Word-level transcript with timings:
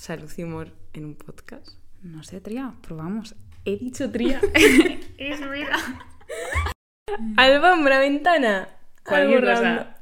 Salud 0.00 0.30
y 0.34 0.44
humor 0.44 0.68
en 0.94 1.04
un 1.04 1.14
podcast. 1.14 1.72
No 2.02 2.22
sé, 2.22 2.40
Tría, 2.40 2.72
probamos. 2.80 3.34
He 3.66 3.76
dicho 3.76 4.10
Tría. 4.10 4.40
es 5.18 5.40
vida. 5.50 5.76
Alfombra, 7.36 7.98
ventana. 7.98 8.70
Cualquier 9.04 9.44
cosa. 9.44 9.98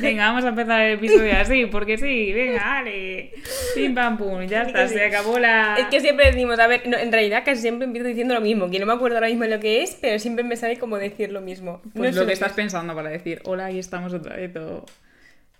Venga, 0.00 0.26
vamos 0.26 0.44
a 0.44 0.48
empezar 0.48 0.80
el 0.80 0.94
episodio 0.94 1.32
así, 1.36 1.66
porque 1.66 1.98
sí, 1.98 2.32
venga, 2.32 2.58
dale. 2.58 3.32
Pim 3.76 3.94
pam 3.94 4.18
pum, 4.18 4.44
ya 4.44 4.62
está, 4.62 4.88
sí. 4.88 4.94
se 4.94 5.04
acabó 5.04 5.38
la. 5.38 5.76
Es 5.76 5.86
que 5.86 6.00
siempre 6.00 6.26
decimos, 6.26 6.58
a 6.58 6.66
ver, 6.66 6.88
no, 6.88 6.98
en 6.98 7.12
realidad 7.12 7.44
casi 7.44 7.60
siempre 7.60 7.86
empiezo 7.86 8.08
diciendo 8.08 8.34
lo 8.34 8.40
mismo, 8.40 8.68
que 8.68 8.80
no 8.80 8.86
me 8.86 8.94
acuerdo 8.94 9.18
ahora 9.18 9.28
mismo 9.28 9.44
lo 9.44 9.60
que 9.60 9.84
es, 9.84 9.96
pero 10.00 10.18
siempre 10.18 10.42
me 10.42 10.56
sale 10.56 10.78
como 10.78 10.96
decir 10.96 11.30
lo 11.30 11.42
mismo. 11.42 11.80
Pues 11.94 12.10
no 12.10 12.12
sé 12.12 12.18
lo 12.18 12.26
que 12.26 12.32
es. 12.32 12.40
estás 12.40 12.54
pensando 12.54 12.92
para 12.92 13.10
decir, 13.10 13.40
hola, 13.44 13.66
aquí 13.66 13.78
estamos 13.78 14.12
otra 14.12 14.34
vez. 14.34 14.56
o, 14.56 14.84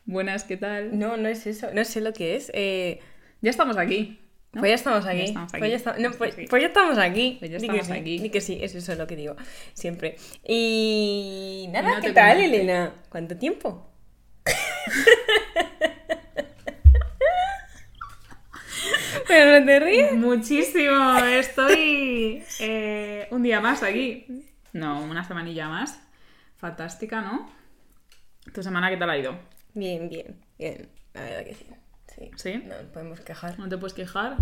Buenas, 0.05 0.43
¿qué 0.43 0.57
tal? 0.57 0.99
No, 0.99 1.17
no 1.17 1.29
es 1.29 1.47
eso, 1.47 1.69
no 1.73 1.85
sé 1.85 2.01
lo 2.01 2.13
que 2.13 2.35
es. 2.35 2.51
Eh, 2.55 2.99
Ya 3.41 3.51
estamos 3.51 3.77
aquí. 3.77 4.21
¿no? 4.53 4.61
Pues 4.61 4.71
ya 4.71 4.75
estamos 4.75 5.07
aquí. 5.07 5.19
Ya 5.19 5.25
estamos 5.25 5.55
aquí. 5.55 5.61
Pues, 5.61 5.85
ya 5.85 5.93
no, 5.99 6.11
pues- 6.13 6.31
estamos 6.31 6.39
aquí. 6.39 6.47
pues 6.49 6.63
ya 6.63 6.69
estamos 6.69 6.99
aquí. 6.99 7.37
Pues 7.39 7.51
ya 7.51 7.59
Di 7.59 7.69
que 7.69 7.77
estamos 7.79 8.05
sí, 8.05 8.19
di 8.19 8.31
que 8.31 8.41
sí, 8.41 8.59
es 8.61 8.75
eso 8.75 8.95
lo 8.95 9.07
que 9.07 9.17
digo 9.17 9.37
siempre. 9.75 10.17
Y 10.45 11.69
nada, 11.71 11.97
no 11.97 12.01
¿qué 12.01 12.13
tal. 12.13 12.41
Elena? 12.41 12.95
¿Cuánto 13.11 13.37
tiempo? 13.37 13.91
Pero 19.29 19.61
no 19.61 19.67
te 19.67 19.81
ríes. 19.81 20.15
Muchísimo, 20.15 21.19
estoy 21.19 22.43
eh, 22.61 23.29
un 23.31 23.43
día 23.43 23.61
más 23.61 23.83
aquí. 23.83 24.25
No, 24.73 25.03
una 25.03 25.23
semanilla 25.25 25.69
más. 25.69 26.01
Fantástica, 26.57 27.21
¿no? 27.21 27.51
¿Tu 28.55 28.63
semana 28.63 28.89
qué 28.89 28.97
tal 28.97 29.11
ha 29.11 29.19
ido? 29.19 29.39
Bien, 29.75 30.09
bien, 30.09 30.41
bien. 30.59 30.89
La 31.13 31.21
verdad 31.23 31.45
que 31.45 31.55
sí. 31.55 31.67
Sí. 32.19 32.31
¿Sí? 32.37 32.63
No 32.67 32.75
podemos 32.93 33.21
quejar. 33.21 33.59
¿No 33.59 33.69
te 33.69 33.79
puedes 33.79 33.95
quejar? 33.95 34.37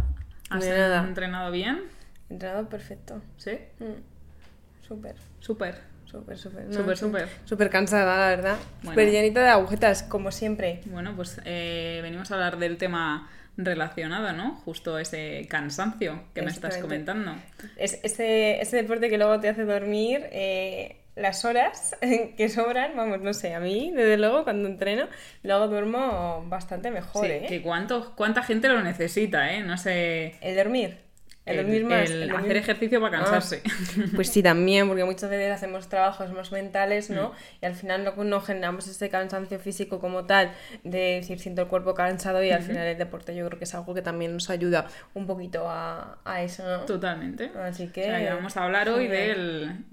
¿Has 0.50 0.64
De 0.64 0.70
nada. 0.70 1.02
entrenado 1.04 1.50
bien? 1.50 1.82
Entrenado 2.30 2.68
perfecto. 2.68 3.22
¿Sí? 3.36 3.52
Mm. 3.78 4.86
Súper, 4.86 5.16
Súper. 5.40 5.74
súper, 6.04 6.38
súper. 6.38 6.72
Súper, 6.72 6.96
súper. 6.96 7.28
Súper 7.44 7.70
cansada, 7.70 8.16
la 8.18 8.28
verdad. 8.28 8.56
Bueno. 8.82 8.90
Súper 8.92 9.10
llenita 9.10 9.42
de 9.42 9.48
agujetas, 9.48 10.02
como 10.04 10.30
siempre. 10.30 10.80
Bueno, 10.86 11.14
pues 11.16 11.40
eh, 11.44 11.98
venimos 12.02 12.30
a 12.30 12.34
hablar 12.34 12.58
del 12.58 12.78
tema 12.78 13.28
relacionado, 13.56 14.32
¿no? 14.32 14.54
Justo 14.64 14.98
ese 14.98 15.46
cansancio 15.50 16.22
que 16.34 16.42
me 16.42 16.50
estás 16.50 16.78
comentando. 16.78 17.34
Es 17.76 17.98
ese, 18.04 18.60
ese 18.60 18.76
deporte 18.76 19.08
que 19.08 19.18
luego 19.18 19.40
te 19.40 19.48
hace 19.48 19.64
dormir 19.64 20.26
eh, 20.30 21.00
las 21.16 21.44
horas 21.44 21.96
que 22.36 22.48
sobran, 22.48 22.92
vamos, 22.96 23.20
no 23.20 23.32
sé, 23.34 23.54
a 23.54 23.60
mí, 23.60 23.90
desde 23.94 24.16
luego, 24.18 24.44
cuando 24.44 24.68
entreno, 24.68 25.08
luego 25.42 25.66
duermo 25.68 26.44
bastante 26.48 26.90
mejor, 26.90 27.26
Sí, 27.26 27.32
¿eh? 27.32 27.46
que 27.48 27.62
cuánto, 27.62 28.14
cuánta 28.14 28.42
gente 28.42 28.68
lo 28.68 28.80
necesita, 28.82 29.52
¿eh? 29.52 29.62
No 29.62 29.76
sé... 29.78 30.36
El 30.40 30.54
dormir. 30.56 30.98
El, 31.46 31.58
dormir 31.58 31.84
más. 31.84 32.10
el 32.10 32.22
el 32.22 32.28
dormir- 32.30 32.40
hacer 32.44 32.56
ejercicio 32.56 33.00
para 33.00 33.18
Ah, 33.18 33.22
cansarse. 33.22 33.62
Pues 34.16 34.30
sí, 34.30 34.42
también, 34.42 34.88
porque 34.88 35.04
muchas 35.04 35.30
veces 35.30 35.52
hacemos 35.52 35.88
trabajos 35.88 36.32
más 36.32 36.50
mentales, 36.50 37.08
¿no? 37.08 37.32
Y 37.62 37.66
al 37.66 37.76
final 37.76 38.02
no, 38.02 38.24
no 38.24 38.40
generamos 38.40 38.88
ese 38.88 39.08
cansancio 39.08 39.60
físico 39.60 40.00
como 40.00 40.24
tal, 40.26 40.50
de 40.82 40.98
decir, 41.20 41.38
siento 41.38 41.62
el 41.62 41.68
cuerpo 41.68 41.94
cansado 41.94 42.42
y 42.42 42.50
al 42.50 42.62
final 42.62 42.84
el 42.88 42.98
deporte 42.98 43.32
yo 43.36 43.46
creo 43.46 43.58
que 43.58 43.64
es 43.64 43.74
algo 43.76 43.94
que 43.94 44.02
también 44.02 44.32
nos 44.32 44.50
ayuda 44.50 44.86
un 45.14 45.28
poquito 45.28 45.68
a, 45.68 46.18
a 46.24 46.42
eso, 46.42 46.64
¿no? 46.64 46.80
Totalmente. 46.84 47.52
Así 47.62 47.88
que... 47.88 48.00
O 48.02 48.04
sea, 48.04 48.34
vamos 48.34 48.56
a 48.56 48.64
hablar 48.64 48.88
hoy 48.88 49.06
del 49.06 49.84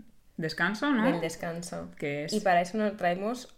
descanso, 0.43 0.91
¿no? 0.91 1.03
Del 1.11 1.19
descanso. 1.19 1.89
Que 1.97 2.25
es 2.25 2.33
Y 2.33 2.41
para 2.41 2.61
eso 2.61 2.77
nos 2.77 2.95
traemos 2.95 3.55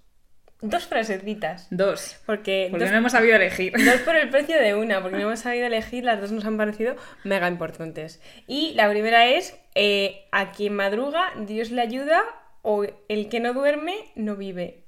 dos 0.61 0.87
frasecitas. 0.87 1.67
dos. 1.69 2.15
Porque, 2.25 2.69
Porque 2.71 2.85
dos, 2.85 2.91
no 2.91 2.97
hemos 2.99 3.11
sabido 3.11 3.35
elegir. 3.35 3.73
dos 3.73 3.99
por 4.01 4.15
el 4.15 4.29
precio 4.35 4.57
de 4.57 4.73
una, 4.73 5.01
porque 5.01 5.17
no 5.17 5.23
hemos 5.23 5.39
sabido 5.41 5.65
elegir, 5.67 6.05
las 6.05 6.21
dos 6.21 6.31
nos 6.31 6.45
han 6.45 6.57
parecido 6.57 6.95
mega 7.25 7.47
importantes. 7.49 8.21
Y 8.47 8.73
la 8.75 8.89
primera 8.89 9.27
es, 9.27 9.57
eh, 9.75 10.27
a 10.31 10.51
quien 10.51 10.75
madruga, 10.75 11.33
Dios 11.37 11.71
le 11.71 11.81
ayuda, 11.81 12.23
o 12.61 12.85
el 13.09 13.29
que 13.29 13.39
no 13.41 13.53
duerme, 13.53 13.95
no 14.15 14.35
vive. 14.37 14.85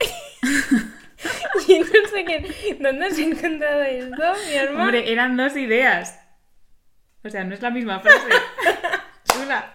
y 1.68 1.78
no 1.78 2.08
sé 2.10 2.24
qué, 2.26 2.76
¿dónde 2.80 3.06
has 3.06 3.18
encontrado 3.18 3.82
esto, 3.82 4.22
mi 4.48 4.54
hermano? 4.54 4.84
Hombre, 4.84 5.12
eran 5.12 5.36
dos 5.36 5.56
ideas. 5.56 6.20
O 7.22 7.30
sea, 7.30 7.44
no 7.44 7.54
es 7.54 7.62
la 7.62 7.70
misma 7.70 8.00
frase. 8.00 8.28
Chula. 9.32 9.73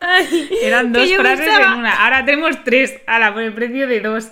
Ay, 0.00 0.48
Eran 0.62 0.92
dos 0.92 1.12
frases 1.14 1.46
pensaba- 1.46 1.72
en 1.74 1.78
una. 1.80 2.04
Ahora 2.04 2.24
tenemos 2.24 2.62
tres. 2.64 2.94
Ahora, 3.06 3.32
por 3.32 3.42
el 3.42 3.52
precio 3.52 3.86
de 3.86 4.00
dos. 4.00 4.30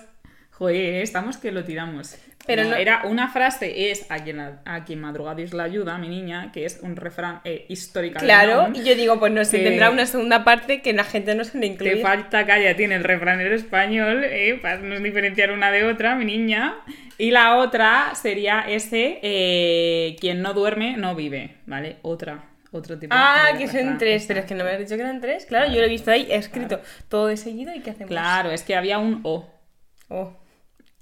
Joder, 0.52 1.02
estamos 1.02 1.36
que 1.36 1.52
lo 1.52 1.64
tiramos. 1.64 2.16
Pero 2.46 2.62
No, 2.62 2.70
no- 2.70 2.76
Era 2.76 3.02
una 3.04 3.28
frase, 3.28 3.90
es 3.90 4.08
a 4.08 4.22
quien, 4.22 4.38
a 4.40 4.84
quien 4.86 5.00
madruga 5.00 5.34
Dios 5.34 5.52
la 5.52 5.64
ayuda, 5.64 5.98
mi 5.98 6.08
niña, 6.08 6.52
que 6.52 6.64
es 6.64 6.78
un 6.80 6.94
refrán 6.94 7.40
eh, 7.44 7.66
histórico. 7.68 8.20
Claro, 8.20 8.60
alemán. 8.62 8.76
y 8.76 8.88
yo 8.88 8.94
digo, 8.94 9.18
pues 9.18 9.32
no 9.32 9.44
sé, 9.44 9.58
tendrá 9.58 9.90
una 9.90 10.06
segunda 10.06 10.44
parte 10.44 10.80
que 10.80 10.92
la 10.92 11.02
gente 11.02 11.34
no 11.34 11.42
se 11.42 11.58
le 11.58 11.66
incluye. 11.66 11.96
Te 11.96 12.02
falta 12.02 12.46
calla, 12.46 12.76
tiene 12.76 12.94
el 12.94 13.02
refranero 13.04 13.52
español, 13.54 14.22
eh, 14.24 14.58
para 14.62 14.76
no 14.78 14.98
diferenciar 15.00 15.50
una 15.50 15.72
de 15.72 15.84
otra, 15.84 16.14
mi 16.14 16.24
niña. 16.24 16.76
Y 17.18 17.32
la 17.32 17.56
otra 17.56 18.12
sería 18.14 18.60
ese, 18.68 19.18
eh, 19.22 20.16
quien 20.20 20.40
no 20.40 20.54
duerme, 20.54 20.96
no 20.96 21.16
vive, 21.16 21.56
¿vale? 21.66 21.96
Otra, 22.02 22.44
otro 22.76 22.98
tipo 22.98 23.14
Ah, 23.16 23.50
de 23.52 23.58
que 23.58 23.68
son 23.68 23.98
tres, 23.98 24.24
pero 24.26 24.40
es 24.40 24.46
que 24.46 24.54
no 24.54 24.64
me 24.64 24.70
has 24.70 24.78
dicho 24.78 24.94
que 24.96 25.02
eran 25.02 25.20
tres. 25.20 25.46
Claro, 25.46 25.66
yo 25.72 25.80
lo 25.80 25.86
he 25.86 25.88
visto 25.88 26.10
ahí 26.10 26.26
escrito 26.30 26.80
todo 27.08 27.26
de 27.28 27.36
seguido 27.36 27.74
y 27.74 27.80
¿qué 27.80 27.90
hacemos? 27.90 28.08
Claro, 28.10 28.50
es 28.50 28.62
que 28.62 28.74
había 28.76 28.98
un 28.98 29.20
O. 29.22 29.46
Oh. 30.08 30.32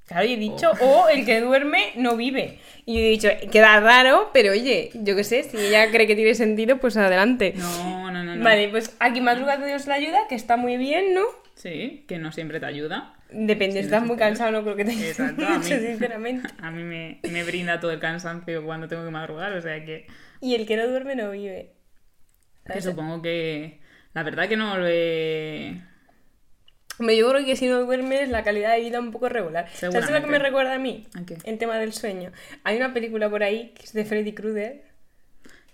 Claro, 0.06 0.26
y 0.26 0.34
he 0.34 0.36
dicho, 0.36 0.70
o 0.82 1.08
el 1.08 1.24
que 1.24 1.40
duerme 1.40 1.92
no 1.96 2.14
vive. 2.16 2.58
Y 2.84 2.94
yo 2.94 3.00
he 3.00 3.08
dicho, 3.08 3.28
queda 3.50 3.80
raro, 3.80 4.30
pero 4.34 4.52
oye, 4.52 4.90
yo 4.92 5.16
qué 5.16 5.24
sé, 5.24 5.44
si 5.44 5.56
ella 5.56 5.90
cree 5.90 6.06
que 6.06 6.14
tiene 6.14 6.34
sentido, 6.34 6.76
pues 6.76 6.98
adelante. 6.98 7.54
No, 7.56 8.10
no, 8.10 8.22
no, 8.22 8.36
no. 8.36 8.44
Vale, 8.44 8.68
pues 8.68 8.94
aquí 9.00 9.22
madruga 9.22 9.56
Dios 9.56 9.86
la 9.86 9.94
ayuda, 9.94 10.28
que 10.28 10.34
está 10.34 10.58
muy 10.58 10.76
bien, 10.76 11.14
¿no? 11.14 11.22
Sí, 11.54 12.04
que 12.06 12.18
no 12.18 12.32
siempre 12.32 12.60
te 12.60 12.66
ayuda. 12.66 13.14
Depende, 13.30 13.78
Sí, 13.80 13.86
estás 13.86 14.02
no 14.02 14.08
muy 14.08 14.16
cansado, 14.18 14.52
no 14.52 14.62
creo 14.62 14.76
que 14.76 14.84
te 14.84 14.90
ayude 14.90 15.08
Exacto, 15.08 15.46
a 15.46 15.58
mí, 15.58 15.64
sinceramente. 15.64 16.48
a 16.62 16.70
mí 16.70 16.82
me, 16.82 17.20
me 17.30 17.42
brinda 17.42 17.80
todo 17.80 17.90
el 17.90 17.98
cansancio 17.98 18.62
cuando 18.62 18.86
tengo 18.88 19.04
que 19.06 19.10
madrugar, 19.10 19.54
o 19.54 19.62
sea 19.62 19.82
que, 19.86 20.06
Y 20.44 20.54
el 20.54 20.66
que 20.66 20.76
no 20.76 20.86
duerme 20.86 21.16
no 21.16 21.30
vive. 21.30 21.72
que 22.70 22.82
supongo 22.82 23.22
que... 23.22 23.80
La 24.12 24.22
verdad 24.22 24.48
que 24.48 24.56
no 24.56 24.78
lo 24.78 24.86
he... 24.86 25.80
Hombre, 26.98 27.16
yo 27.16 27.28
creo 27.28 27.44
que 27.44 27.56
si 27.56 27.66
no 27.66 27.80
duermes, 27.84 28.28
la 28.28 28.44
calidad 28.44 28.74
de 28.74 28.80
vida 28.80 29.00
un 29.00 29.10
poco 29.10 29.28
regular. 29.28 29.68
¿Sabes 29.74 30.08
lo 30.08 30.20
que 30.20 30.28
me 30.28 30.38
recuerda 30.38 30.74
a 30.74 30.78
mí? 30.78 31.08
¿A 31.14 31.26
qué? 31.26 31.36
El 31.42 31.58
tema 31.58 31.78
del 31.78 31.92
sueño. 31.92 32.30
Hay 32.62 32.76
una 32.76 32.94
película 32.94 33.28
por 33.28 33.42
ahí 33.42 33.74
que 33.74 33.82
es 33.82 33.92
de 33.92 34.04
Freddy 34.04 34.32
Krueger, 34.32 34.82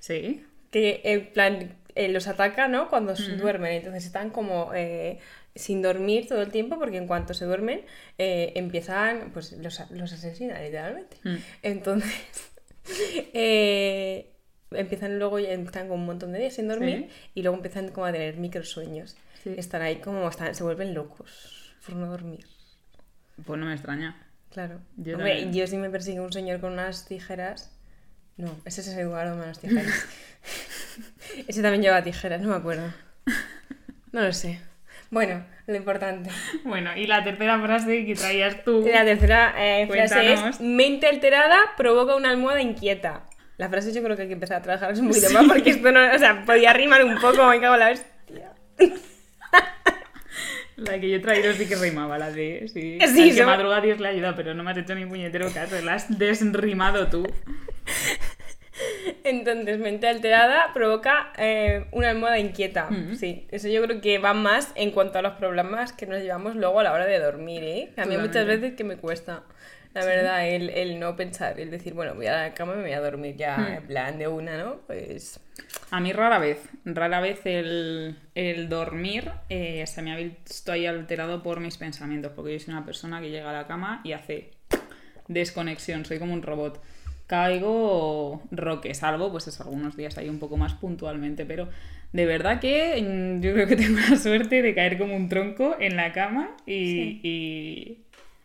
Sí, 0.00 0.46
que 0.70 1.02
en 1.04 1.26
plan 1.32 1.76
eh, 1.94 2.08
los 2.08 2.26
ataca, 2.26 2.68
¿no? 2.68 2.88
Cuando 2.88 3.14
duermen, 3.14 3.72
entonces 3.72 4.06
están 4.06 4.30
como 4.30 4.72
eh, 4.74 5.18
sin 5.54 5.82
dormir 5.82 6.26
todo 6.26 6.40
el 6.40 6.50
tiempo 6.50 6.78
porque 6.78 6.96
en 6.96 7.06
cuanto 7.06 7.34
se 7.34 7.44
duermen 7.44 7.82
eh, 8.16 8.52
empiezan, 8.56 9.30
pues 9.32 9.52
los, 9.52 9.78
los 9.90 10.12
asesinan 10.12 10.62
literalmente. 10.62 11.18
Mm. 11.22 11.36
Entonces 11.62 12.10
eh, 13.34 14.32
empiezan 14.72 15.18
luego, 15.18 15.38
ya 15.38 15.50
están 15.50 15.88
con 15.88 16.00
un 16.00 16.06
montón 16.06 16.32
de 16.32 16.38
días 16.38 16.54
sin 16.54 16.68
dormir 16.68 17.08
Sí. 17.08 17.30
y 17.34 17.42
luego 17.42 17.56
empiezan 17.56 17.88
como 17.88 18.06
a 18.06 18.12
tener 18.12 18.36
microsueños. 18.36 19.16
Sí. 19.42 19.54
Están 19.56 19.82
ahí 19.82 19.96
como, 19.96 20.28
están, 20.28 20.54
se 20.54 20.62
vuelven 20.62 20.94
locos 20.94 21.74
por 21.84 21.96
no 21.96 22.06
dormir. 22.06 22.46
pues 23.44 23.58
no 23.58 23.66
me 23.66 23.72
extraña. 23.72 24.16
Claro. 24.50 24.80
Yo 24.96 25.16
Hombre, 25.16 25.50
yo 25.52 25.66
si 25.66 25.76
me 25.76 25.90
persigue 25.90 26.20
un 26.20 26.32
señor 26.32 26.60
con 26.60 26.72
unas 26.72 27.06
tijeras. 27.06 27.72
No, 28.36 28.56
ese 28.64 28.80
es 28.80 28.88
Eduardo 28.88 29.32
con 29.34 29.42
unas 29.44 29.60
tijeras. 29.60 30.06
ese 31.48 31.62
también 31.62 31.82
lleva 31.82 32.02
tijeras, 32.02 32.40
no 32.40 32.48
me 32.48 32.56
acuerdo. 32.56 32.92
No 34.12 34.22
lo 34.22 34.32
sé. 34.32 34.60
Bueno, 35.10 35.44
lo 35.66 35.76
importante. 35.76 36.30
Bueno, 36.64 36.96
y 36.96 37.06
la 37.06 37.22
tercera 37.24 37.60
frase 37.60 38.04
que 38.04 38.14
traías 38.14 38.64
tú. 38.64 38.84
La 38.92 39.04
tercera 39.04 39.54
eh, 39.56 39.86
frase 39.88 40.32
es: 40.32 40.60
mente 40.60 41.06
alterada 41.06 41.58
provoca 41.76 42.14
una 42.16 42.30
almohada 42.30 42.60
inquieta. 42.60 43.24
La 43.60 43.68
frase 43.68 43.92
yo 43.92 44.02
creo 44.02 44.16
que 44.16 44.22
hay 44.22 44.28
que 44.28 44.32
empezar 44.32 44.56
a 44.56 44.62
trabajar 44.62 44.94
un 44.94 45.08
poquito 45.08 45.30
más 45.34 45.44
porque 45.46 45.68
esto 45.68 45.92
no. 45.92 46.00
O 46.14 46.18
sea, 46.18 46.46
podía 46.46 46.72
rimar 46.72 47.04
un 47.04 47.20
poco, 47.20 47.46
me 47.46 47.60
cago 47.60 47.74
en 47.74 47.80
la 47.80 47.90
hostia. 47.90 48.52
La 50.76 50.98
que 50.98 51.10
yo 51.10 51.16
he 51.16 51.20
traído 51.20 51.52
sí 51.52 51.68
que 51.68 51.76
rimaba, 51.76 52.16
la 52.16 52.30
de. 52.30 52.70
Sí, 52.72 52.98
Sí, 53.06 53.30
al 53.30 53.36
que 53.36 53.44
madruga 53.44 53.82
Dios 53.82 54.00
le 54.00 54.08
ayuda, 54.08 54.34
pero 54.34 54.54
no 54.54 54.62
me 54.62 54.70
has 54.70 54.78
hecho 54.78 54.94
ni 54.94 55.04
puñetero 55.04 55.52
caso, 55.52 55.78
la 55.82 55.92
has 55.92 56.18
desrimado 56.18 57.08
tú. 57.08 57.22
Entonces, 59.24 59.78
mente 59.78 60.08
alterada 60.08 60.72
provoca 60.72 61.30
eh, 61.36 61.84
una 61.92 62.08
almohada 62.08 62.38
inquieta. 62.38 62.88
Mm. 62.88 63.14
Sí, 63.16 63.46
eso 63.50 63.68
yo 63.68 63.82
creo 63.82 64.00
que 64.00 64.16
va 64.18 64.32
más 64.32 64.72
en 64.74 64.90
cuanto 64.92 65.18
a 65.18 65.22
los 65.22 65.34
problemas 65.34 65.92
que 65.92 66.06
nos 66.06 66.22
llevamos 66.22 66.56
luego 66.56 66.80
a 66.80 66.84
la 66.84 66.94
hora 66.94 67.04
de 67.04 67.18
dormir, 67.18 67.62
¿eh? 67.62 67.90
A 67.98 68.06
mí 68.06 68.16
muchas 68.16 68.28
Totalmente. 68.28 68.56
veces 68.62 68.76
que 68.78 68.84
me 68.84 68.96
cuesta, 68.96 69.42
la 69.94 70.04
verdad, 70.04 70.48
el, 70.48 70.70
el 70.70 70.98
no 71.00 71.16
pensar, 71.16 71.58
el 71.58 71.70
decir, 71.70 71.94
bueno, 71.94 72.14
voy 72.14 72.26
a 72.26 72.32
la 72.42 72.54
cama 72.54 72.74
y 72.74 72.76
me 72.76 72.82
voy 72.82 72.92
a 72.92 73.00
dormir 73.00 73.36
ya 73.36 73.56
Mm. 73.58 73.72
en 73.74 73.82
plan 73.86 74.18
de 74.18 74.28
una, 74.28 74.56
¿no? 74.56 74.76
Pues... 74.86 75.40
A 75.90 76.00
mí 76.00 76.12
rara 76.12 76.38
vez, 76.38 76.58
rara 76.84 77.20
vez 77.20 77.40
el, 77.44 78.16
el 78.34 78.68
dormir 78.68 79.30
eh, 79.48 79.84
se 79.86 80.00
me 80.02 80.12
ha 80.12 80.16
visto 80.16 80.72
ahí 80.72 80.86
alterado 80.86 81.42
por 81.42 81.60
mis 81.60 81.76
pensamientos, 81.76 82.32
porque 82.34 82.52
yo 82.54 82.60
soy 82.60 82.72
una 82.74 82.84
persona 82.86 83.20
que 83.20 83.30
llega 83.30 83.50
a 83.50 83.52
la 83.52 83.66
cama 83.66 84.00
y 84.04 84.12
hace 84.12 84.50
desconexión, 85.28 86.04
soy 86.04 86.18
como 86.18 86.32
un 86.34 86.42
robot. 86.42 86.82
Caigo 87.26 88.42
roque, 88.50 88.92
salvo 88.94 89.30
pues 89.30 89.46
eso, 89.46 89.62
algunos 89.62 89.96
días 89.96 90.18
ahí 90.18 90.28
un 90.28 90.38
poco 90.40 90.56
más 90.56 90.74
puntualmente, 90.74 91.44
pero 91.46 91.68
de 92.12 92.26
verdad 92.26 92.58
que 92.60 93.00
mm, 93.00 93.40
yo 93.40 93.52
creo 93.52 93.66
que 93.68 93.76
tengo 93.76 93.98
la 94.10 94.16
suerte 94.16 94.62
de 94.62 94.74
caer 94.74 94.98
como 94.98 95.14
un 95.14 95.28
tronco 95.28 95.76
en 95.78 95.96
la 95.96 96.12
cama 96.12 96.56
y, 96.66 97.20
y 97.22 97.98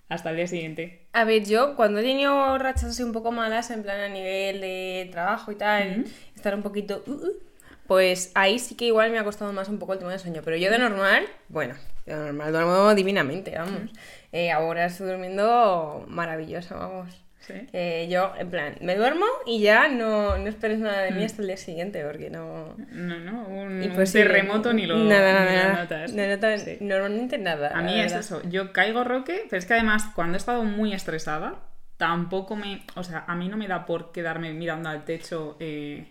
hasta 0.09 0.29
el 0.29 0.35
día 0.35 0.47
siguiente. 0.47 1.04
A 1.15 1.23
ver, 1.23 1.45
yo 1.45 1.77
cuando 1.77 2.01
he 2.01 2.03
tenido 2.03 2.57
rachas 2.57 2.89
así 2.89 3.01
un 3.01 3.13
poco 3.13 3.31
malas, 3.31 3.71
en 3.71 3.83
plan 3.83 4.01
a 4.01 4.09
nivel 4.09 4.59
de 4.59 5.07
trabajo 5.13 5.49
y 5.49 5.55
tal, 5.55 6.03
estar 6.35 6.53
un 6.53 6.61
poquito... 6.61 7.03
uh, 7.07 7.11
uh, 7.11 7.31
pues 7.87 8.31
ahí 8.35 8.59
sí 8.59 8.75
que 8.75 8.85
igual 8.85 9.11
me 9.11 9.19
ha 9.19 9.23
costado 9.23 9.53
más 9.53 9.69
un 9.69 9.79
poco 9.79 9.93
el 9.93 9.99
tema 9.99 10.11
del 10.11 10.19
sueño. 10.19 10.41
Pero 10.43 10.57
yo 10.57 10.69
de 10.69 10.77
normal, 10.77 11.25
bueno, 11.47 11.75
de 12.05 12.15
normal 12.15 12.51
duermo 12.51 12.95
divinamente, 12.95 13.55
vamos. 13.57 13.91
Eh, 14.33 14.51
ahora 14.51 14.87
estoy 14.87 15.07
durmiendo 15.07 16.03
maravillosa, 16.09 16.75
vamos. 16.75 17.24
Sí. 17.45 17.53
Que 17.71 18.07
yo, 18.09 18.33
en 18.39 18.49
plan, 18.49 18.75
me 18.81 18.95
duermo 18.95 19.25
y 19.45 19.59
ya 19.61 19.87
no, 19.87 20.37
no 20.37 20.47
esperes 20.47 20.79
nada 20.79 21.03
de 21.03 21.11
mí 21.11 21.23
hasta 21.23 21.41
el 21.41 21.47
día 21.47 21.57
siguiente, 21.57 22.03
porque 22.03 22.29
no... 22.31 22.75
No, 22.89 23.19
no, 23.19 23.43
un, 23.47 23.67
un 23.73 23.83
Imposible. 23.83 24.25
terremoto 24.25 24.73
ni 24.73 24.85
lo, 24.87 24.97
Nada, 24.97 25.33
nada, 25.33 25.51
ni 25.51 25.57
lo 25.57 25.63
nada. 25.63 25.81
notas. 25.83 26.13
No 26.13 26.27
notas 26.27 26.61
Sí. 26.63 26.77
normalmente 26.81 27.37
nada. 27.37 27.69
A 27.77 27.81
mí 27.81 27.99
es 27.99 28.13
eso, 28.13 28.41
yo 28.49 28.73
caigo 28.73 29.03
roque, 29.03 29.43
pero 29.49 29.59
es 29.59 29.65
que 29.65 29.73
además 29.75 30.05
cuando 30.15 30.35
he 30.35 30.39
estado 30.39 30.63
muy 30.63 30.93
estresada, 30.93 31.59
tampoco 31.97 32.55
me, 32.55 32.83
o 32.95 33.03
sea, 33.03 33.23
a 33.27 33.35
mí 33.35 33.47
no 33.47 33.57
me 33.57 33.67
da 33.67 33.85
por 33.85 34.11
quedarme 34.11 34.51
mirando 34.53 34.89
al 34.89 35.05
techo 35.05 35.55
eh, 35.59 36.07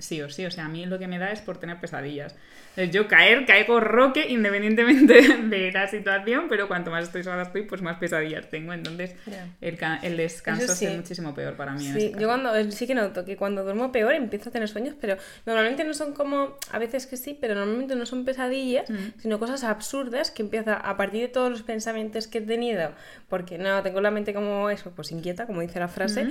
sí 0.00 0.20
o 0.22 0.28
sí, 0.28 0.44
o 0.46 0.50
sea, 0.50 0.66
a 0.66 0.68
mí 0.68 0.84
lo 0.86 0.98
que 0.98 1.06
me 1.08 1.18
da 1.18 1.30
es 1.32 1.40
por 1.40 1.58
tener 1.58 1.78
pesadillas. 1.80 2.34
Entonces, 2.76 2.94
yo 2.94 3.08
caer, 3.08 3.46
caigo 3.46 3.80
roque 3.80 4.26
independientemente 4.28 5.36
de 5.48 5.72
la 5.72 5.88
situación, 5.88 6.46
pero 6.48 6.68
cuanto 6.68 6.90
más 6.90 7.04
estresada 7.04 7.42
estoy, 7.42 7.62
pues 7.62 7.82
más 7.82 7.98
pesadillas 7.98 8.48
tengo, 8.48 8.72
entonces 8.72 9.14
el, 9.60 9.76
ca- 9.76 9.98
el 10.02 10.16
descanso 10.16 10.74
sí. 10.74 10.86
es 10.86 10.96
muchísimo 10.96 11.34
peor 11.34 11.54
para 11.56 11.72
mí. 11.72 11.86
en 11.86 11.94
Sí, 11.94 12.06
este 12.06 12.20
yo 12.20 12.28
cuando 12.28 12.70
sí 12.70 12.86
que 12.86 12.94
noto 12.94 13.24
que 13.24 13.36
cuando 13.36 13.64
duermo 13.64 13.90
peor 13.92 14.14
empiezo 14.14 14.50
a 14.50 14.52
tener 14.52 14.68
sueños, 14.68 14.94
pero 15.00 15.16
normalmente 15.46 15.84
no 15.84 15.94
son 15.94 16.12
como, 16.14 16.56
a 16.70 16.78
veces 16.78 17.06
que 17.06 17.16
sí, 17.16 17.36
pero 17.40 17.54
normalmente 17.54 17.96
no 17.96 18.06
son 18.06 18.24
pesadillas, 18.24 18.86
sino 19.18 19.38
cosas 19.38 19.64
absurdas 19.64 20.30
que 20.30 20.42
empieza 20.42 20.74
a 20.74 20.96
partir 20.96 21.22
de 21.22 21.28
todos 21.28 21.50
los 21.50 21.62
pensamientos 21.62 22.26
que 22.28 22.38
he 22.38 22.42
tenido, 22.42 22.92
porque 23.28 23.58
no, 23.58 23.82
tengo 23.82 24.00
la 24.00 24.10
mente 24.10 24.32
como 24.32 24.70
eso, 24.70 24.92
pues 24.94 25.10
inquieta, 25.12 25.46
como 25.46 25.60
dice 25.60 25.78
la 25.80 25.88
frase, 25.88 26.28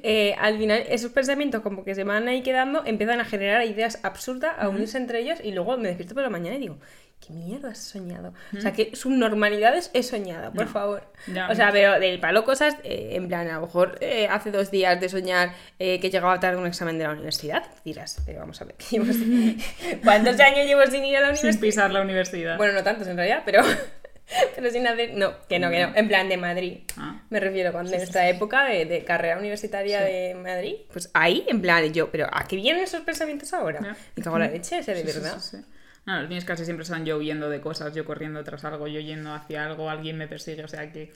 eh, 0.03 0.35
al 0.39 0.57
final 0.57 0.83
esos 0.89 1.11
pensamientos 1.11 1.61
como 1.61 1.83
que 1.83 1.95
se 1.95 2.03
van 2.19 2.27
ahí 2.27 2.41
quedando, 2.41 2.83
empiezan 2.85 3.19
a 3.19 3.25
generar 3.25 3.65
ideas 3.65 3.99
absurdas, 4.03 4.53
a 4.57 4.69
unirse 4.69 4.97
entre 4.97 5.19
ellos 5.19 5.39
y 5.43 5.51
luego 5.51 5.77
me 5.77 5.87
despierto 5.87 6.13
por 6.13 6.23
la 6.23 6.29
mañana 6.29 6.55
y 6.57 6.59
digo... 6.59 6.77
¿Qué 7.25 7.33
mierda 7.33 7.69
has 7.71 7.79
soñado? 7.79 8.31
O 8.55 8.61
sea, 8.61 8.73
que 8.73 8.95
subnormalidades 8.95 9.89
he 9.95 10.03
soñado, 10.03 10.53
por 10.53 10.65
No. 10.65 10.71
favor. 10.71 11.03
Ya, 11.25 11.49
o 11.49 11.55
sea, 11.55 11.71
pero 11.71 11.99
del 11.99 12.19
palo 12.19 12.43
cosas, 12.45 12.75
eh, 12.83 13.13
en 13.13 13.27
plan, 13.27 13.47
a 13.49 13.55
lo 13.55 13.61
mejor 13.61 13.97
eh, 14.01 14.27
hace 14.29 14.51
dos 14.51 14.69
días 14.69 15.01
de 15.01 15.09
soñar 15.09 15.51
eh, 15.79 15.99
que 15.99 16.11
llegaba 16.11 16.39
tarde 16.39 16.57
a 16.57 16.61
un 16.61 16.67
examen 16.67 16.99
de 16.99 17.05
la 17.05 17.09
universidad, 17.13 17.63
dirás, 17.83 18.21
pero 18.23 18.41
vamos 18.41 18.61
a 18.61 18.65
ver, 18.65 18.75
llevo 18.91 19.05
sin- 19.05 19.59
¿cuántos 20.03 20.39
años 20.39 20.67
llevo 20.67 20.85
sin 20.85 21.03
ir 21.05 21.17
a 21.17 21.21
la 21.21 21.35
Sin 21.35 21.47
universidad? 21.47 21.59
pisar 21.59 21.91
la 21.91 22.01
universidad. 22.01 22.55
Bueno, 22.55 22.73
no 22.73 22.83
tantos 22.83 23.07
en 23.07 23.17
realidad, 23.17 23.41
pero, 23.43 23.63
pero 24.55 24.69
sin 24.69 24.85
hacer, 24.87 25.13
no, 25.15 25.33
que 25.47 25.57
no, 25.59 25.69
que 25.69 25.85
no, 25.85 25.95
en 25.95 26.07
plan 26.07 26.27
de 26.29 26.37
Madrid. 26.37 26.79
Ah. 26.97 27.21
Me 27.29 27.39
refiero 27.39 27.71
cuando 27.71 27.93
en 27.93 28.01
esta 28.01 28.27
época 28.27 28.65
de, 28.65 28.85
de 28.85 29.03
carrera 29.03 29.37
universitaria 29.39 30.01
de 30.01 30.35
Madrid, 30.35 30.75
pues 30.91 31.09
ahí, 31.13 31.45
en 31.47 31.61
plan, 31.61 31.91
yo, 31.93 32.11
pero 32.11 32.27
¿a 32.31 32.45
qué 32.47 32.55
vienen 32.57 32.83
esos 32.83 33.01
pensamientos 33.01 33.53
ahora? 33.53 33.79
Ya. 33.81 33.95
Me 34.15 34.23
cago 34.23 34.35
en 34.37 34.41
la 34.43 34.49
leche, 34.51 34.79
ese 34.79 34.93
de 34.93 35.01
Sí, 35.03 35.07
sí, 35.07 35.19
verdad. 35.19 35.39
sí, 35.39 35.57
sí. 35.57 35.63
No, 36.05 36.21
los 36.21 36.29
míos 36.29 36.45
casi 36.45 36.63
siempre 36.63 36.85
son 36.85 37.05
yo 37.05 37.17
huyendo 37.17 37.49
de 37.49 37.59
cosas, 37.59 37.93
yo 37.93 38.05
corriendo 38.05 38.43
tras 38.43 38.63
algo, 38.63 38.87
yo 38.87 38.99
yendo 39.01 39.33
hacia 39.33 39.65
algo, 39.65 39.89
alguien 39.89 40.17
me 40.17 40.27
persigue, 40.27 40.63
o 40.63 40.67
sea 40.69 40.91
que... 40.91 41.11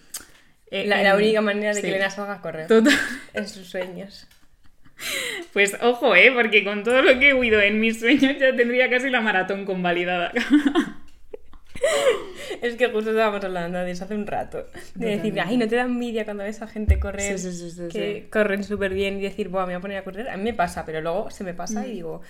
eh, 0.69 0.85
La, 0.85 0.97
en- 0.99 1.03
la 1.05 1.15
única 1.15 1.39
manera 1.41 1.69
de 1.69 1.75
sí. 1.75 1.81
que 1.81 1.87
Elena 1.89 2.09
salga 2.09 2.33
a 2.33 2.41
correr 2.41 2.67
Total. 2.67 2.93
en 3.33 3.47
sus 3.47 3.67
sueños. 3.69 4.27
Pues 5.51 5.75
ojo, 5.81 6.15
¿eh? 6.15 6.31
Porque 6.31 6.63
con 6.63 6.83
todo 6.83 7.01
lo 7.01 7.17
que 7.19 7.29
he 7.29 7.33
huido 7.33 7.59
en 7.59 7.79
mis 7.79 7.99
sueños 7.99 8.35
ya 8.39 8.55
tendría 8.55 8.87
casi 8.89 9.09
la 9.09 9.19
maratón 9.19 9.65
convalidada. 9.65 10.31
Es 12.61 12.75
que 12.75 12.87
justo 12.89 13.11
estábamos 13.11 13.43
hablando 13.43 13.79
de 13.79 13.91
eso 13.91 14.03
hace 14.03 14.13
un 14.13 14.27
rato. 14.27 14.67
De 14.95 15.17
decir, 15.17 15.39
ay, 15.39 15.57
¿no 15.57 15.67
te 15.67 15.75
da 15.77 15.83
envidia 15.83 16.25
cuando 16.25 16.43
ves 16.43 16.61
a 16.61 16.67
gente 16.67 16.99
correr? 16.99 17.39
Sí, 17.39 17.51
sí, 17.51 17.71
sí, 17.71 17.81
que 17.89 18.27
corren 18.29 18.63
súper 18.63 18.93
bien 18.93 19.17
y 19.17 19.21
decir, 19.21 19.49
Buah, 19.49 19.65
me 19.65 19.73
voy 19.73 19.75
a 19.75 19.81
poner 19.81 19.97
a 19.97 20.03
correr. 20.03 20.29
A 20.29 20.37
mí 20.37 20.43
me 20.43 20.53
pasa, 20.53 20.85
pero 20.85 21.01
luego 21.01 21.29
se 21.31 21.43
me 21.43 21.53
pasa 21.53 21.87
y 21.87 21.93
digo, 21.95 22.21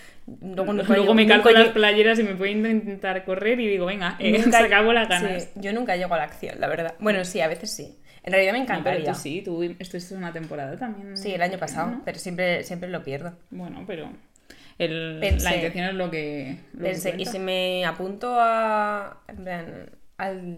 luego, 0.42 0.74
Luego 0.88 1.14
me 1.14 1.28
calco 1.28 1.50
las 1.50 1.70
playeras 1.70 2.20
y 2.20 2.24
me 2.24 2.36
puedo 2.36 2.52
intentar 2.52 3.26
correr 3.26 3.60
y 3.60 3.68
digo, 3.68 3.88
venga, 3.88 4.16
eh, 4.20 4.32
nunca- 4.44 4.60
se 4.60 4.64
acabó 4.66 4.94
las 4.94 5.10
ganas. 5.10 5.50
Yo 5.56 5.74
nunca 5.74 5.96
llego 5.96 6.14
a 6.14 6.18
la 6.18 6.24
acción, 6.26 6.60
la 6.60 6.68
verdad. 6.68 6.96
Bueno, 7.00 7.26
sí, 7.26 7.42
a 7.42 7.48
veces 7.48 7.72
sí. 7.72 7.98
En 8.24 8.32
realidad 8.34 8.54
me 8.54 8.60
No, 8.60 8.66
pero 8.68 8.80
encantaría. 8.80 9.14
tú 9.14 9.20
sí, 9.20 9.42
tú 9.44 9.64
estuviste 9.80 10.14
una 10.14 10.32
temporada 10.32 10.78
también. 10.78 11.18
Sí, 11.18 11.34
el 11.34 11.42
año 11.42 11.58
pasado, 11.58 11.92
¿no? 11.92 12.02
pero 12.06 12.20
siempre, 12.20 12.64
siempre 12.64 12.88
lo 12.90 13.04
pierdo. 13.04 13.34
Bueno, 13.50 13.84
pero 13.88 14.12
el- 14.78 15.20
Pensé- 15.22 15.44
la 15.44 15.56
intención 15.56 15.86
es 15.88 15.94
lo 15.96 16.10
que... 16.12 16.58
lo 16.74 16.80
que 16.86 16.90
Pensé, 16.92 17.16
y 17.18 17.26
si 17.26 17.40
me 17.40 17.86
apunto 17.86 18.36
a, 18.40 19.22
en 19.28 19.36
plan, 19.38 19.90
al, 20.18 20.58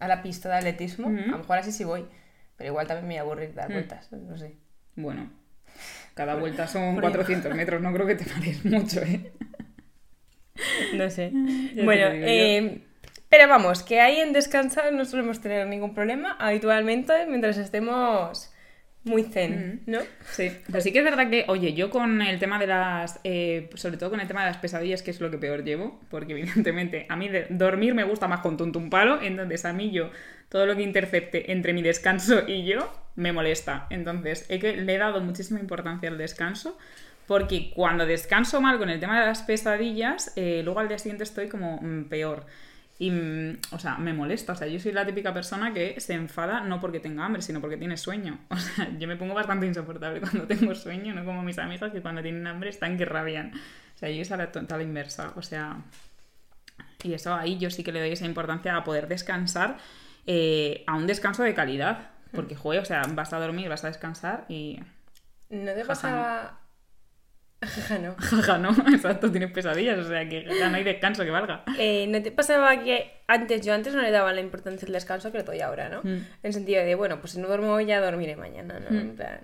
a 0.00 0.08
la 0.08 0.22
pista 0.22 0.48
de 0.50 0.56
atletismo, 0.56 1.08
a 1.08 1.10
lo 1.32 1.38
mejor 1.38 1.58
así 1.58 1.72
sí 1.72 1.84
voy. 1.84 2.04
Pero 2.56 2.70
igual 2.70 2.86
también 2.86 3.08
me 3.08 3.14
voy 3.14 3.18
a 3.18 3.22
aburrir 3.22 3.54
dar 3.54 3.68
Mm. 3.70 3.72
vueltas, 3.72 4.12
no 4.12 4.36
sé. 4.36 4.56
Bueno, 4.96 5.30
cada 6.14 6.34
vuelta 6.34 6.66
son 6.68 6.94
Por 6.96 7.04
ahí. 7.04 7.10
400 7.10 7.54
metros, 7.54 7.80
no 7.82 7.92
creo 7.92 8.06
que 8.06 8.14
te 8.14 8.24
pares 8.24 8.64
mucho, 8.64 9.00
¿eh? 9.00 9.32
No 10.94 11.08
sé. 11.10 11.30
bueno, 11.32 12.06
eh, 12.12 12.82
pero 13.28 13.48
vamos, 13.48 13.82
que 13.82 14.00
ahí 14.00 14.18
en 14.20 14.32
descansar 14.34 14.92
no 14.92 15.04
solemos 15.06 15.40
tener 15.40 15.66
ningún 15.66 15.94
problema 15.94 16.36
habitualmente 16.38 17.26
mientras 17.26 17.56
estemos 17.56 18.51
muy 19.04 19.24
zen, 19.24 19.82
¿no? 19.86 19.98
Sí, 20.30 20.52
pero 20.66 20.80
sí 20.80 20.92
que 20.92 21.00
es 21.00 21.04
verdad 21.04 21.28
que, 21.28 21.44
oye, 21.48 21.72
yo 21.74 21.90
con 21.90 22.22
el 22.22 22.38
tema 22.38 22.58
de 22.58 22.68
las, 22.68 23.18
eh, 23.24 23.68
sobre 23.74 23.96
todo 23.96 24.10
con 24.10 24.20
el 24.20 24.28
tema 24.28 24.42
de 24.44 24.46
las 24.50 24.58
pesadillas, 24.58 25.02
que 25.02 25.10
es 25.10 25.20
lo 25.20 25.30
que 25.30 25.38
peor 25.38 25.64
llevo, 25.64 26.00
porque 26.08 26.32
evidentemente 26.38 27.06
a 27.08 27.16
mí 27.16 27.28
de- 27.28 27.46
dormir 27.50 27.94
me 27.94 28.04
gusta 28.04 28.28
más 28.28 28.40
con 28.40 28.56
tuntum 28.56 28.90
palo, 28.90 29.20
entonces 29.20 29.64
a 29.64 29.72
mí 29.72 29.90
yo, 29.90 30.10
todo 30.48 30.66
lo 30.66 30.76
que 30.76 30.82
intercepte 30.82 31.50
entre 31.52 31.72
mi 31.72 31.82
descanso 31.82 32.42
y 32.46 32.64
yo, 32.64 32.92
me 33.16 33.32
molesta. 33.32 33.86
Entonces, 33.90 34.46
he 34.48 34.58
que 34.58 34.76
le 34.76 34.94
he 34.94 34.98
dado 34.98 35.20
muchísima 35.20 35.58
importancia 35.60 36.08
al 36.08 36.16
descanso, 36.18 36.78
porque 37.26 37.70
cuando 37.74 38.06
descanso 38.06 38.60
mal 38.60 38.78
con 38.78 38.88
el 38.90 39.00
tema 39.00 39.18
de 39.20 39.26
las 39.26 39.42
pesadillas, 39.42 40.32
eh, 40.36 40.60
luego 40.64 40.80
al 40.80 40.88
día 40.88 40.98
siguiente 40.98 41.24
estoy 41.24 41.48
como 41.48 41.78
mm, 41.80 42.04
peor. 42.04 42.46
Y, 42.98 43.10
mm, 43.10 43.58
o 43.72 43.78
sea, 43.78 43.96
me 43.96 44.12
molesta. 44.12 44.52
O 44.52 44.56
sea, 44.56 44.66
yo 44.66 44.78
soy 44.78 44.92
la 44.92 45.04
típica 45.04 45.34
persona 45.34 45.72
que 45.72 46.00
se 46.00 46.14
enfada 46.14 46.60
no 46.60 46.80
porque 46.80 47.00
tenga 47.00 47.24
hambre, 47.24 47.42
sino 47.42 47.60
porque 47.60 47.76
tiene 47.76 47.96
sueño. 47.96 48.38
O 48.50 48.56
sea, 48.56 48.88
yo 48.98 49.08
me 49.08 49.16
pongo 49.16 49.34
bastante 49.34 49.66
insoportable 49.66 50.20
cuando 50.20 50.46
tengo 50.46 50.74
sueño, 50.74 51.14
no 51.14 51.24
como 51.24 51.42
mis 51.42 51.58
amigas 51.58 51.92
que 51.92 52.00
cuando 52.00 52.22
tienen 52.22 52.46
hambre 52.46 52.70
están 52.70 52.96
que 52.96 53.04
rabian. 53.04 53.52
O 53.94 53.98
sea, 53.98 54.10
yo 54.10 54.22
es 54.22 54.30
a 54.30 54.36
la 54.36 54.52
total 54.52 54.82
inversa. 54.82 55.32
O 55.36 55.42
sea, 55.42 55.78
y 57.02 57.14
eso 57.14 57.34
ahí 57.34 57.58
yo 57.58 57.70
sí 57.70 57.82
que 57.82 57.92
le 57.92 58.00
doy 58.00 58.12
esa 58.12 58.26
importancia 58.26 58.76
a 58.76 58.84
poder 58.84 59.08
descansar, 59.08 59.78
eh, 60.26 60.84
a 60.86 60.94
un 60.94 61.06
descanso 61.06 61.42
de 61.42 61.54
calidad. 61.54 62.10
Porque, 62.32 62.54
joder, 62.54 62.80
o 62.80 62.84
sea, 62.84 63.02
vas 63.10 63.32
a 63.34 63.38
dormir, 63.38 63.68
vas 63.68 63.84
a 63.84 63.88
descansar 63.88 64.46
y... 64.48 64.80
¿No 65.50 65.74
te 65.74 65.84
pasa...? 65.84 66.61
Jaja, 67.62 67.98
no. 67.98 68.14
Jaja, 68.18 68.58
¿no? 68.58 68.70
Exacto, 68.94 69.30
tienes 69.30 69.52
pesadillas, 69.52 69.98
o 69.98 70.08
sea, 70.08 70.28
que 70.28 70.44
ya 70.58 70.68
no 70.68 70.76
hay 70.76 70.84
descanso 70.84 71.24
que 71.24 71.30
valga. 71.30 71.64
Eh, 71.78 72.06
¿No 72.08 72.20
te 72.22 72.30
pasaba 72.32 72.82
que 72.82 73.10
antes, 73.26 73.64
yo 73.64 73.72
antes 73.72 73.94
no 73.94 74.02
le 74.02 74.10
daba 74.10 74.32
la 74.32 74.40
importancia 74.40 74.86
al 74.86 74.92
descanso 74.92 75.30
que 75.32 75.38
le 75.38 75.44
doy 75.44 75.60
ahora, 75.60 75.88
¿no? 75.88 76.00
Mm. 76.02 76.06
En 76.16 76.26
el 76.42 76.52
sentido 76.52 76.84
de, 76.84 76.94
bueno, 76.94 77.20
pues 77.20 77.32
si 77.32 77.40
no 77.40 77.48
duermo 77.48 77.72
hoy 77.72 77.86
ya 77.86 78.00
dormiré 78.00 78.36
mañana, 78.36 78.80
¿no? 78.80 78.90
Mm. 78.90 79.00
En 79.00 79.16
plan, 79.16 79.40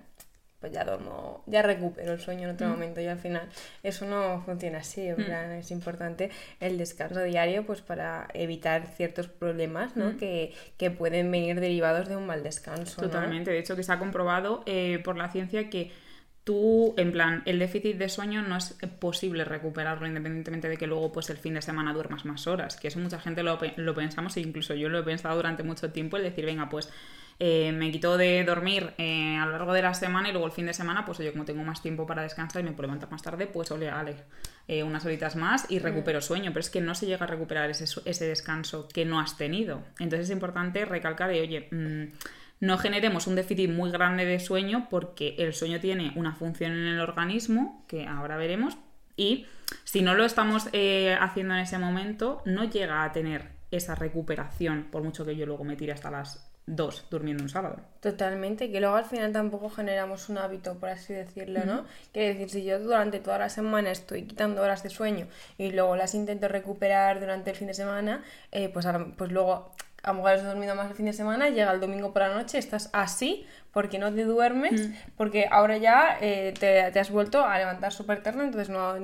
pues 0.60 0.72
ya 0.72 0.84
duermo, 0.84 1.44
ya 1.46 1.62
recupero 1.62 2.12
el 2.14 2.18
sueño 2.20 2.48
en 2.48 2.54
otro 2.56 2.66
momento 2.66 3.00
y 3.00 3.06
al 3.06 3.20
final 3.20 3.48
eso 3.84 4.04
no 4.06 4.42
funciona 4.44 4.78
así, 4.78 5.06
en 5.06 5.14
Mm. 5.20 5.24
plan, 5.24 5.52
es 5.52 5.70
importante 5.70 6.30
el 6.58 6.76
descanso 6.78 7.22
diario 7.22 7.64
pues 7.64 7.80
para 7.80 8.26
evitar 8.34 8.88
ciertos 8.96 9.28
problemas, 9.28 9.94
¿no? 9.96 10.06
Mm. 10.10 10.16
Que, 10.16 10.52
que 10.76 10.90
pueden 10.90 11.30
venir 11.30 11.60
derivados 11.60 12.08
de 12.08 12.16
un 12.16 12.26
mal 12.26 12.42
descanso, 12.42 13.00
¿no? 13.00 13.06
Totalmente. 13.08 13.52
De 13.52 13.60
hecho, 13.60 13.76
que 13.76 13.84
se 13.84 13.92
ha 13.92 14.00
comprobado 14.00 14.64
eh, 14.66 15.00
por 15.04 15.16
la 15.16 15.28
ciencia 15.30 15.70
que 15.70 15.92
tú, 16.48 16.94
en 16.96 17.12
plan, 17.12 17.42
el 17.44 17.58
déficit 17.58 17.98
de 17.98 18.08
sueño 18.08 18.40
no 18.40 18.56
es 18.56 18.74
posible 18.98 19.44
recuperarlo 19.44 20.06
independientemente 20.06 20.66
de 20.66 20.78
que 20.78 20.86
luego 20.86 21.12
pues 21.12 21.28
el 21.28 21.36
fin 21.36 21.52
de 21.52 21.60
semana 21.60 21.92
duermas 21.92 22.24
más 22.24 22.46
horas, 22.46 22.76
que 22.76 22.88
eso 22.88 22.98
mucha 23.00 23.20
gente 23.20 23.42
lo, 23.42 23.58
lo 23.76 23.94
pensamos 23.94 24.34
e 24.38 24.40
incluso 24.40 24.72
yo 24.72 24.88
lo 24.88 25.00
he 25.00 25.02
pensado 25.02 25.36
durante 25.36 25.62
mucho 25.62 25.90
tiempo, 25.90 26.16
el 26.16 26.22
decir, 26.22 26.46
venga, 26.46 26.70
pues 26.70 26.90
eh, 27.38 27.70
me 27.72 27.92
quito 27.92 28.16
de 28.16 28.42
dormir 28.44 28.94
eh, 28.96 29.36
a 29.36 29.44
lo 29.44 29.52
largo 29.52 29.74
de 29.74 29.82
la 29.82 29.92
semana 29.92 30.30
y 30.30 30.32
luego 30.32 30.46
el 30.46 30.52
fin 30.52 30.64
de 30.64 30.72
semana, 30.72 31.04
pues 31.04 31.18
yo 31.18 31.30
como 31.32 31.44
tengo 31.44 31.62
más 31.64 31.82
tiempo 31.82 32.06
para 32.06 32.22
descansar 32.22 32.62
y 32.62 32.64
me 32.64 32.72
puedo 32.72 32.86
levantar 32.86 33.10
más 33.10 33.20
tarde, 33.20 33.46
pues 33.46 33.70
ole, 33.70 33.90
ale, 33.90 34.16
eh, 34.68 34.82
unas 34.82 35.04
horitas 35.04 35.36
más 35.36 35.66
y 35.68 35.80
recupero 35.80 36.22
sueño, 36.22 36.50
pero 36.52 36.60
es 36.60 36.70
que 36.70 36.80
no 36.80 36.94
se 36.94 37.04
llega 37.04 37.24
a 37.24 37.28
recuperar 37.28 37.68
ese, 37.68 37.84
ese 38.06 38.24
descanso 38.26 38.88
que 38.88 39.04
no 39.04 39.20
has 39.20 39.36
tenido. 39.36 39.82
Entonces 39.98 40.30
es 40.30 40.30
importante 40.30 40.86
recalcar 40.86 41.28
de, 41.28 41.42
oye, 41.42 41.68
mm, 41.70 42.04
no 42.60 42.78
generemos 42.78 43.26
un 43.26 43.34
déficit 43.34 43.70
muy 43.70 43.90
grande 43.90 44.24
de 44.24 44.40
sueño 44.40 44.88
porque 44.90 45.34
el 45.38 45.54
sueño 45.54 45.80
tiene 45.80 46.12
una 46.16 46.34
función 46.34 46.72
en 46.72 46.86
el 46.86 47.00
organismo, 47.00 47.84
que 47.88 48.06
ahora 48.06 48.36
veremos, 48.36 48.76
y 49.16 49.46
si 49.84 50.02
no 50.02 50.14
lo 50.14 50.24
estamos 50.24 50.66
haciendo 50.66 51.54
en 51.54 51.60
ese 51.60 51.78
momento, 51.78 52.42
no 52.44 52.64
llega 52.64 53.04
a 53.04 53.12
tener 53.12 53.58
esa 53.70 53.94
recuperación, 53.94 54.88
por 54.90 55.02
mucho 55.02 55.24
que 55.24 55.36
yo 55.36 55.46
luego 55.46 55.64
me 55.64 55.76
tire 55.76 55.92
hasta 55.92 56.10
las 56.10 56.48
dos 56.68 57.06
durmiendo 57.10 57.42
un 57.42 57.48
sábado. 57.48 57.80
Totalmente, 58.00 58.70
que 58.70 58.80
luego 58.80 58.96
al 58.96 59.04
final 59.04 59.32
tampoco 59.32 59.70
generamos 59.70 60.28
un 60.28 60.38
hábito, 60.38 60.78
por 60.78 60.90
así 60.90 61.14
decirlo, 61.14 61.64
¿no? 61.64 61.84
Quiere 62.12 62.34
decir, 62.34 62.50
si 62.50 62.64
yo 62.64 62.78
durante 62.78 63.20
toda 63.20 63.38
la 63.38 63.48
semana 63.48 63.90
estoy 63.90 64.24
quitando 64.24 64.62
horas 64.62 64.82
de 64.82 64.90
sueño 64.90 65.26
y 65.56 65.72
luego 65.72 65.96
las 65.96 66.14
intento 66.14 66.46
recuperar 66.48 67.20
durante 67.20 67.50
el 67.50 67.56
fin 67.56 67.68
de 67.68 67.74
semana, 67.74 68.22
eh, 68.52 68.68
pues, 68.68 68.86
pues 69.16 69.32
luego 69.32 69.74
a 70.02 70.10
lo 70.10 70.14
mejor 70.14 70.32
has 70.32 70.44
dormido 70.44 70.74
más 70.74 70.90
el 70.90 70.96
fin 70.96 71.06
de 71.06 71.12
semana, 71.12 71.48
llega 71.48 71.72
el 71.72 71.80
domingo 71.80 72.12
por 72.12 72.22
la 72.22 72.34
noche, 72.34 72.58
estás 72.58 72.90
así, 72.92 73.46
porque 73.78 74.00
no 74.00 74.12
te 74.12 74.24
duermes, 74.24 74.88
mm. 74.88 74.92
porque 75.16 75.46
ahora 75.48 75.76
ya 75.76 76.18
eh, 76.20 76.52
te, 76.58 76.98
has 76.98 77.12
vuelto 77.12 77.44
a 77.44 77.56
levantar 77.58 77.92
súper 77.92 78.24
tarde, 78.24 78.42
entonces 78.42 78.70
no, 78.70 78.96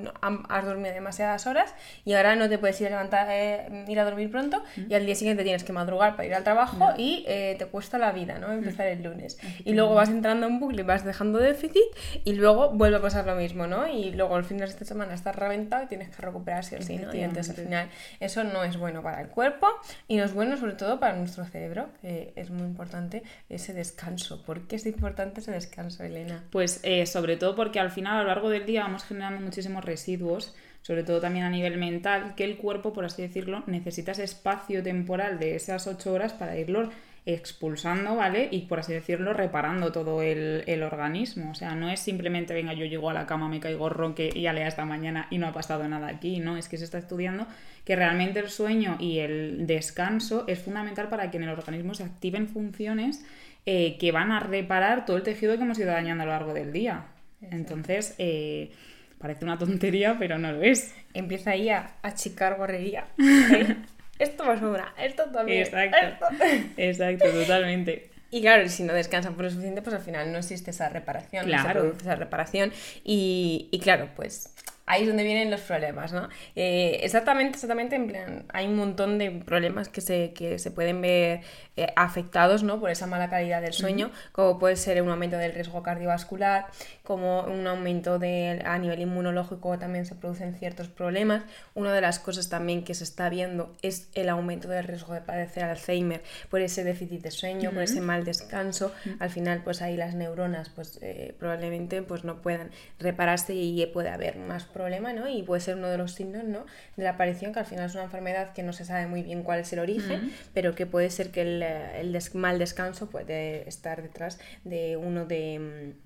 has 0.48 0.64
dormido 0.64 0.92
demasiadas 0.92 1.46
horas 1.46 1.72
y 2.04 2.14
ahora 2.14 2.34
no 2.34 2.48
te 2.48 2.58
puedes 2.58 2.80
ir 2.80 2.88
a 2.88 2.90
levantar, 2.90 3.28
eh, 3.30 3.84
ir 3.86 4.00
a 4.00 4.04
dormir 4.04 4.32
pronto 4.32 4.64
mm. 4.76 4.90
y 4.90 4.94
al 4.94 5.06
día 5.06 5.14
siguiente 5.14 5.44
tienes 5.44 5.62
que 5.62 5.72
madrugar 5.72 6.16
para 6.16 6.26
ir 6.26 6.34
al 6.34 6.42
trabajo 6.42 6.88
y 6.98 7.24
eh, 7.28 7.54
te 7.56 7.66
cuesta 7.66 7.98
la 7.98 8.10
vida, 8.10 8.40
¿no? 8.40 8.50
Empezar 8.50 8.88
el 8.88 9.00
lunes. 9.00 9.38
Y 9.64 9.74
luego 9.74 9.94
vas 9.94 10.08
entrando 10.08 10.48
en 10.48 10.58
bucle, 10.58 10.82
vas 10.82 11.04
dejando 11.04 11.38
déficit 11.38 11.84
y 12.24 12.32
luego 12.32 12.70
vuelve 12.70 12.96
a 12.96 13.00
pasar 13.00 13.26
lo 13.26 13.36
mismo, 13.36 13.68
¿no? 13.68 13.86
Y 13.86 14.10
luego 14.10 14.36
el 14.36 14.42
fin 14.42 14.56
de 14.56 14.64
esta 14.64 14.84
semana 14.84 15.14
estás 15.14 15.36
reventado 15.36 15.84
y 15.84 15.86
tienes 15.86 16.08
que 16.08 16.20
recuperarse 16.20 16.74
así, 16.78 16.96
¿no? 16.96 17.14
Y 17.14 17.20
entonces 17.20 17.56
al 17.56 17.64
final 17.64 17.88
eso 18.18 18.42
no 18.42 18.64
es 18.64 18.76
bueno 18.76 19.04
para 19.04 19.20
el 19.20 19.28
cuerpo 19.28 19.68
y 20.08 20.16
no 20.16 20.24
es 20.24 20.34
bueno 20.34 20.56
sobre 20.56 20.72
todo 20.72 20.98
para 20.98 21.14
nuestro 21.14 21.44
cerebro, 21.44 21.90
que 22.02 22.32
es 22.34 22.50
muy 22.50 22.66
importante 22.66 23.22
ese 23.48 23.72
descanso. 23.72 24.42
¿Por 24.64 24.70
qué 24.70 24.76
es 24.76 24.86
importante 24.86 25.40
ese 25.40 25.50
descanso, 25.50 26.04
Elena? 26.04 26.42
Pues 26.50 26.80
eh, 26.84 27.04
sobre 27.04 27.36
todo 27.36 27.54
porque 27.54 27.80
al 27.80 27.90
final 27.90 28.16
a 28.16 28.22
lo 28.22 28.28
largo 28.28 28.48
del 28.48 28.64
día 28.64 28.84
vamos 28.84 29.04
generando 29.04 29.42
muchísimos 29.42 29.84
residuos, 29.84 30.54
sobre 30.80 31.02
todo 31.02 31.20
también 31.20 31.44
a 31.44 31.50
nivel 31.50 31.76
mental, 31.76 32.34
que 32.34 32.44
el 32.44 32.56
cuerpo, 32.56 32.94
por 32.94 33.04
así 33.04 33.20
decirlo, 33.20 33.62
necesita 33.66 34.12
ese 34.12 34.24
espacio 34.24 34.82
temporal 34.82 35.38
de 35.38 35.54
esas 35.54 35.86
ocho 35.86 36.14
horas 36.14 36.32
para 36.32 36.56
irlo 36.56 36.88
expulsando, 37.26 38.16
¿vale? 38.16 38.48
Y 38.50 38.62
por 38.62 38.80
así 38.80 38.94
decirlo, 38.94 39.34
reparando 39.34 39.92
todo 39.92 40.22
el, 40.22 40.82
organismo. 40.82 41.50
O 41.50 41.54
sea, 41.54 41.74
no 41.74 41.90
es 41.90 42.00
simplemente, 42.00 42.54
venga, 42.54 42.72
yo 42.72 42.86
llego 42.86 43.10
a 43.10 43.14
la 43.14 43.26
cama, 43.26 43.50
me 43.50 43.60
caigo 43.60 43.90
ronque 43.90 44.30
y 44.34 44.42
ya 44.42 44.54
lea 44.54 44.68
esta 44.68 44.86
mañana 44.86 45.26
y 45.30 45.36
no 45.36 45.46
ha 45.46 45.52
pasado 45.52 45.86
nada 45.88 46.08
aquí, 46.08 46.40
¿no? 46.40 46.56
Es 46.56 46.70
que 46.70 46.78
se 46.78 46.84
está 46.84 46.96
estudiando 46.96 47.46
que 47.84 47.96
realmente 47.96 48.40
el 48.40 48.48
sueño 48.48 48.96
y 48.98 49.18
el 49.18 49.66
descanso 49.66 50.44
es 50.46 50.58
fundamental 50.58 51.10
para 51.10 51.30
que 51.30 51.36
en 51.36 51.42
el 51.42 51.50
organismo 51.50 51.92
se 51.92 52.04
activen 52.04 52.48
funciones 52.48 53.24
eh, 53.66 53.96
que 53.98 54.12
van 54.12 54.32
a 54.32 54.40
reparar 54.40 55.06
todo 55.06 55.16
el 55.16 55.22
tejido 55.22 55.56
que 55.56 55.62
hemos 55.62 55.78
ido 55.78 55.90
dañando 55.90 56.22
a 56.22 56.26
lo 56.26 56.32
largo 56.32 56.54
del 56.54 56.72
día. 56.72 57.06
Entonces, 57.40 58.14
eh, 58.18 58.72
parece 59.18 59.44
una 59.44 59.58
tontería, 59.58 60.16
pero 60.18 60.38
no 60.38 60.52
lo 60.52 60.62
es. 60.62 60.94
Empieza 61.14 61.52
ahí 61.52 61.70
a 61.70 61.96
achicar 62.02 62.56
guarrería. 62.56 63.06
esto 64.18 64.44
me 64.44 64.58
sobra, 64.58 64.92
esto 64.98 65.24
también. 65.30 65.62
Exacto. 65.62 66.26
Exacto, 66.76 67.30
totalmente. 67.30 68.10
Y 68.30 68.40
claro, 68.40 68.68
si 68.68 68.82
no 68.82 68.92
descansan 68.92 69.34
por 69.34 69.44
lo 69.44 69.50
suficiente, 69.50 69.80
pues 69.80 69.94
al 69.94 70.02
final 70.02 70.32
no 70.32 70.38
existe 70.38 70.72
esa 70.72 70.88
reparación, 70.88 71.46
claro. 71.46 71.94
esa 71.98 72.16
reparación. 72.16 72.72
Y, 73.04 73.68
y 73.70 73.78
claro, 73.78 74.08
pues 74.16 74.52
ahí 74.86 75.02
es 75.02 75.08
donde 75.08 75.24
vienen 75.24 75.50
los 75.50 75.60
problemas, 75.62 76.12
¿no? 76.12 76.28
Eh, 76.56 77.00
exactamente, 77.02 77.54
exactamente, 77.54 77.96
en 77.96 78.06
plan, 78.08 78.44
hay 78.52 78.66
un 78.66 78.76
montón 78.76 79.18
de 79.18 79.30
problemas 79.30 79.88
que 79.88 80.00
se, 80.00 80.32
que 80.32 80.58
se 80.58 80.70
pueden 80.70 81.00
ver 81.00 81.40
eh, 81.76 81.86
afectados, 81.96 82.62
¿no? 82.62 82.80
Por 82.80 82.90
esa 82.90 83.06
mala 83.06 83.30
calidad 83.30 83.62
del 83.62 83.72
sueño, 83.72 84.10
como 84.32 84.58
puede 84.58 84.76
ser 84.76 85.00
un 85.02 85.10
aumento 85.10 85.36
del 85.38 85.52
riesgo 85.52 85.82
cardiovascular, 85.82 86.66
como 87.02 87.42
un 87.42 87.66
aumento 87.66 88.18
de, 88.18 88.62
a 88.64 88.78
nivel 88.78 89.00
inmunológico 89.00 89.78
también 89.78 90.06
se 90.06 90.14
producen 90.14 90.54
ciertos 90.54 90.88
problemas. 90.88 91.44
Una 91.74 91.92
de 91.92 92.00
las 92.00 92.18
cosas 92.18 92.48
también 92.48 92.84
que 92.84 92.94
se 92.94 93.04
está 93.04 93.28
viendo 93.28 93.74
es 93.82 94.08
el 94.14 94.28
aumento 94.28 94.68
del 94.68 94.84
riesgo 94.84 95.14
de 95.14 95.20
padecer 95.20 95.64
Alzheimer 95.64 96.22
por 96.50 96.60
ese 96.60 96.84
déficit 96.84 97.22
de 97.22 97.30
sueño, 97.30 97.70
por 97.70 97.82
ese 97.82 98.00
mal 98.00 98.24
descanso. 98.24 98.92
Al 99.18 99.30
final, 99.30 99.62
pues 99.64 99.82
ahí 99.82 99.96
las 99.96 100.14
neuronas, 100.14 100.68
pues 100.70 100.98
eh, 101.02 101.34
probablemente 101.38 102.02
pues 102.02 102.24
no 102.24 102.40
puedan 102.42 102.70
repararse 102.98 103.54
y 103.54 103.84
puede 103.86 104.10
haber 104.10 104.38
más 104.38 104.64
problema, 104.74 105.14
¿no? 105.14 105.26
Y 105.26 105.42
puede 105.42 105.62
ser 105.62 105.76
uno 105.76 105.88
de 105.88 105.96
los 105.96 106.12
signos, 106.12 106.44
¿no? 106.44 106.66
De 106.96 107.04
la 107.04 107.10
aparición, 107.10 107.54
que 107.54 107.60
al 107.60 107.66
final 107.66 107.86
es 107.86 107.94
una 107.94 108.04
enfermedad 108.04 108.52
que 108.52 108.62
no 108.62 108.74
se 108.74 108.84
sabe 108.84 109.06
muy 109.06 109.22
bien 109.22 109.42
cuál 109.42 109.60
es 109.60 109.72
el 109.72 109.78
origen, 109.78 110.30
pero 110.52 110.74
que 110.74 110.84
puede 110.84 111.08
ser 111.08 111.30
que 111.30 111.40
el, 111.40 111.62
el 111.62 112.20
mal 112.34 112.58
descanso 112.58 113.08
puede 113.08 113.66
estar 113.66 114.02
detrás 114.02 114.38
de 114.64 114.98
uno 114.98 115.24
de 115.24 115.94
mm, 115.94 116.04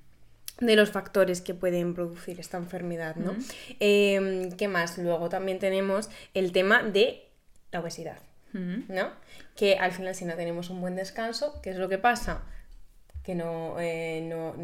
de 0.60 0.76
los 0.76 0.90
factores 0.90 1.40
que 1.40 1.54
pueden 1.54 1.94
producir 1.94 2.40
esta 2.40 2.56
enfermedad, 2.56 3.16
¿no? 3.16 3.36
Em, 3.80 4.50
¿Qué 4.52 4.68
más? 4.68 4.98
Luego 4.98 5.28
también 5.28 5.58
tenemos 5.58 6.10
el 6.34 6.52
tema 6.52 6.82
de 6.82 7.28
la 7.70 7.80
obesidad, 7.80 8.18
¿no? 8.52 9.10
Que 9.54 9.76
al 9.76 9.92
final 9.92 10.14
si 10.14 10.24
no 10.24 10.34
tenemos 10.34 10.70
un 10.70 10.80
buen 10.80 10.96
descanso, 10.96 11.60
¿qué 11.62 11.70
es 11.70 11.76
lo 11.76 11.88
que 11.88 11.98
pasa? 11.98 12.42
Que 13.22 13.34
no, 13.34 13.76
eh, 13.78 14.26
no, 14.28 14.54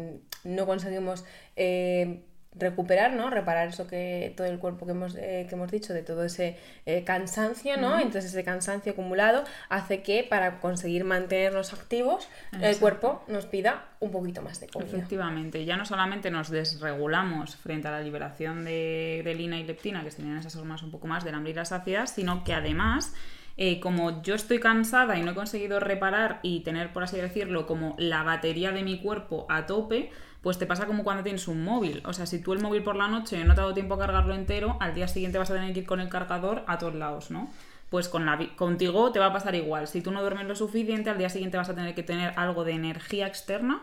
no 0.43 0.65
conseguimos 0.65 1.23
eh, 1.55 2.23
recuperar, 2.57 3.13
¿no? 3.13 3.29
Reparar 3.29 3.67
eso 3.67 3.87
que 3.87 4.33
todo 4.35 4.47
el 4.47 4.59
cuerpo 4.59 4.85
que 4.85 4.93
hemos, 4.93 5.15
eh, 5.15 5.45
que 5.47 5.55
hemos 5.55 5.71
dicho, 5.71 5.93
de 5.93 6.03
todo 6.03 6.23
ese 6.23 6.57
eh, 6.85 7.03
cansancio, 7.03 7.77
¿no? 7.77 7.99
Entonces 7.99 8.25
ese 8.25 8.43
cansancio 8.43 8.93
acumulado 8.93 9.43
hace 9.69 10.01
que 10.01 10.23
para 10.23 10.59
conseguir 10.59 11.03
mantenernos 11.03 11.73
activos, 11.73 12.27
el 12.61 12.77
cuerpo 12.77 13.23
nos 13.27 13.45
pida 13.45 13.85
un 13.99 14.11
poquito 14.11 14.41
más 14.41 14.59
de 14.59 14.67
comida. 14.67 14.89
Efectivamente, 14.89 15.65
ya 15.65 15.77
no 15.77 15.85
solamente 15.85 16.31
nos 16.31 16.49
desregulamos 16.49 17.55
frente 17.55 17.87
a 17.87 17.91
la 17.91 18.01
liberación 18.01 18.63
de, 18.63 19.21
de 19.23 19.35
lina 19.35 19.57
y 19.59 19.63
leptina, 19.63 20.03
que 20.03 20.11
serían 20.11 20.37
esas 20.37 20.55
hormonas 20.55 20.83
un 20.83 20.91
poco 20.91 21.07
más 21.07 21.23
del 21.23 21.35
hambre 21.35 21.51
y 21.51 21.55
la 21.55 21.65
saciedad, 21.65 22.07
sino 22.07 22.43
que 22.43 22.53
además... 22.53 23.13
Eh, 23.57 23.79
como 23.79 24.21
yo 24.21 24.35
estoy 24.35 24.59
cansada 24.59 25.17
y 25.17 25.23
no 25.23 25.31
he 25.31 25.33
conseguido 25.33 25.79
reparar 25.79 26.41
y 26.43 26.59
tener, 26.59 26.91
por 26.91 27.03
así 27.03 27.15
decirlo, 27.15 27.65
como 27.65 27.95
la 27.97 28.21
batería 28.21 28.73
de 28.73 28.83
mi 28.83 28.99
cuerpo 28.99 29.45
a 29.47 29.65
tope, 29.65 30.11
pues 30.45 30.59
te 30.59 30.67
pasa 30.67 30.85
como 30.85 31.03
cuando 31.03 31.23
tienes 31.23 31.47
un 31.47 31.63
móvil. 31.63 32.03
O 32.05 32.13
sea, 32.13 32.27
si 32.27 32.37
tú 32.37 32.53
el 32.53 32.61
móvil 32.61 32.83
por 32.83 32.95
la 32.95 33.07
noche 33.07 33.43
no 33.45 33.55
te 33.55 33.61
ha 33.61 33.63
dado 33.63 33.73
tiempo 33.73 33.95
a 33.95 33.97
cargarlo 33.97 34.35
entero, 34.35 34.77
al 34.79 34.93
día 34.93 35.07
siguiente 35.07 35.39
vas 35.39 35.49
a 35.49 35.55
tener 35.55 35.73
que 35.73 35.79
ir 35.79 35.87
con 35.87 35.99
el 35.99 36.07
cargador 36.07 36.63
a 36.67 36.77
todos 36.77 36.93
lados, 36.93 37.31
¿no? 37.31 37.49
Pues 37.89 38.09
con 38.09 38.27
la, 38.27 38.37
contigo 38.55 39.11
te 39.11 39.17
va 39.17 39.25
a 39.25 39.33
pasar 39.33 39.55
igual. 39.55 39.87
Si 39.87 40.01
tú 40.01 40.11
no 40.11 40.21
duermes 40.21 40.45
lo 40.45 40.55
suficiente, 40.55 41.09
al 41.09 41.17
día 41.17 41.29
siguiente 41.29 41.57
vas 41.57 41.69
a 41.69 41.73
tener 41.73 41.95
que 41.95 42.03
tener 42.03 42.31
algo 42.35 42.63
de 42.63 42.73
energía 42.73 43.25
externa 43.25 43.81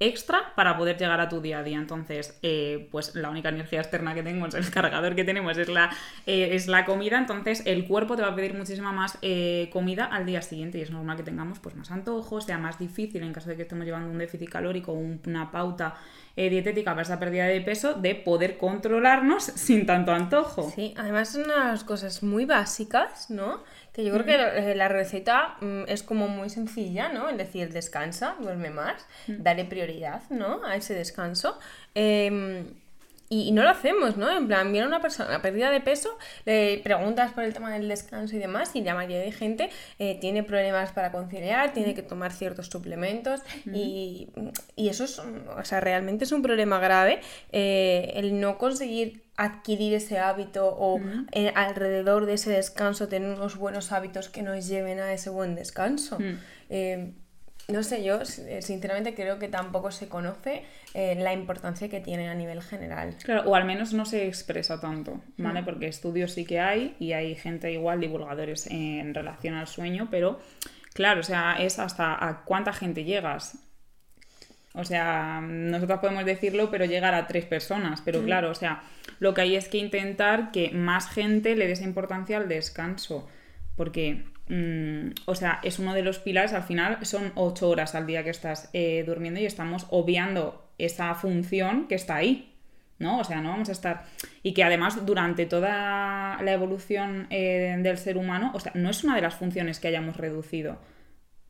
extra 0.00 0.54
para 0.56 0.78
poder 0.78 0.96
llegar 0.96 1.20
a 1.20 1.28
tu 1.28 1.42
día 1.42 1.58
a 1.58 1.62
día. 1.62 1.76
Entonces, 1.76 2.38
eh, 2.42 2.88
pues 2.90 3.14
la 3.14 3.28
única 3.28 3.50
energía 3.50 3.80
externa 3.80 4.14
que 4.14 4.22
tenemos, 4.22 4.54
el 4.54 4.68
cargador 4.72 5.14
que 5.14 5.24
tenemos 5.24 5.56
es 5.58 5.68
la, 5.68 5.90
eh, 6.26 6.48
es 6.52 6.66
la 6.66 6.86
comida, 6.86 7.18
entonces 7.18 7.62
el 7.66 7.86
cuerpo 7.86 8.16
te 8.16 8.22
va 8.22 8.28
a 8.28 8.34
pedir 8.34 8.54
muchísima 8.54 8.92
más 8.92 9.18
eh, 9.20 9.68
comida 9.72 10.06
al 10.06 10.24
día 10.24 10.40
siguiente 10.40 10.78
y 10.78 10.80
es 10.80 10.90
normal 10.90 11.18
que 11.18 11.22
tengamos 11.22 11.58
pues 11.58 11.76
más 11.76 11.90
antojos, 11.90 12.44
sea 12.44 12.58
más 12.58 12.78
difícil 12.78 13.22
en 13.22 13.32
caso 13.32 13.50
de 13.50 13.56
que 13.56 13.62
estemos 13.62 13.84
llevando 13.84 14.10
un 14.10 14.18
déficit 14.18 14.48
calórico 14.48 14.92
o 14.92 14.96
una 14.96 15.50
pauta 15.50 15.94
dietética 16.36 16.92
para 16.92 17.02
esa 17.02 17.18
pérdida 17.18 17.44
de 17.44 17.60
peso, 17.60 17.92
de 17.92 18.14
poder 18.14 18.56
controlarnos 18.56 19.44
sin 19.56 19.84
tanto 19.84 20.12
antojo. 20.12 20.72
Sí, 20.74 20.94
además 20.96 21.28
son 21.28 21.44
unas 21.44 21.84
cosas 21.84 22.22
muy 22.22 22.46
básicas, 22.46 23.28
¿no? 23.28 23.62
Que 23.92 24.04
yo 24.04 24.12
creo 24.12 24.24
que 24.24 24.74
la 24.74 24.88
receta 24.88 25.56
mm, 25.60 25.82
es 25.88 26.02
como 26.02 26.28
muy 26.28 26.48
sencilla, 26.48 27.08
¿no? 27.08 27.28
Es 27.28 27.36
decir, 27.36 27.72
descansa, 27.72 28.36
duerme 28.40 28.70
más, 28.70 29.06
dale 29.26 29.64
prioridad, 29.64 30.22
¿no? 30.30 30.64
A 30.64 30.76
ese 30.76 30.94
descanso. 30.94 31.58
Em, 31.94 32.66
y, 33.32 33.52
no 33.52 33.62
lo 33.62 33.70
hacemos, 33.70 34.16
¿no? 34.16 34.28
En 34.28 34.48
plan, 34.48 34.72
viene 34.72 34.88
una 34.88 35.00
persona, 35.00 35.40
pérdida 35.40 35.70
de 35.70 35.80
peso, 35.80 36.18
le 36.44 36.78
preguntas 36.78 37.32
por 37.32 37.44
el 37.44 37.54
tema 37.54 37.72
del 37.72 37.86
descanso 37.88 38.34
y 38.34 38.40
demás, 38.40 38.74
y 38.74 38.82
la 38.82 38.96
mayoría 38.96 39.20
de 39.20 39.30
gente 39.30 39.70
eh, 40.00 40.18
tiene 40.20 40.42
problemas 40.42 40.90
para 40.90 41.12
conciliar, 41.12 41.72
tiene 41.72 41.94
que 41.94 42.02
tomar 42.02 42.32
ciertos 42.32 42.66
suplementos, 42.66 43.40
y, 43.72 44.28
eso 44.76 45.04
es, 45.04 45.20
o 45.20 45.64
sea, 45.64 45.78
realmente 45.78 46.24
es 46.24 46.32
un 46.32 46.42
problema 46.42 46.80
grave 46.80 47.20
eh, 47.52 48.12
el 48.16 48.40
no 48.40 48.58
conseguir 48.58 49.22
adquirir 49.36 49.94
ese 49.94 50.18
hábito 50.18 50.66
o 50.66 51.00
eh, 51.30 51.52
alrededor 51.54 52.26
de 52.26 52.34
ese 52.34 52.50
descanso 52.50 53.06
tener 53.06 53.30
unos 53.30 53.56
buenos 53.56 53.92
hábitos 53.92 54.28
que 54.28 54.42
nos 54.42 54.66
lleven 54.66 54.98
a 54.98 55.12
ese 55.12 55.30
buen 55.30 55.54
descanso 55.54 56.18
no 57.72 57.82
sé, 57.82 58.02
yo 58.04 58.20
eh, 58.20 58.62
sinceramente 58.62 59.14
creo 59.14 59.38
que 59.38 59.48
tampoco 59.48 59.90
se 59.90 60.08
conoce 60.08 60.64
eh, 60.94 61.14
la 61.16 61.32
importancia 61.32 61.88
que 61.88 62.00
tiene 62.00 62.28
a 62.28 62.34
nivel 62.34 62.62
general. 62.62 63.16
Claro, 63.22 63.48
o 63.48 63.54
al 63.54 63.64
menos 63.64 63.92
no 63.92 64.04
se 64.04 64.26
expresa 64.26 64.80
tanto, 64.80 65.20
¿vale? 65.36 65.62
Porque 65.62 65.86
estudios 65.86 66.32
sí 66.32 66.44
que 66.44 66.60
hay 66.60 66.96
y 66.98 67.12
hay 67.12 67.34
gente 67.34 67.72
igual, 67.72 68.00
divulgadores 68.00 68.66
en 68.66 69.14
relación 69.14 69.54
al 69.54 69.66
sueño, 69.66 70.08
pero 70.10 70.40
claro, 70.94 71.20
o 71.20 71.24
sea, 71.24 71.56
es 71.58 71.78
hasta 71.78 72.24
a 72.26 72.44
cuánta 72.44 72.72
gente 72.72 73.04
llegas. 73.04 73.58
O 74.74 74.84
sea, 74.84 75.40
nosotros 75.40 75.98
podemos 75.98 76.24
decirlo, 76.24 76.70
pero 76.70 76.84
llegar 76.84 77.14
a 77.14 77.26
tres 77.26 77.44
personas. 77.44 78.02
Pero 78.04 78.22
claro, 78.22 78.50
o 78.50 78.54
sea, 78.54 78.82
lo 79.18 79.34
que 79.34 79.40
hay 79.40 79.56
es 79.56 79.68
que 79.68 79.78
intentar 79.78 80.52
que 80.52 80.70
más 80.70 81.10
gente 81.10 81.56
le 81.56 81.66
des 81.66 81.80
importancia 81.80 82.36
al 82.36 82.48
descanso. 82.48 83.28
Porque 83.74 84.26
Mm, 84.50 85.12
o 85.26 85.34
sea, 85.36 85.60
es 85.62 85.78
uno 85.78 85.94
de 85.94 86.02
los 86.02 86.18
pilares, 86.18 86.52
al 86.52 86.64
final 86.64 86.98
son 87.06 87.30
ocho 87.36 87.68
horas 87.68 87.94
al 87.94 88.04
día 88.04 88.24
que 88.24 88.30
estás 88.30 88.68
eh, 88.72 89.04
durmiendo 89.06 89.38
y 89.38 89.46
estamos 89.46 89.86
obviando 89.90 90.68
esa 90.76 91.14
función 91.14 91.86
que 91.86 91.94
está 91.94 92.16
ahí, 92.16 92.52
¿no? 92.98 93.20
O 93.20 93.24
sea, 93.24 93.40
no 93.40 93.50
vamos 93.50 93.68
a 93.68 93.72
estar... 93.72 94.06
Y 94.42 94.52
que 94.52 94.64
además 94.64 95.06
durante 95.06 95.46
toda 95.46 96.36
la 96.42 96.52
evolución 96.52 97.28
eh, 97.30 97.76
del 97.78 97.96
ser 97.96 98.16
humano, 98.16 98.50
o 98.52 98.58
sea, 98.58 98.72
no 98.74 98.90
es 98.90 99.04
una 99.04 99.14
de 99.14 99.22
las 99.22 99.36
funciones 99.36 99.78
que 99.78 99.86
hayamos 99.86 100.16
reducido 100.16 100.78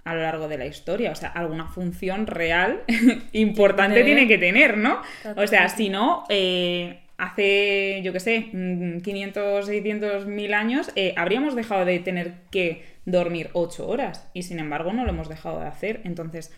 a 0.05 0.15
lo 0.15 0.21
largo 0.21 0.49
de 0.49 0.59
la 0.59 0.67
historia, 0.67 1.11
o 1.11 1.15
sea, 1.15 1.31
alguna 1.31 1.69
función 1.69 2.27
real 2.27 2.83
importante 3.33 4.05
tiene 4.05 4.29
que 4.29 4.37
tener, 4.37 4.77
¿no? 4.77 5.01
O 5.37 5.47
sea, 5.47 5.71
si 5.71 5.89
no... 5.89 6.25
Eh, 6.29 7.01
hace, 7.21 8.01
yo 8.03 8.13
qué 8.13 8.21
sé, 8.21 8.49
500, 8.51 9.67
600, 9.67 10.27
mil 10.27 10.55
años, 10.55 10.91
habríamos 11.17 11.55
dejado 11.55 11.85
de 11.85 11.99
tener 12.01 12.33
que 12.51 12.85
dormir 13.05 13.51
ocho 13.53 13.87
horas 13.89 14.29
y 14.35 14.43
sin 14.43 14.59
embargo 14.59 14.93
no 14.93 15.05
lo 15.05 15.11
hemos 15.11 15.29
dejado 15.29 15.61
de 15.61 15.67
hacer. 15.67 16.01
Entonces, 16.05 16.53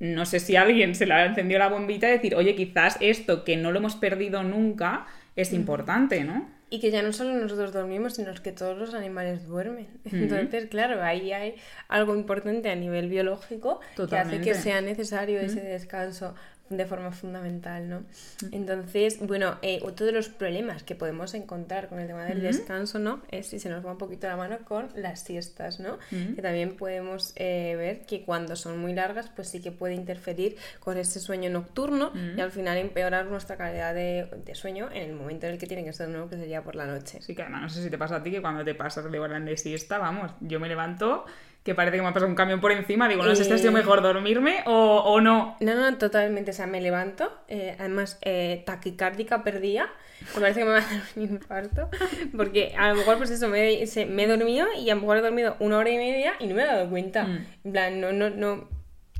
no 0.00 0.26
sé 0.26 0.38
si 0.40 0.56
alguien 0.56 0.94
se 0.94 1.06
le 1.06 1.14
ha 1.14 1.24
encendido 1.24 1.58
la 1.58 1.68
bombita 1.68 2.08
y 2.08 2.12
decir, 2.12 2.34
oye, 2.34 2.54
quizás 2.54 2.98
esto 3.00 3.44
que 3.44 3.56
no 3.56 3.72
lo 3.72 3.78
hemos 3.78 3.96
perdido 3.96 4.42
nunca 4.42 5.06
es 5.34 5.52
importante, 5.52 6.24
¿no? 6.24 6.52
Y 6.70 6.80
que 6.80 6.90
ya 6.90 7.02
no 7.02 7.12
solo 7.12 7.34
nosotros 7.34 7.72
dormimos, 7.72 8.14
sino 8.14 8.34
que 8.34 8.50
todos 8.50 8.76
los 8.76 8.94
animales 8.94 9.46
duermen. 9.46 9.86
Entonces, 10.10 10.66
claro, 10.66 11.02
ahí 11.02 11.32
hay 11.32 11.54
algo 11.88 12.16
importante 12.16 12.68
a 12.68 12.74
nivel 12.74 13.08
biológico 13.08 13.80
que 14.08 14.16
hace 14.16 14.40
que 14.40 14.54
sea 14.54 14.80
necesario 14.80 15.40
ese 15.40 15.60
descanso 15.60 16.34
de 16.70 16.86
forma 16.86 17.12
fundamental, 17.12 17.88
¿no? 17.88 18.04
Entonces, 18.50 19.18
bueno, 19.20 19.58
eh, 19.60 19.80
otro 19.82 20.06
de 20.06 20.12
los 20.12 20.28
problemas 20.30 20.82
que 20.82 20.94
podemos 20.94 21.34
encontrar 21.34 21.88
con 21.88 22.00
el 22.00 22.06
tema 22.06 22.24
del 22.24 22.40
descanso, 22.40 22.98
¿no? 22.98 23.20
Es 23.30 23.48
si 23.48 23.58
se 23.58 23.68
nos 23.68 23.84
va 23.84 23.92
un 23.92 23.98
poquito 23.98 24.26
la 24.26 24.36
mano 24.36 24.58
con 24.64 24.88
las 24.94 25.20
siestas, 25.20 25.78
¿no? 25.78 25.98
Que 26.10 26.40
también 26.40 26.76
podemos 26.76 27.32
eh, 27.36 27.74
ver 27.76 28.06
que 28.06 28.24
cuando 28.24 28.56
son 28.56 28.78
muy 28.78 28.94
largas, 28.94 29.30
pues 29.34 29.48
sí 29.48 29.60
que 29.60 29.72
puede 29.72 29.94
interferir 29.94 30.56
con 30.80 30.96
ese 30.96 31.20
sueño 31.20 31.50
nocturno 31.50 32.12
y 32.36 32.40
al 32.40 32.50
final 32.50 32.78
empeorar 32.78 33.26
nuestra 33.26 33.56
calidad 33.56 33.94
de, 33.94 34.54
sueño 34.54 34.88
en 34.92 35.10
el 35.10 35.14
momento 35.14 35.46
en 35.46 35.52
el 35.52 35.58
que 35.58 35.66
tiene 35.66 35.84
que 35.84 35.92
ser 35.92 36.08
nuevo, 36.08 36.28
que 36.28 36.36
sería 36.36 36.62
por 36.62 36.76
la 36.76 36.86
noche. 36.86 37.20
Sí, 37.20 37.34
que 37.34 37.42
además 37.42 37.62
no 37.62 37.68
sé 37.68 37.82
si 37.82 37.90
te 37.90 37.98
pasa 37.98 38.16
a 38.16 38.22
ti 38.22 38.30
que 38.30 38.40
cuando 38.40 38.64
te 38.64 38.74
pasas 38.74 39.10
de 39.10 39.18
hora 39.18 39.38
de 39.38 39.56
siesta, 39.56 39.98
vamos, 39.98 40.32
yo 40.40 40.60
me 40.60 40.68
levanto 40.68 41.26
que 41.64 41.74
parece 41.74 41.96
que 41.96 42.02
me 42.02 42.08
ha 42.08 42.12
pasado 42.12 42.28
un 42.28 42.36
camión 42.36 42.60
por 42.60 42.72
encima, 42.72 43.08
digo, 43.08 43.24
no 43.24 43.34
sé 43.34 43.44
si 43.44 43.52
ha 43.52 43.56
sido 43.56 43.70
eh, 43.70 43.74
mejor 43.74 44.02
dormirme 44.02 44.62
o, 44.66 44.98
o, 44.98 45.20
no. 45.22 45.56
No, 45.60 45.74
no, 45.74 45.96
totalmente, 45.96 46.50
o 46.50 46.54
sea, 46.54 46.66
me 46.66 46.82
levanto, 46.82 47.32
eh, 47.48 47.74
además 47.78 48.18
eh, 48.20 48.62
taquicárdica 48.66 49.42
perdía, 49.42 49.88
me 50.34 50.40
parece 50.42 50.60
que 50.60 50.66
me 50.66 50.72
va 50.72 50.78
a 50.78 50.80
dar 50.82 51.02
un 51.16 51.22
infarto, 51.22 51.88
porque 52.36 52.74
a 52.76 52.90
lo 52.90 52.96
mejor 52.96 53.16
pues 53.16 53.30
eso, 53.30 53.48
me, 53.48 53.82
me 54.10 54.24
he 54.24 54.26
dormido 54.26 54.66
y 54.78 54.90
a 54.90 54.94
lo 54.94 55.00
mejor 55.00 55.16
he 55.16 55.22
dormido 55.22 55.56
una 55.58 55.78
hora 55.78 55.88
y 55.88 55.96
media 55.96 56.34
y 56.38 56.48
no 56.48 56.54
me 56.54 56.64
he 56.64 56.66
dado 56.66 56.90
cuenta, 56.90 57.24
mm. 57.24 57.46
en 57.64 57.72
plan, 57.72 58.00
no, 58.00 58.12
no, 58.12 58.28
no, 58.28 58.68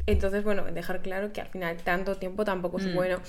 entonces, 0.07 0.45
bueno, 0.45 0.65
dejar 0.65 1.01
claro 1.01 1.33
que 1.33 1.41
al 1.41 1.49
final 1.49 1.77
tanto 1.79 2.17
tiempo 2.17 2.45
tampoco 2.45 2.79
es 2.79 2.87
mm. 2.87 2.95
bueno 2.95 3.21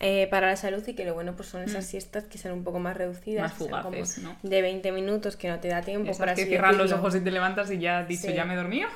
eh, 0.00 0.26
para 0.30 0.48
la 0.48 0.56
salud 0.56 0.82
y 0.86 0.94
que 0.94 1.04
lo 1.04 1.14
bueno 1.14 1.36
pues 1.36 1.48
son 1.48 1.62
esas 1.62 1.84
mm. 1.84 1.88
siestas 1.88 2.24
que 2.24 2.38
son 2.38 2.52
un 2.52 2.64
poco 2.64 2.80
más 2.80 2.96
reducidas, 2.96 3.42
más 3.42 3.54
fugaces, 3.54 4.18
¿no? 4.18 4.36
de 4.42 4.62
20 4.62 4.90
minutos 4.92 5.36
que 5.36 5.48
no 5.48 5.60
te 5.60 5.68
da 5.68 5.82
tiempo 5.82 6.16
para 6.18 6.34
que 6.34 6.46
cierran 6.46 6.76
los 6.76 6.92
ojos 6.92 7.14
y 7.14 7.20
te 7.20 7.30
levantas 7.30 7.70
y 7.70 7.78
ya 7.78 8.00
has 8.00 8.08
dicho 8.08 8.30
ya 8.30 8.44
me 8.44 8.54
he 8.54 8.56
dormido 8.56 8.88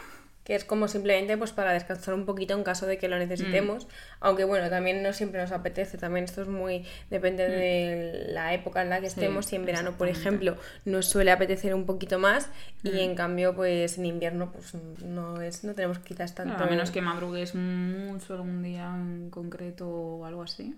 que 0.49 0.55
es 0.55 0.65
como 0.65 0.89
simplemente 0.89 1.37
pues 1.37 1.53
para 1.53 1.75
descansar 1.75 2.15
un 2.15 2.25
poquito 2.25 2.55
en 2.55 2.65
caso 2.65 2.87
de 2.87 2.97
que 2.97 3.07
lo 3.07 3.19
necesitemos, 3.19 3.85
mm. 3.85 3.89
aunque 4.21 4.45
bueno, 4.45 4.71
también 4.71 5.03
no 5.03 5.13
siempre 5.13 5.43
nos 5.43 5.53
apetece, 5.53 5.99
también 5.99 6.25
esto 6.25 6.41
es 6.41 6.49
muy, 6.49 6.87
depende 7.11 7.47
mm. 7.47 7.51
de 7.51 8.27
la 8.33 8.55
época 8.55 8.81
en 8.81 8.89
la 8.89 8.99
que 8.99 9.09
estemos, 9.09 9.45
si 9.45 9.57
en 9.57 9.67
verano, 9.67 9.99
por 9.99 10.09
ejemplo, 10.09 10.57
nos 10.87 11.05
suele 11.05 11.33
apetecer 11.33 11.75
un 11.75 11.85
poquito 11.85 12.19
más 12.19 12.49
y 12.83 12.93
mm. 12.93 12.97
en 12.97 13.15
cambio 13.15 13.55
pues 13.55 13.99
en 13.99 14.07
invierno 14.07 14.51
pues 14.51 14.73
no 15.05 15.43
es, 15.43 15.65
no 15.65 15.75
tenemos 15.75 15.99
quizás 15.99 16.35
tanto... 16.35 16.65
a 16.65 16.67
menos 16.67 16.91
que 16.91 17.03
madrugues 17.03 17.55
mucho 17.55 18.33
algún 18.33 18.63
día 18.63 18.87
en 18.87 19.29
concreto 19.29 19.87
o 19.87 20.25
algo 20.25 20.45
así. 20.45 20.75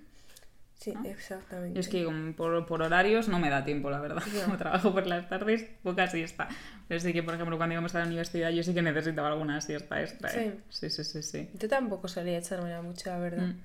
Sí, 0.80 0.94
exactamente. 1.04 1.78
es 1.78 1.88
que 1.88 2.08
por, 2.34 2.64
por, 2.64 2.80
horarios 2.80 3.28
no 3.28 3.38
me 3.38 3.50
da 3.50 3.64
tiempo, 3.64 3.90
la 3.90 4.00
verdad. 4.00 4.22
Como 4.44 4.56
trabajo 4.56 4.92
por 4.94 5.06
las 5.06 5.28
tardes, 5.28 5.66
poca 5.82 6.06
siesta. 6.06 6.48
Pero 6.88 6.98
sí 7.00 7.12
que, 7.12 7.22
por 7.22 7.34
ejemplo, 7.34 7.58
cuando 7.58 7.74
íbamos 7.74 7.94
a 7.94 7.98
la 7.98 8.06
universidad 8.06 8.48
yo 8.48 8.62
sí 8.62 8.72
que 8.72 8.80
necesitaba 8.80 9.28
alguna 9.28 9.60
siesta 9.60 10.00
extra. 10.00 10.32
¿eh? 10.34 10.58
Sí. 10.70 10.88
sí, 10.88 11.04
sí, 11.04 11.22
sí, 11.22 11.50
Yo 11.52 11.68
tampoco 11.68 12.08
solía 12.08 12.38
echarme 12.38 12.80
mucho, 12.80 13.10
la 13.10 13.18
verdad. 13.18 13.48
Mm. 13.48 13.60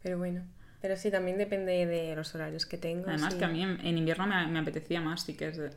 Pero 0.00 0.18
bueno. 0.18 0.42
Pero 0.80 0.96
sí, 0.96 1.10
también 1.10 1.38
depende 1.38 1.86
de 1.86 2.14
los 2.14 2.32
horarios 2.36 2.66
que 2.66 2.78
tengo. 2.78 3.08
Además 3.08 3.34
que 3.34 3.44
a 3.44 3.48
mí 3.48 3.62
en, 3.62 3.98
invierno 3.98 4.28
me, 4.28 4.46
me, 4.46 4.60
apetecía 4.60 5.00
más, 5.00 5.22
sí 5.22 5.36
que 5.36 5.48
es... 5.48 5.58
Eh, 5.58 5.72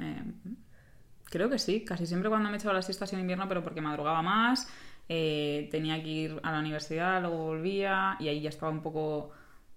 creo 1.26 1.50
que 1.50 1.58
sí, 1.58 1.84
casi 1.84 2.06
siempre 2.06 2.30
cuando 2.30 2.52
me 2.52 2.58
echaba 2.58 2.76
las 2.76 2.86
siestas 2.86 3.12
en 3.14 3.20
invierno, 3.20 3.48
pero 3.50 3.64
porque 3.64 3.82
madrugaba 3.82 4.22
más, 4.22 4.70
eh, 5.10 5.68
tenía 5.72 6.02
que 6.02 6.10
ir 6.10 6.40
a 6.44 6.52
la 6.52 6.60
universidad, 6.60 7.20
luego 7.20 7.38
volvía 7.38 8.16
y 8.20 8.28
ahí 8.28 8.42
ya 8.42 8.50
estaba 8.50 8.72
un 8.72 8.84
poco 8.84 9.32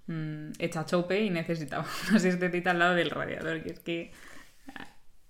mmm, 0.06 0.52
hecha 0.58 0.84
chope 0.84 1.20
y 1.20 1.30
necesitaba 1.30 1.86
una 2.10 2.18
siestecita 2.18 2.70
al 2.70 2.78
lado 2.78 2.94
del 2.94 3.10
radiador, 3.10 3.62
que 3.62 3.70
es 3.70 3.80
que 3.80 4.12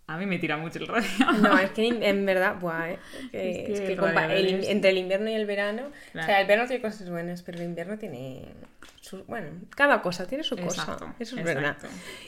a 0.09 0.17
mí 0.19 0.27
me 0.27 0.39
tira 0.39 0.57
mucho 0.57 0.79
el 0.79 0.87
radiador. 0.89 1.39
No, 1.41 1.59
es 1.59 1.71
que 1.71 1.87
en 1.89 2.27
verdad, 2.27 2.57
buah, 2.61 2.91
eh, 2.91 3.67
es 3.69 3.81
que, 3.81 4.71
entre 4.71 4.91
el 4.91 4.99
invierno 4.99 5.29
y 5.31 5.35
el 5.35 5.47
verano, 5.47 5.91
o 6.15 6.23
sea, 6.23 6.41
el 6.41 6.47
verano 6.47 6.69
tiene 6.69 6.83
cosas 6.83 7.11
buenas, 7.11 7.43
pero 7.43 7.59
el 7.59 7.65
invierno 7.65 7.99
tiene 7.99 8.45
bueno, 9.27 9.49
cada 9.71 10.03
cosa 10.03 10.27
tiene 10.27 10.43
su 10.43 10.57
cosa, 10.57 11.15
eso 11.19 11.37
es 11.37 11.45
verdad. 11.45 11.77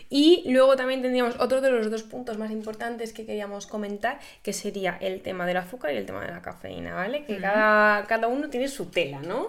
Y 0.08 0.44
luego 0.46 0.76
también 0.76 1.02
tendríamos 1.02 1.36
otro 1.40 1.60
de 1.60 1.70
los 1.70 1.90
dos 1.90 2.02
puntos 2.04 2.38
más 2.38 2.50
importantes 2.50 3.12
que 3.12 3.26
queríamos 3.26 3.66
comentar, 3.66 4.20
que 4.42 4.52
sería 4.52 4.96
el 5.00 5.20
tema 5.22 5.46
del 5.46 5.56
azúcar 5.56 5.92
y 5.92 5.96
el 5.96 6.06
tema 6.06 6.24
de 6.24 6.30
la 6.30 6.42
cafeína, 6.42 6.94
¿vale? 6.94 7.24
Que 7.24 7.38
cada, 7.38 8.06
cada, 8.06 8.28
uno 8.28 8.48
tiene 8.48 8.68
su 8.68 8.86
tela, 8.86 9.20
¿no? 9.20 9.46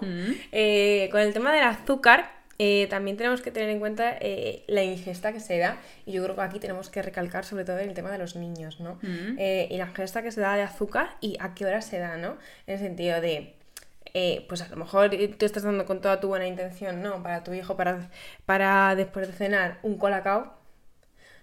Eh, 0.50 1.08
con 1.12 1.20
el 1.20 1.32
tema 1.32 1.52
del 1.52 1.64
azúcar, 1.64 2.39
eh, 2.62 2.88
también 2.90 3.16
tenemos 3.16 3.40
que 3.40 3.50
tener 3.50 3.70
en 3.70 3.78
cuenta 3.78 4.18
eh, 4.20 4.64
la 4.66 4.82
ingesta 4.82 5.32
que 5.32 5.40
se 5.40 5.56
da, 5.56 5.78
y 6.04 6.12
yo 6.12 6.22
creo 6.22 6.36
que 6.36 6.42
aquí 6.42 6.58
tenemos 6.58 6.90
que 6.90 7.00
recalcar 7.00 7.46
sobre 7.46 7.64
todo 7.64 7.78
el 7.78 7.94
tema 7.94 8.10
de 8.10 8.18
los 8.18 8.36
niños, 8.36 8.80
¿no? 8.80 8.98
Mm. 9.00 9.38
Eh, 9.38 9.68
y 9.70 9.78
la 9.78 9.86
ingesta 9.86 10.22
que 10.22 10.30
se 10.30 10.42
da 10.42 10.56
de 10.56 10.62
azúcar 10.62 11.16
y 11.22 11.38
a 11.40 11.54
qué 11.54 11.64
hora 11.64 11.80
se 11.80 11.98
da, 11.98 12.18
¿no? 12.18 12.36
En 12.66 12.74
el 12.74 12.78
sentido 12.78 13.22
de, 13.22 13.54
pues 14.46 14.60
a 14.60 14.68
lo 14.68 14.76
mejor 14.76 15.08
tú 15.38 15.46
estás 15.46 15.62
dando 15.62 15.86
con 15.86 16.02
toda 16.02 16.20
tu 16.20 16.28
buena 16.28 16.46
intención, 16.46 17.00
¿no? 17.00 17.22
Para 17.22 17.42
tu 17.42 17.54
hijo, 17.54 17.78
para, 17.78 18.10
para 18.44 18.94
después 18.94 19.26
de 19.26 19.32
cenar, 19.32 19.78
un 19.82 19.96
colacao. 19.96 20.52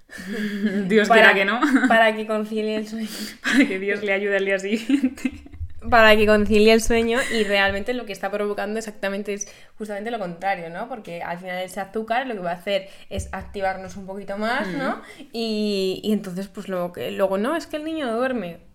Dios 0.87 1.09
quiera 1.09 1.33
que 1.33 1.45
no. 1.45 1.59
Para 1.87 2.15
que 2.15 2.27
concilie 2.27 2.75
el 2.75 2.87
sueño. 2.87 3.09
para 3.43 3.67
que 3.67 3.79
Dios 3.79 4.03
le 4.03 4.13
ayude 4.13 4.37
al 4.37 4.45
día 4.45 4.59
siguiente 4.59 5.31
para 5.89 6.15
que 6.15 6.25
concilie 6.25 6.73
el 6.73 6.81
sueño 6.81 7.19
y 7.31 7.43
realmente 7.43 7.93
lo 7.93 8.05
que 8.05 8.13
está 8.13 8.31
provocando 8.31 8.79
exactamente 8.79 9.33
es 9.33 9.47
justamente 9.77 10.11
lo 10.11 10.19
contrario, 10.19 10.69
¿no? 10.69 10.87
Porque 10.89 11.21
al 11.21 11.37
final 11.37 11.59
ese 11.59 11.79
azúcar 11.79 12.27
lo 12.27 12.33
que 12.33 12.39
va 12.41 12.51
a 12.51 12.55
hacer 12.55 12.89
es 13.09 13.29
activarnos 13.31 13.95
un 13.95 14.05
poquito 14.05 14.37
más, 14.37 14.67
¿no? 14.67 15.01
Y, 15.31 16.01
y, 16.03 16.13
entonces 16.13 16.47
pues 16.47 16.67
luego 16.67 16.93
que 16.93 17.11
luego 17.11 17.37
no, 17.37 17.55
es 17.55 17.67
que 17.67 17.77
el 17.77 17.85
niño 17.85 18.11
duerme. 18.11 18.66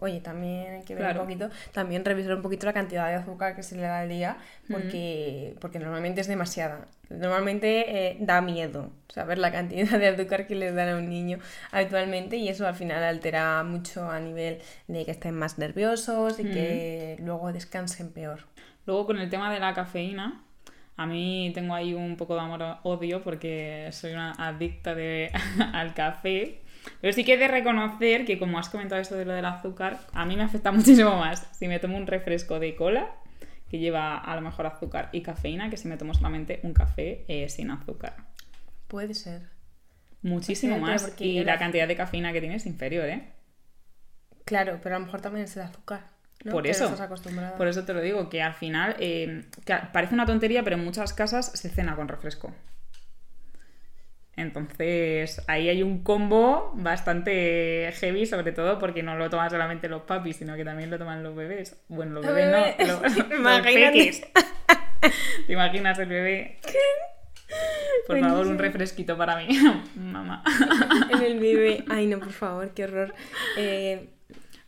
Oye, 0.00 0.20
también 0.20 0.74
hay 0.74 0.82
que 0.84 0.94
ver 0.94 1.16
un 1.16 1.24
poquito, 1.24 1.50
también 1.72 2.04
revisar 2.04 2.34
un 2.36 2.42
poquito 2.42 2.66
la 2.66 2.72
cantidad 2.72 3.08
de 3.08 3.14
azúcar 3.14 3.56
que 3.56 3.64
se 3.64 3.74
le 3.74 3.82
da 3.82 3.98
al 3.98 4.08
día, 4.08 4.36
porque, 4.70 5.56
porque 5.60 5.80
normalmente 5.80 6.20
es 6.20 6.28
demasiada. 6.28 6.86
Normalmente 7.10 8.10
eh, 8.10 8.16
da 8.20 8.40
miedo 8.40 8.92
saber 9.08 9.38
la 9.38 9.50
cantidad 9.50 9.98
de 9.98 10.06
azúcar 10.06 10.46
que 10.46 10.54
les 10.54 10.72
dan 10.72 10.88
a 10.90 10.96
un 10.98 11.08
niño 11.08 11.40
habitualmente 11.72 12.36
y 12.36 12.48
eso 12.48 12.68
al 12.68 12.76
final 12.76 13.02
altera 13.02 13.60
mucho 13.64 14.08
a 14.08 14.20
nivel 14.20 14.60
de 14.86 15.04
que 15.04 15.10
estén 15.10 15.34
más 15.34 15.58
nerviosos 15.58 16.38
y 16.38 16.44
que 16.44 17.16
luego 17.18 17.52
descansen 17.52 18.12
peor. 18.12 18.42
Luego 18.86 19.04
con 19.04 19.18
el 19.18 19.28
tema 19.28 19.52
de 19.52 19.58
la 19.58 19.74
cafeína, 19.74 20.44
a 20.96 21.06
mí 21.06 21.50
tengo 21.54 21.74
ahí 21.74 21.92
un 21.92 22.16
poco 22.16 22.34
de 22.34 22.40
amor-odio 22.42 23.22
porque 23.22 23.88
soy 23.90 24.12
una 24.12 24.32
adicta 24.32 24.94
de, 24.94 25.32
al 25.72 25.92
café 25.94 26.60
pero 27.00 27.12
sí 27.12 27.24
que 27.24 27.34
he 27.34 27.36
de 27.38 27.48
reconocer 27.48 28.24
que, 28.24 28.38
como 28.38 28.58
has 28.58 28.68
comentado 28.68 29.00
esto 29.00 29.16
de 29.16 29.24
lo 29.24 29.32
del 29.32 29.44
azúcar, 29.44 29.98
a 30.12 30.24
mí 30.24 30.36
me 30.36 30.42
afecta 30.42 30.72
muchísimo 30.72 31.16
más 31.16 31.48
si 31.52 31.68
me 31.68 31.78
tomo 31.78 31.96
un 31.96 32.06
refresco 32.06 32.58
de 32.58 32.74
cola, 32.74 33.14
que 33.70 33.78
lleva 33.78 34.16
a 34.16 34.34
lo 34.34 34.40
mejor 34.40 34.66
azúcar 34.66 35.10
y 35.12 35.22
cafeína, 35.22 35.70
que 35.70 35.76
si 35.76 35.88
me 35.88 35.96
tomo 35.96 36.14
solamente 36.14 36.60
un 36.62 36.72
café 36.72 37.24
eh, 37.28 37.48
sin 37.48 37.70
azúcar. 37.70 38.16
Puede 38.86 39.14
ser. 39.14 39.42
Muchísimo 40.22 40.78
más. 40.78 41.12
Y 41.18 41.44
la 41.44 41.58
cantidad 41.58 41.86
de 41.86 41.96
cafeína 41.96 42.32
que 42.32 42.40
tiene 42.40 42.56
es 42.56 42.66
inferior, 42.66 43.08
¿eh? 43.08 43.28
Claro, 44.44 44.80
pero 44.82 44.96
a 44.96 44.98
lo 44.98 45.04
mejor 45.04 45.20
también 45.20 45.44
es 45.44 45.56
el 45.56 45.62
azúcar. 45.62 46.06
¿no? 46.44 46.52
Por 46.52 46.64
Que 46.64 46.70
eso. 46.70 46.96
Por 47.56 47.68
eso 47.68 47.84
te 47.84 47.92
lo 47.92 48.00
digo, 48.00 48.28
que 48.28 48.42
al 48.42 48.54
final 48.54 48.96
eh, 48.98 49.44
que 49.64 49.76
parece 49.92 50.14
una 50.14 50.26
tontería, 50.26 50.62
pero 50.64 50.76
en 50.76 50.84
muchas 50.84 51.12
casas 51.12 51.52
se 51.52 51.68
cena 51.68 51.94
con 51.96 52.08
refresco. 52.08 52.54
Entonces, 54.38 55.42
ahí 55.48 55.68
hay 55.68 55.82
un 55.82 56.04
combo 56.04 56.70
bastante 56.76 57.92
heavy, 57.96 58.24
sobre 58.24 58.52
todo 58.52 58.78
porque 58.78 59.02
no 59.02 59.16
lo 59.16 59.28
toman 59.28 59.50
solamente 59.50 59.88
los 59.88 60.02
papis, 60.02 60.36
sino 60.36 60.54
que 60.54 60.64
también 60.64 60.90
lo 60.90 60.98
toman 60.98 61.24
los 61.24 61.34
bebés. 61.34 61.76
Bueno, 61.88 62.12
los 62.12 62.26
bebés 62.26 62.76
no, 62.78 62.86
los, 62.86 63.62
peques. 63.62 64.22
¿Te 65.44 65.52
imaginas 65.52 65.98
el 65.98 66.08
bebé? 66.08 66.60
Por 68.06 68.20
favor, 68.20 68.46
un 68.46 68.58
refresquito 68.58 69.16
para 69.16 69.38
mí, 69.38 69.48
mamá. 69.96 70.44
En 71.10 71.20
el 71.20 71.40
bebé. 71.40 71.84
Ay, 71.88 72.06
no, 72.06 72.20
por 72.20 72.32
favor, 72.32 72.72
qué 72.74 72.84
horror. 72.84 73.12
Eh, 73.56 74.08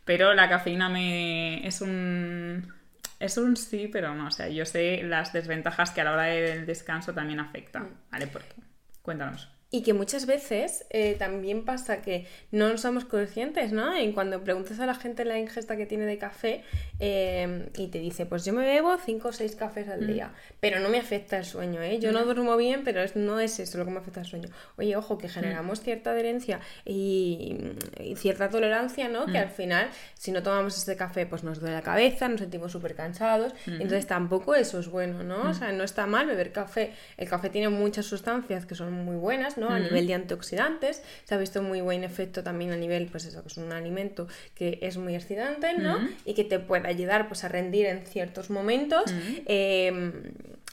Pero 0.03 0.33
la 0.33 0.49
cafeína 0.49 0.89
me 0.89 1.65
es 1.65 1.79
un 1.79 2.73
es 3.21 3.37
un 3.37 3.55
sí, 3.55 3.87
pero 3.87 4.13
no, 4.15 4.27
o 4.27 4.31
sea, 4.31 4.49
yo 4.49 4.65
sé 4.65 5.01
las 5.03 5.31
desventajas 5.31 5.91
que 5.91 6.01
a 6.01 6.03
la 6.03 6.11
hora 6.11 6.23
del 6.23 6.65
descanso 6.65 7.13
también 7.13 7.39
afecta, 7.39 7.87
¿vale? 8.11 8.27
Porque 8.27 8.53
cuéntanos. 9.01 9.60
Y 9.73 9.83
que 9.83 9.93
muchas 9.93 10.25
veces 10.25 10.85
eh, 10.89 11.15
también 11.17 11.63
pasa 11.63 12.01
que 12.01 12.27
no 12.51 12.77
somos 12.77 13.05
conscientes, 13.05 13.71
¿no? 13.71 13.97
Y 13.97 14.11
cuando 14.11 14.43
preguntas 14.43 14.79
a 14.81 14.85
la 14.85 14.95
gente 14.95 15.23
la 15.23 15.39
ingesta 15.39 15.77
que 15.77 15.85
tiene 15.85 16.05
de 16.05 16.17
café 16.17 16.63
eh, 16.99 17.69
y 17.77 17.87
te 17.87 17.99
dice, 17.99 18.25
pues 18.25 18.43
yo 18.43 18.51
me 18.51 18.65
bebo 18.65 18.97
5 18.97 19.29
o 19.29 19.31
6 19.31 19.55
cafés 19.55 19.87
al 19.87 20.05
día, 20.13 20.33
pero 20.59 20.79
no 20.81 20.89
me 20.89 20.99
afecta 20.99 21.37
el 21.37 21.45
sueño, 21.45 21.81
¿eh? 21.81 21.99
Yo 21.99 22.11
no 22.11 22.25
duermo 22.25 22.57
bien, 22.57 22.81
pero 22.83 23.01
es- 23.01 23.15
no 23.15 23.39
es 23.39 23.59
eso 23.59 23.77
lo 23.77 23.85
que 23.85 23.91
me 23.91 23.99
afecta 23.99 24.19
el 24.19 24.25
sueño. 24.25 24.49
Oye, 24.77 24.95
ojo, 24.97 25.17
que 25.17 25.29
generamos 25.29 25.79
cierta 25.81 26.11
adherencia 26.11 26.59
y, 26.85 27.57
y 27.99 28.15
cierta 28.17 28.49
tolerancia, 28.49 29.07
¿no? 29.07 29.25
Que 29.31 29.37
al 29.39 29.49
final, 29.49 29.87
si 30.15 30.31
no 30.31 30.43
tomamos 30.43 30.77
este 30.77 30.95
café, 30.95 31.25
pues 31.25 31.43
nos 31.43 31.59
duele 31.59 31.75
la 31.75 31.81
cabeza, 31.81 32.27
nos 32.27 32.41
sentimos 32.41 32.71
súper 32.71 32.93
cansados, 32.95 33.53
entonces 33.65 34.05
tampoco 34.07 34.53
eso 34.55 34.79
es 34.79 34.87
bueno, 34.89 35.23
¿no? 35.23 35.49
O 35.49 35.53
sea, 35.53 35.71
no 35.71 35.83
está 35.83 36.05
mal 36.07 36.27
beber 36.27 36.51
café. 36.51 36.91
El 37.17 37.29
café 37.29 37.49
tiene 37.49 37.69
muchas 37.69 38.05
sustancias 38.05 38.65
que 38.65 38.75
son 38.75 38.91
muy 38.93 39.15
buenas, 39.15 39.57
¿no? 39.61 39.69
A 39.69 39.79
nivel 39.79 40.07
de 40.07 40.15
antioxidantes, 40.15 41.03
se 41.23 41.35
ha 41.35 41.37
visto 41.37 41.61
muy 41.61 41.81
buen 41.81 42.03
efecto 42.03 42.43
también 42.43 42.71
a 42.71 42.75
nivel, 42.75 43.07
pues 43.07 43.25
eso, 43.25 43.41
que 43.43 43.47
es 43.47 43.57
un 43.57 43.71
alimento 43.71 44.27
que 44.55 44.79
es 44.81 44.97
muy 44.97 45.15
excitante, 45.15 45.77
¿no? 45.77 45.99
Y 46.25 46.33
que 46.33 46.43
te 46.43 46.59
puede 46.59 46.87
ayudar, 46.87 47.27
pues, 47.27 47.43
a 47.43 47.47
rendir 47.47 47.85
en 47.85 48.05
ciertos 48.05 48.49
momentos. 48.49 49.13
eh, 49.45 50.11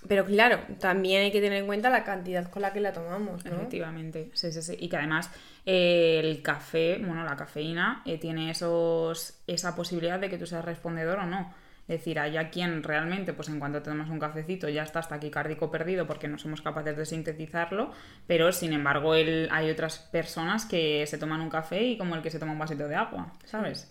pero 0.07 0.25
claro, 0.25 0.61
también 0.79 1.23
hay 1.23 1.33
que 1.33 1.41
tener 1.41 1.59
en 1.59 1.67
cuenta 1.67 1.91
la 1.91 2.05
cantidad 2.05 2.49
con 2.49 2.63
la 2.63 2.73
que 2.73 2.81
la 2.81 2.93
tomamos, 2.93 3.45
¿no? 3.45 3.57
Efectivamente, 3.57 4.31
sí, 4.33 4.53
sí, 4.53 4.63
sí. 4.63 4.77
Y 4.79 4.89
que 4.89 4.97
además 4.97 5.31
eh, 5.67 6.21
el 6.23 6.41
café, 6.41 6.99
bueno, 6.99 7.25
la 7.25 7.37
cafeína 7.37 8.03
eh, 8.07 8.17
tiene 8.17 8.51
esos, 8.51 9.35
esa 9.47 9.75
posibilidad 9.75 10.19
de 10.21 10.31
que 10.31 10.39
tú 10.39 10.47
seas 10.47 10.65
respondedor 10.65 11.19
o 11.19 11.27
no. 11.27 11.53
Decir, 11.89 12.19
hay 12.21 12.37
a 12.37 12.51
quien 12.51 12.83
realmente, 12.83 13.33
pues 13.33 13.49
en 13.49 13.59
cuanto 13.59 13.81
te 13.83 13.91
tomas 13.91 14.11
un 14.11 14.19
cafecito, 14.19 14.69
ya 14.69 14.83
está 14.83 14.99
hasta 14.99 15.15
taquicárdico 15.17 15.71
perdido 15.71 16.07
porque 16.07 16.29
no 16.29 16.39
somos 16.39 16.61
capaces 16.61 16.97
de 16.97 17.07
sintetizarlo, 17.07 17.91
pero 18.27 18.53
sin 18.53 18.75
embargo 18.75 19.15
el- 19.15 19.49
hay 19.51 19.71
otras 19.71 19.99
personas 19.99 20.67
que 20.67 21.07
se 21.07 21.17
toman 21.17 21.41
un 21.41 21.49
café 21.49 21.83
y 21.83 21.97
como 21.99 22.15
el 22.15 22.21
que 22.23 22.31
se 22.31 22.39
toma 22.39 22.53
un 22.53 22.59
vasito 22.59 22.87
de 22.89 22.95
agua, 22.95 23.33
¿sabes? 23.47 23.89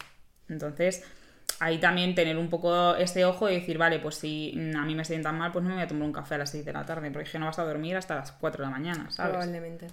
Entonces, 0.48 1.04
ahí 1.60 1.80
también 1.80 2.14
tener 2.14 2.38
un 2.38 2.50
poco 2.50 2.96
ese 2.96 3.26
ojo 3.26 3.50
y 3.50 3.56
decir, 3.56 3.80
vale, 3.80 3.98
pues 4.00 4.16
si 4.16 4.54
a 4.76 4.84
mí 4.84 4.94
me 4.94 5.04
sientan 5.04 5.36
mal, 5.38 5.52
pues 5.52 5.64
no 5.64 5.70
me 5.70 5.76
voy 5.78 5.84
a 5.84 5.88
tomar 5.88 6.04
un 6.04 6.14
café 6.14 6.36
a 6.36 6.38
las 6.38 6.52
6 6.52 6.64
de 6.66 6.74
la 6.74 6.86
tarde, 6.86 7.10
porque 7.10 7.26
es 7.26 7.32
que 7.32 7.40
no 7.40 7.48
vas 7.48 7.58
a 7.58 7.64
dormir 7.66 7.98
hasta 7.98 8.16
las 8.16 8.32
4 8.32 8.64
de 8.64 8.70
la 8.70 8.78
mañana, 8.78 9.10
¿sabes? 9.10 9.32
Probablemente. 9.38 9.88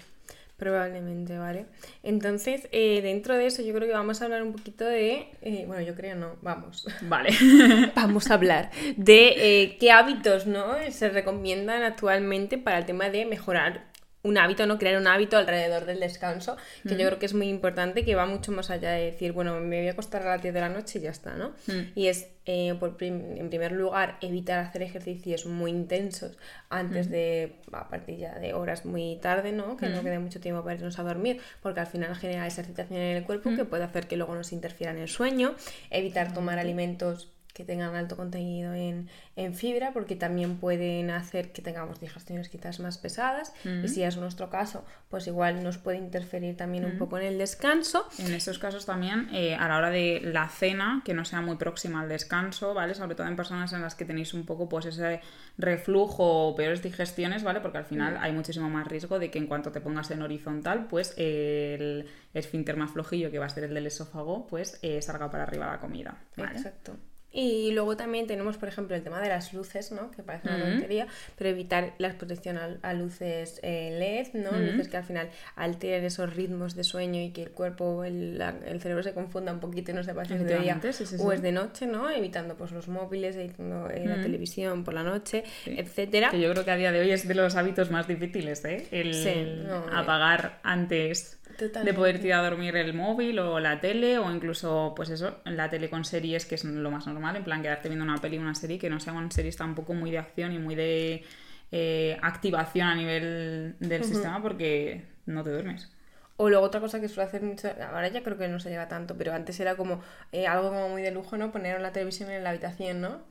Probablemente, 0.57 1.37
¿vale? 1.37 1.67
Entonces, 2.05 2.69
eh, 2.71 3.01
dentro 3.03 3.37
de 3.37 3.47
eso, 3.47 3.61
yo 3.62 3.75
creo 3.75 3.88
que 3.88 3.95
vamos 3.95 4.23
a 4.23 4.27
hablar 4.27 4.43
un 4.43 4.53
poquito 4.53 4.85
de. 4.85 5.29
eh, 5.43 5.64
bueno, 5.67 5.83
yo 5.83 5.95
creo 5.97 6.14
no, 6.14 6.37
vamos. 6.43 6.87
Vale. 7.03 7.31
Vamos 7.97 8.31
a 8.31 8.35
hablar 8.35 8.71
de 8.97 9.35
eh, 9.37 9.77
qué 9.79 9.90
hábitos 9.90 10.47
¿no? 10.47 10.75
se 10.90 11.09
recomiendan 11.09 11.83
actualmente 11.83 12.59
para 12.59 12.79
el 12.79 12.87
tema 12.87 13.09
de 13.09 13.27
mejorar 13.27 13.87
un 14.23 14.38
hábito, 14.38 14.67
no 14.67 14.79
crear 14.79 14.99
un 14.99 15.07
hábito 15.07 15.37
alrededor 15.37 15.85
del 15.85 16.01
descanso, 16.01 16.57
que 16.83 16.97
yo 16.97 17.07
creo 17.07 17.19
que 17.19 17.27
es 17.27 17.35
muy 17.35 17.49
importante, 17.49 18.05
que 18.05 18.14
va 18.14 18.25
mucho 18.25 18.53
más 18.53 18.71
allá 18.71 18.93
de 18.93 19.05
decir, 19.05 19.33
bueno, 19.33 19.61
me 19.61 19.81
voy 19.81 19.88
a 19.88 19.93
acostar 19.93 20.23
a 20.23 20.31
las 20.31 20.43
10 20.43 20.55
de 20.55 20.61
la 20.61 20.71
noche 20.71 20.99
y 20.99 21.03
ya 21.03 21.11
está, 21.11 21.35
¿no? 21.35 21.53
Y 21.95 22.07
es, 22.07 22.29
eh, 22.47 22.75
por 22.79 22.97
prim- 22.97 23.37
en 23.37 23.49
primer 23.49 23.73
lugar, 23.73 24.19
evitar 24.21 24.59
hacer 24.59 24.83
ejercicios 24.83 25.47
muy 25.47 25.71
intensos 25.71 26.37
antes 26.69 27.09
de, 27.11 27.57
a 27.73 27.89
partir 27.89 28.19
ya 28.19 28.39
de 28.39 28.53
horas 28.53 28.85
muy 28.85 29.19
tarde, 29.23 29.53
¿no? 29.53 29.77
Que 29.79 29.89
no 29.89 30.03
quede 30.03 30.19
mucho 30.19 30.41
tiempo 30.41 30.63
para 30.63 30.75
irnos 30.77 30.99
a 30.99 31.03
dormir, 31.05 31.41
porque 31.63 31.81
al 31.81 31.87
final 31.87 32.15
genera 32.17 32.47
esa 32.47 32.61
excitación 32.61 33.01
en 33.01 33.17
el 33.17 33.25
cuerpo 33.25 33.51
que 33.57 33.65
puede 33.65 33.85
hacer 33.85 34.07
que 34.07 34.17
luego 34.17 34.35
nos 34.35 34.53
interfiera 34.53 34.93
en 34.93 34.99
el 34.99 35.09
sueño, 35.09 35.55
evitar 35.91 36.35
tomar 36.35 36.59
alimentos 36.59 37.31
que 37.55 37.64
tengan 37.64 37.95
alto 37.95 38.17
contenido 38.17 38.75
en, 38.75 39.09
en 39.37 39.55
fibra, 39.55 39.93
porque 39.93 40.17
también 40.17 40.57
pueden 40.57 41.11
hacer 41.11 41.53
que 41.53 41.62
tengamos 41.62 42.01
digestiones 42.01 42.49
quizás 42.49 42.81
más 42.81 42.99
pesadas. 42.99 43.55
Y 43.64 43.88
si 43.88 44.03
es 44.03 44.17
nuestro 44.17 44.51
caso, 44.51 44.85
pues 45.09 45.29
igual 45.29 45.62
nos 45.62 45.79
puede 45.79 45.99
interferir 45.99 46.57
también 46.57 46.85
un 46.85 46.99
poco 46.99 47.17
en 47.17 47.27
el 47.27 47.38
descanso. 47.38 48.09
En 48.19 48.35
esos 48.35 48.59
casos 48.59 48.87
también, 48.87 49.29
eh, 49.33 49.55
a 49.55 49.69
la 49.69 49.77
hora 49.77 49.90
de 49.90 50.21
la 50.25 50.49
cena, 50.49 51.01
que 51.05 51.14
no 51.14 51.25
sea 51.25 51.40
muy 51.43 51.57
próxima 51.57 52.01
al 52.01 52.09
descanso, 52.09 52.75
¿vale? 52.75 52.95
Sobre 52.95 53.14
todo 53.14 53.29
en 53.29 53.37
personas 53.37 53.73
en 53.73 53.83
las 53.83 53.95
que 53.95 54.05
tenéis 54.05 54.35
un 54.35 54.45
poco 54.45 54.69
pues 54.69 54.87
ese 54.87 55.21
reflujo 55.57 56.49
o 56.49 56.57
peores 56.57 56.83
digestiones, 56.83 57.45
¿vale? 57.45 57.61
Porque 57.61 57.79
al 57.79 57.85
final 57.85 58.19
hay 58.21 58.33
muchísimo 58.33 58.69
más 58.69 58.88
riesgo 58.88 59.21
de 59.21 59.31
que 59.31 59.38
en 59.38 59.47
cuanto 59.47 59.71
te 59.71 59.81
pongas 59.81 60.11
en 60.11 60.23
horizontal, 60.23 60.88
pues 60.88 61.14
el 61.17 62.09
esfínter 62.35 62.77
más 62.77 62.90
flojillo, 62.90 63.31
que 63.31 63.38
va 63.38 63.47
a 63.47 63.49
ser 63.49 63.62
el 63.62 63.75
del 63.75 63.87
esófago, 63.87 64.49
pues 64.49 64.81
eh, 64.83 65.01
salga 65.01 65.31
para 65.31 65.45
arriba 65.45 65.67
la 65.67 65.79
comida, 65.79 66.19
¿vale? 66.37 66.57
Exacto. 66.57 66.97
Y 67.37 67.73
luego 67.73 67.97
también 67.97 68.29
tenemos, 68.29 68.57
por 68.59 68.68
ejemplo, 68.68 68.94
el 68.94 69.03
tema 69.03 69.20
de 69.20 69.29
las 69.29 69.53
luces, 69.53 69.90
¿no? 69.90 70.12
Que 70.12 70.23
parece 70.23 70.47
una 70.49 70.59
tontería, 70.70 71.09
pero 71.37 71.51
evitar 71.51 71.92
la 71.99 72.07
exposición 72.09 72.57
a, 72.59 72.79
a 72.83 72.94
luces 72.94 73.59
eh, 73.64 73.90
LED, 73.99 74.40
¿no? 74.40 74.53
Luces 74.61 74.88
que 74.88 74.97
al 74.97 75.03
final 75.05 75.29
alteren 75.57 76.05
esos 76.05 76.33
ritmos 76.37 76.77
de 76.77 76.85
sueño 76.85 77.20
y 77.20 77.31
que 77.33 77.42
el 77.42 77.51
cuerpo, 77.51 78.05
el, 78.05 78.38
la- 78.38 78.55
el 78.66 78.81
cerebro 78.81 79.03
se 79.03 79.12
confunda 79.14 79.53
un 79.53 79.59
poquito 79.59 79.90
y 79.90 79.94
no 79.94 80.05
sepa 80.05 80.25
si 80.25 80.35
es 80.35 80.38
de 80.38 80.44
día 80.47 80.55
Efectivamente, 80.59 80.92
sí, 80.92 81.07
sí, 81.07 81.16
o 81.18 81.33
es 81.33 81.42
de 81.42 81.51
noche, 81.51 81.87
¿no? 81.87 82.09
Evitando 82.09 82.55
pues 82.57 82.70
los 82.70 82.87
móviles, 82.87 83.35
evitando 83.35 83.90
eh, 83.90 84.07
la 84.07 84.20
televisión 84.20 84.85
por 84.85 84.94
la 84.94 85.03
noche, 85.03 85.42
etcétera. 85.66 86.31
Que 86.31 86.40
yo 86.40 86.51
creo 86.53 86.64
que 86.64 86.70
a 86.70 86.77
día 86.77 86.92
de 86.92 87.01
hoy 87.01 87.11
es 87.11 87.27
de 87.27 87.35
los 87.35 87.57
hábitos 87.57 87.90
más 87.90 88.07
difíciles, 88.07 88.64
¿eh? 88.64 88.87
El 88.92 89.66
no, 89.66 89.87
apagar 89.92 90.61
antes 90.62 91.40
Totalmente. 91.57 91.90
de 91.90 91.95
poder 91.95 92.25
ir 92.25 92.33
a 92.33 92.43
dormir 92.43 92.77
el 92.77 92.95
móvil 92.95 93.38
o 93.38 93.61
la 93.61 93.81
tele 93.81 94.19
o 94.19 94.31
incluso, 94.35 94.93
pues 94.97 95.11
eso, 95.11 95.40
la 95.45 95.71
tele 95.71 95.88
con 95.90 96.05
series, 96.05 96.47
que 96.47 96.55
es 96.57 96.64
lo 96.64 96.90
más 96.90 97.07
normal, 97.07 97.37
en 97.37 97.45
plan 97.45 97.62
quedarte 97.62 97.88
viendo 97.88 98.05
una 98.05 98.19
peli 98.19 98.38
o 98.38 98.40
una 98.40 98.55
serie 98.55 98.79
que 98.79 98.90
no 98.90 99.01
sean 99.01 99.31
series 99.31 99.57
tampoco 99.57 99.95
muy 99.95 100.11
de 100.11 100.19
acción 100.19 100.53
y 100.53 100.59
muy 100.59 100.75
de 100.75 101.25
eh, 101.73 102.19
activación 102.23 102.87
a 102.88 102.95
nivel 102.95 103.77
del 103.81 104.01
sistema 104.05 104.40
porque 104.43 105.05
no 105.27 105.43
te 105.43 105.51
duermes. 105.51 105.90
O 106.37 106.49
luego 106.49 106.64
otra 106.67 106.81
cosa 106.81 107.01
que 107.01 107.09
suele 107.09 107.29
hacer 107.29 107.43
mucho, 107.43 107.69
ahora 107.93 108.09
ya 108.09 108.25
creo 108.25 108.37
que 108.37 108.49
no 108.49 108.59
se 108.59 108.69
lleva 108.69 108.88
tanto, 108.88 109.17
pero 109.17 109.33
antes 109.33 109.61
era 109.61 109.77
como 109.77 110.01
eh, 110.33 110.49
algo 110.49 110.71
como 110.71 110.88
muy 110.88 111.01
de 111.01 111.12
lujo, 111.12 111.37
¿no? 111.37 111.53
Poner 111.53 111.81
la 111.81 111.93
televisión 111.93 112.29
en 112.33 112.43
la 112.43 112.51
habitación, 112.51 113.01
¿no? 113.01 113.23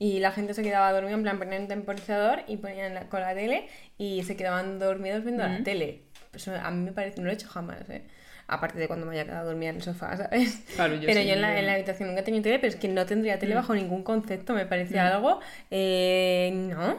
Y 0.00 0.18
la 0.18 0.32
gente 0.32 0.52
se 0.52 0.62
quedaba 0.64 0.92
dormida, 0.92 1.14
en 1.14 1.22
plan 1.22 1.38
ponían 1.38 1.62
un 1.62 1.68
temporizador 1.68 2.40
y 2.48 2.56
ponían 2.56 2.94
la- 2.94 3.08
con 3.08 3.20
la 3.20 3.32
tele 3.34 3.68
y 3.96 4.24
se 4.24 4.36
quedaban 4.36 4.78
dormidos 4.80 5.22
viendo 5.22 5.44
la 5.44 5.62
tele. 5.62 6.02
Eso 6.36 6.54
a 6.54 6.70
mí 6.70 6.84
me 6.84 6.92
parece, 6.92 7.18
no 7.20 7.24
lo 7.26 7.30
he 7.30 7.34
hecho 7.34 7.48
jamás, 7.48 7.88
¿eh? 7.90 8.02
Aparte 8.48 8.78
de 8.78 8.86
cuando 8.86 9.06
me 9.06 9.12
haya 9.14 9.24
quedado 9.24 9.46
dormida 9.48 9.70
en 9.70 9.76
el 9.76 9.82
sofá, 9.82 10.16
¿sabes? 10.16 10.62
Claro, 10.76 10.94
yo 10.94 11.06
pero 11.06 11.20
sí, 11.20 11.26
yo 11.26 11.34
en 11.34 11.40
la, 11.42 11.58
en 11.58 11.66
la 11.66 11.74
habitación 11.74 12.08
nunca 12.08 12.20
he 12.20 12.24
tenido 12.24 12.44
tele, 12.44 12.58
pero 12.60 12.72
es 12.72 12.76
que 12.78 12.86
no 12.88 13.04
tendría 13.04 13.38
tele 13.40 13.54
bajo 13.56 13.74
ningún 13.74 14.04
concepto, 14.04 14.54
me 14.54 14.66
parece 14.66 14.98
algo... 15.00 15.40
Eh, 15.70 16.50
no. 16.54 16.96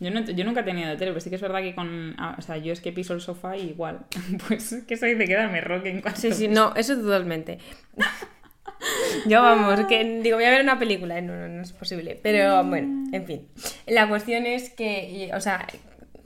Yo, 0.00 0.10
no- 0.10 0.20
yo 0.20 0.44
nunca 0.44 0.60
he 0.60 0.64
tenido 0.64 0.96
tele, 0.96 1.12
pero 1.12 1.20
sí 1.20 1.30
que 1.30 1.36
es 1.36 1.42
verdad 1.42 1.60
que 1.60 1.74
con... 1.74 2.14
ah, 2.18 2.36
O 2.38 2.42
sea, 2.42 2.56
yo 2.58 2.72
es 2.74 2.80
que 2.80 2.92
piso 2.92 3.14
el 3.14 3.20
sofá 3.22 3.56
y 3.56 3.70
igual. 3.70 4.00
Pues 4.48 4.84
que 4.86 4.96
soy 4.98 5.14
de 5.14 5.24
quedarme 5.24 5.60
roque 5.62 5.88
en 5.90 6.02
cuanto... 6.02 6.20
Sí, 6.20 6.32
sí, 6.32 6.46
no, 6.46 6.74
eso 6.76 6.94
totalmente. 6.96 7.58
Yo 9.26 9.42
vamos, 9.42 9.80
que 9.86 10.20
digo, 10.22 10.36
voy 10.36 10.44
a 10.44 10.50
ver 10.50 10.62
una 10.62 10.78
película, 10.78 11.18
y 11.18 11.22
no, 11.22 11.34
no, 11.34 11.48
no 11.48 11.62
es 11.62 11.72
posible. 11.72 12.18
Pero 12.22 12.62
bueno, 12.64 13.08
en 13.12 13.26
fin. 13.26 13.48
La 13.86 14.08
cuestión 14.08 14.46
es 14.46 14.70
que, 14.70 15.30
o 15.34 15.40
sea, 15.40 15.66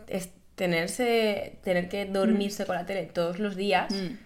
es 0.08 0.30
tenerse, 0.54 1.58
tener 1.62 1.88
que 1.88 2.04
dormirse 2.06 2.66
con 2.66 2.76
la 2.76 2.86
tele 2.86 3.06
todos 3.06 3.38
los 3.38 3.56
días 3.56 3.92
Mm. 3.92 4.18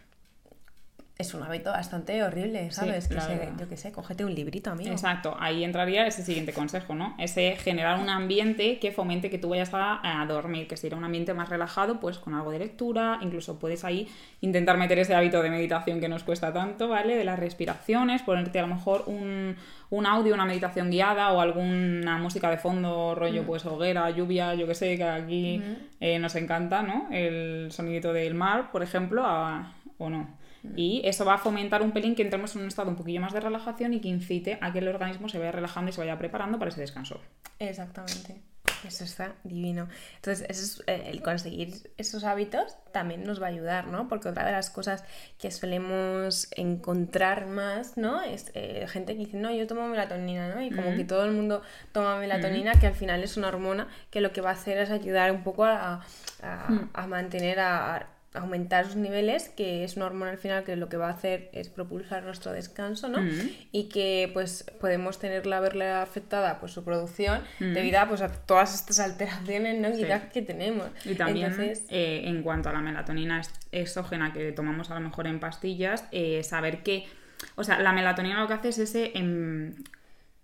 Es 1.18 1.32
un 1.32 1.42
hábito 1.42 1.70
bastante 1.70 2.22
horrible, 2.22 2.70
¿sabes? 2.72 3.08
que 3.08 3.14
se- 3.22 3.52
yo 3.58 3.68
qué 3.70 3.78
sé, 3.78 3.90
cógete 3.90 4.26
un 4.26 4.34
librito, 4.34 4.70
amigo. 4.70 4.90
Exacto, 4.92 5.34
ahí 5.40 5.64
entraría 5.64 6.06
ese 6.06 6.22
siguiente 6.22 6.52
consejo, 6.52 6.94
¿no? 6.94 7.14
Ese 7.18 7.56
generar 7.56 7.98
un 8.00 8.10
ambiente 8.10 8.78
que 8.78 8.92
fomente 8.92 9.30
que 9.30 9.38
tú 9.38 9.48
vayas 9.48 9.70
a, 9.72 10.20
a 10.20 10.26
dormir, 10.26 10.68
que 10.68 10.76
sería 10.76 10.98
un 10.98 11.04
ambiente 11.04 11.32
más 11.32 11.48
relajado, 11.48 12.00
pues 12.00 12.18
con 12.18 12.34
algo 12.34 12.50
de 12.50 12.58
lectura, 12.58 13.18
incluso 13.22 13.58
puedes 13.58 13.82
ahí 13.84 14.06
intentar 14.42 14.76
meter 14.76 14.98
ese 14.98 15.14
hábito 15.14 15.42
de 15.42 15.48
meditación 15.48 16.00
que 16.00 16.08
nos 16.10 16.22
cuesta 16.22 16.52
tanto, 16.52 16.88
¿vale? 16.88 17.16
De 17.16 17.24
las 17.24 17.38
respiraciones, 17.38 18.20
ponerte 18.20 18.58
a 18.58 18.62
lo 18.66 18.68
mejor 18.74 19.04
un, 19.06 19.56
un 19.88 20.04
audio, 20.06 20.34
una 20.34 20.44
meditación 20.44 20.90
guiada 20.90 21.32
o 21.32 21.40
alguna 21.40 22.18
música 22.18 22.50
de 22.50 22.58
fondo, 22.58 23.14
rollo 23.14 23.40
pues 23.46 23.64
hoguera, 23.64 24.10
lluvia, 24.10 24.52
yo 24.54 24.66
que 24.66 24.74
sé, 24.74 24.96
que 24.98 25.04
aquí 25.04 25.62
eh, 26.00 26.18
nos 26.18 26.34
encanta, 26.34 26.82
¿no? 26.82 27.08
El 27.10 27.68
sonidito 27.72 28.12
del 28.12 28.34
mar, 28.34 28.70
por 28.70 28.82
ejemplo, 28.82 29.24
a- 29.24 29.72
o 29.96 30.10
no. 30.10 30.44
Y 30.74 31.02
eso 31.04 31.24
va 31.24 31.34
a 31.34 31.38
fomentar 31.38 31.82
un 31.82 31.92
pelín 31.92 32.14
que 32.14 32.22
entremos 32.22 32.54
en 32.56 32.62
un 32.62 32.68
estado 32.68 32.88
un 32.88 32.96
poquillo 32.96 33.20
más 33.20 33.32
de 33.32 33.40
relajación 33.40 33.94
y 33.94 34.00
que 34.00 34.08
incite 34.08 34.58
a 34.60 34.72
que 34.72 34.80
el 34.80 34.88
organismo 34.88 35.28
se 35.28 35.38
vaya 35.38 35.52
relajando 35.52 35.90
y 35.90 35.92
se 35.92 36.00
vaya 36.00 36.18
preparando 36.18 36.58
para 36.58 36.70
ese 36.70 36.80
descanso. 36.80 37.20
Exactamente. 37.58 38.42
Eso 38.86 39.04
está 39.04 39.34
divino. 39.44 39.88
Entonces, 40.16 40.46
eso 40.48 40.82
es, 40.82 40.88
eh, 40.88 41.10
el 41.10 41.22
conseguir 41.22 41.90
esos 41.96 42.24
hábitos 42.24 42.76
también 42.92 43.24
nos 43.24 43.40
va 43.40 43.46
a 43.46 43.50
ayudar, 43.50 43.86
¿no? 43.88 44.08
Porque 44.08 44.28
otra 44.28 44.44
de 44.44 44.52
las 44.52 44.70
cosas 44.70 45.04
que 45.38 45.50
solemos 45.50 46.48
encontrar 46.56 47.46
más, 47.46 47.96
¿no? 47.96 48.22
Es 48.22 48.50
eh, 48.54 48.86
gente 48.88 49.14
que 49.14 49.20
dice, 49.20 49.36
no, 49.36 49.52
yo 49.52 49.66
tomo 49.66 49.88
melatonina, 49.88 50.54
¿no? 50.54 50.62
Y 50.62 50.70
como 50.70 50.94
que 50.94 51.04
todo 51.04 51.24
el 51.24 51.32
mundo 51.32 51.62
toma 51.92 52.18
melatonina, 52.18 52.74
que 52.74 52.86
al 52.86 52.94
final 52.94 53.22
es 53.22 53.36
una 53.36 53.48
hormona 53.48 53.88
que 54.10 54.20
lo 54.20 54.32
que 54.32 54.40
va 54.40 54.50
a 54.50 54.54
hacer 54.54 54.78
es 54.78 54.90
ayudar 54.90 55.32
un 55.32 55.42
poco 55.42 55.64
a, 55.64 56.04
a, 56.42 56.88
a 56.92 57.06
mantener, 57.06 57.60
a, 57.60 58.08
aumentar 58.36 58.86
sus 58.86 58.96
niveles, 58.96 59.48
que 59.48 59.84
es 59.84 59.96
una 59.96 60.06
hormona 60.06 60.32
al 60.32 60.38
final 60.38 60.64
que 60.64 60.76
lo 60.76 60.88
que 60.88 60.96
va 60.96 61.08
a 61.08 61.12
hacer 61.12 61.50
es 61.52 61.68
propulsar 61.68 62.22
nuestro 62.22 62.52
descanso, 62.52 63.08
¿no? 63.08 63.22
Mm. 63.22 63.50
Y 63.72 63.88
que 63.88 64.30
pues 64.32 64.64
podemos 64.80 65.18
tenerla, 65.18 65.60
verla 65.60 66.02
afectada 66.02 66.58
pues 66.60 66.72
su 66.72 66.84
producción 66.84 67.42
debido 67.58 68.00
a, 68.00 68.08
pues, 68.08 68.20
a 68.20 68.28
todas 68.28 68.74
estas 68.74 69.00
alteraciones, 69.00 69.78
¿no? 69.80 69.92
Quizás 69.92 70.24
que 70.32 70.42
tenemos. 70.42 70.88
Y 71.04 71.14
también 71.14 71.50
Entonces, 71.50 71.84
eh, 71.90 72.22
en 72.24 72.42
cuanto 72.42 72.68
a 72.68 72.72
la 72.72 72.80
melatonina 72.80 73.42
exógena 73.72 74.32
que 74.32 74.52
tomamos 74.52 74.90
a 74.90 74.94
lo 74.94 75.00
mejor 75.00 75.26
en 75.26 75.40
pastillas, 75.40 76.04
eh, 76.12 76.42
saber 76.42 76.82
que, 76.82 77.06
o 77.54 77.64
sea, 77.64 77.78
la 77.78 77.92
melatonina 77.92 78.40
lo 78.40 78.48
que 78.48 78.54
hace 78.54 78.68
es 78.68 78.78
ese, 78.78 79.12
em, 79.14 79.74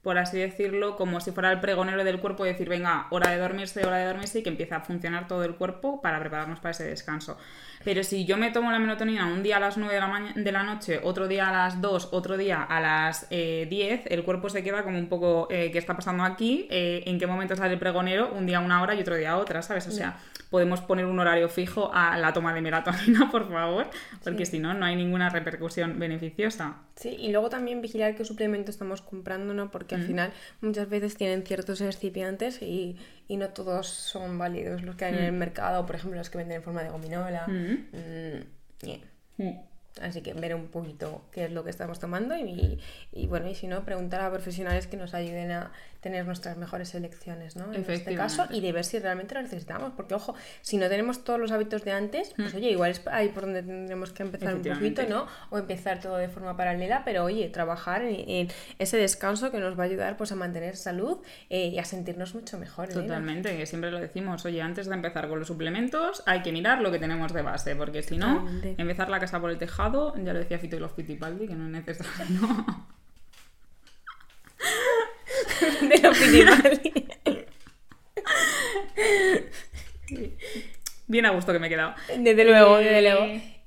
por 0.03 0.19
así 0.19 0.37
decirlo, 0.37 0.97
como 0.97 1.21
si 1.21 1.31
fuera 1.31 1.53
el 1.53 1.61
pregonero 1.61 2.03
del 2.03 2.19
cuerpo, 2.19 2.45
decir, 2.45 2.69
venga, 2.69 3.07
hora 3.11 3.31
de 3.31 3.39
dormirse, 3.39 3.87
hora 3.87 3.99
de 3.99 4.07
dormirse 4.07 4.41
y 4.41 4.43
que 4.43 4.51
empiece 4.51 4.75
a 4.75 4.81
funcionar 4.81 5.29
todo 5.29 5.45
el 5.45 5.55
cuerpo 5.55 6.03
para 6.03 6.19
prepararnos 6.19 6.59
para 6.59 6.73
ese 6.73 6.85
descanso. 6.85 7.39
Pero 7.85 8.03
si 8.03 8.25
yo 8.25 8.37
me 8.37 8.51
tomo 8.51 8.73
la 8.73 8.81
melatonina 8.81 9.27
un 9.27 9.45
día 9.45 9.59
a 9.59 9.61
las 9.61 9.77
9 9.77 9.95
de 9.95 10.01
la, 10.01 10.33
de 10.35 10.53
la 10.53 10.65
noche, 10.65 11.01
otro 11.05 11.29
día 11.29 11.49
a 11.49 11.53
las 11.53 11.81
2, 11.81 12.09
otro 12.13 12.37
día 12.37 12.63
a 12.63 12.81
las 12.81 13.29
eh, 13.31 13.69
10, 13.71 14.07
el 14.07 14.25
cuerpo 14.25 14.51
se 14.51 14.65
queda 14.65 14.83
como 14.83 14.99
un 14.99 15.09
poco, 15.09 15.47
eh, 15.51 15.71
¿qué 15.71 15.79
está 15.79 15.95
pasando 15.95 16.25
aquí? 16.25 16.67
Eh, 16.71 17.05
¿En 17.07 17.21
qué 17.21 17.29
momento 17.29 17.55
sale 17.55 17.75
el 17.75 17.79
pregonero? 17.79 18.33
Un 18.33 18.45
día 18.45 18.59
una 18.59 18.83
hora 18.83 18.97
y 18.97 19.01
otro 19.01 19.15
día 19.15 19.37
otra, 19.37 19.63
¿sabes? 19.63 19.87
O 19.87 19.93
sea, 19.93 20.17
podemos 20.53 20.83
poner 20.83 21.07
un 21.07 21.19
horario 21.19 21.49
fijo 21.49 21.91
a 21.95 22.19
la 22.19 22.35
toma 22.35 22.53
de 22.53 22.61
melatonina, 22.61 23.31
por 23.33 23.49
favor, 23.51 23.89
porque 24.23 24.45
si 24.45 24.59
no, 24.59 24.75
no 24.75 24.85
hay 24.85 24.95
ninguna 24.95 25.31
repercusión 25.31 25.99
beneficiosa. 25.99 26.77
Sí, 26.95 27.17
y 27.19 27.33
luego 27.33 27.49
también 27.49 27.81
vigilar 27.81 28.15
qué 28.15 28.27
suplemento 28.27 28.71
estamos 28.71 29.01
comprando, 29.01 29.55
¿no? 29.55 29.71
Porque 29.71 29.95
al 29.95 30.03
final 30.03 30.31
muchas 30.61 30.91
veces 30.91 31.17
tienen 31.17 31.43
ciertos 31.43 31.81
excipientes 31.81 32.61
y, 32.61 32.99
y 33.29 33.39
no 33.39 33.49
todos 33.49 33.89
son 33.89 34.37
válidos 34.37 34.83
los 34.83 34.95
que 34.95 35.07
hay 35.07 35.15
en 35.15 35.25
el 35.25 35.33
mercado, 35.33 35.87
por 35.87 35.97
ejemplo, 35.97 36.19
los 36.19 36.29
que 36.29 36.37
venden 36.37 36.59
en 36.59 36.63
forma 36.63 36.83
de 36.83 36.91
gominola. 36.91 37.47
Mm, 37.49 38.87
yeah. 38.87 39.63
Así 40.03 40.21
que 40.21 40.35
ver 40.35 40.55
un 40.55 40.69
poquito 40.69 41.25
qué 41.33 41.47
es 41.47 41.51
lo 41.51 41.65
que 41.65 41.71
estamos 41.71 41.99
tomando 41.99 42.37
y, 42.37 42.79
y, 43.11 43.27
bueno, 43.27 43.49
y 43.49 43.55
si 43.55 43.69
no, 43.69 43.85
preguntar 43.85 44.21
a 44.21 44.31
profesionales 44.31 44.87
que 44.87 44.99
nos 44.99 45.15
ayuden 45.15 45.51
a 45.51 45.73
tener 46.03 46.27
nuestras 46.27 46.57
mejores 46.57 46.95
elecciones, 46.97 47.55
¿no? 47.55 47.73
En 47.73 47.89
este 47.89 48.15
caso, 48.17 48.47
y 48.51 48.61
de 48.61 48.73
ver 48.73 48.85
si 48.85 48.99
realmente 48.99 49.37
lo 49.37 49.43
necesitamos. 49.43 49.93
Porque, 49.97 50.15
ojo, 50.15 50.35
si 50.61 50.77
no 50.77 50.89
tenemos 50.89 51.23
todos 51.23 51.39
los 51.39 51.53
hábitos 51.53 51.85
de 51.85 51.93
antes, 51.93 52.35
pues 52.37 52.53
oye, 52.55 52.71
igual 52.71 52.91
es 52.91 53.01
ahí 53.07 53.29
por 53.29 53.45
donde 53.45 53.63
tendremos 53.63 54.13
que 54.13 54.25
empezar 54.25 54.57
un 54.57 54.63
poquito. 54.63 55.03
¿no? 55.09 55.27
O 55.51 55.59
empezar 55.59 56.01
todo 56.01 56.17
de 56.17 56.29
forma 56.29 56.57
paralela, 56.57 57.03
pero 57.05 57.25
oye, 57.25 57.49
trabajar 57.49 58.03
en, 58.03 58.29
en 58.29 58.49
ese 58.81 58.97
descanso 58.97 59.53
que 59.53 59.61
nos 59.61 59.79
va 59.79 59.85
a 59.85 59.87
ayudar 59.87 60.17
pues 60.17 60.33
a 60.33 60.35
mantener 60.35 60.77
salud 60.77 61.19
eh, 61.49 61.69
y 61.69 61.79
a 61.79 61.85
sentirnos 61.85 62.35
mucho 62.35 62.59
mejor. 62.59 62.91
Elena. 62.91 63.03
Totalmente, 63.03 63.57
que 63.57 63.67
siempre 63.67 63.93
lo 63.93 64.01
decimos, 64.01 64.45
oye, 64.45 64.61
antes 64.61 64.89
de 64.89 64.95
empezar 64.95 65.29
con 65.29 65.39
los 65.39 65.47
suplementos 65.47 66.25
hay 66.27 66.43
que 66.43 66.51
mirar 66.51 66.81
lo 66.81 66.91
que 66.91 66.99
tenemos 66.99 67.33
de 67.33 67.43
base, 67.43 67.77
porque 67.77 68.03
si 68.03 68.19
no, 68.19 68.41
Totalmente. 68.41 68.75
empezar 68.83 69.09
la 69.09 69.21
casa 69.21 69.41
por 69.41 69.51
el 69.51 69.59
tejado, 69.59 70.15
ya 70.17 70.33
lo 70.33 70.41
decía 70.41 70.59
Fito 70.59 70.77
y 70.77 70.81
los 70.81 70.93
Fittipaldi, 70.93 71.47
que 71.47 71.55
no 71.55 71.67
es 71.67 71.71
necesario. 71.71 72.41
de 75.83 75.99
lo 75.99 76.11
principal. 76.13 76.81
Bien 81.07 81.27
a 81.27 81.31
gusto 81.31 81.53
que 81.53 81.59
me 81.59 81.67
he 81.67 81.71
quedado. 81.71 81.95
Desde 82.19 82.45
luego, 82.45 82.79
Eh, 82.79 82.85
desde 82.85 83.03
luego. 83.03 83.27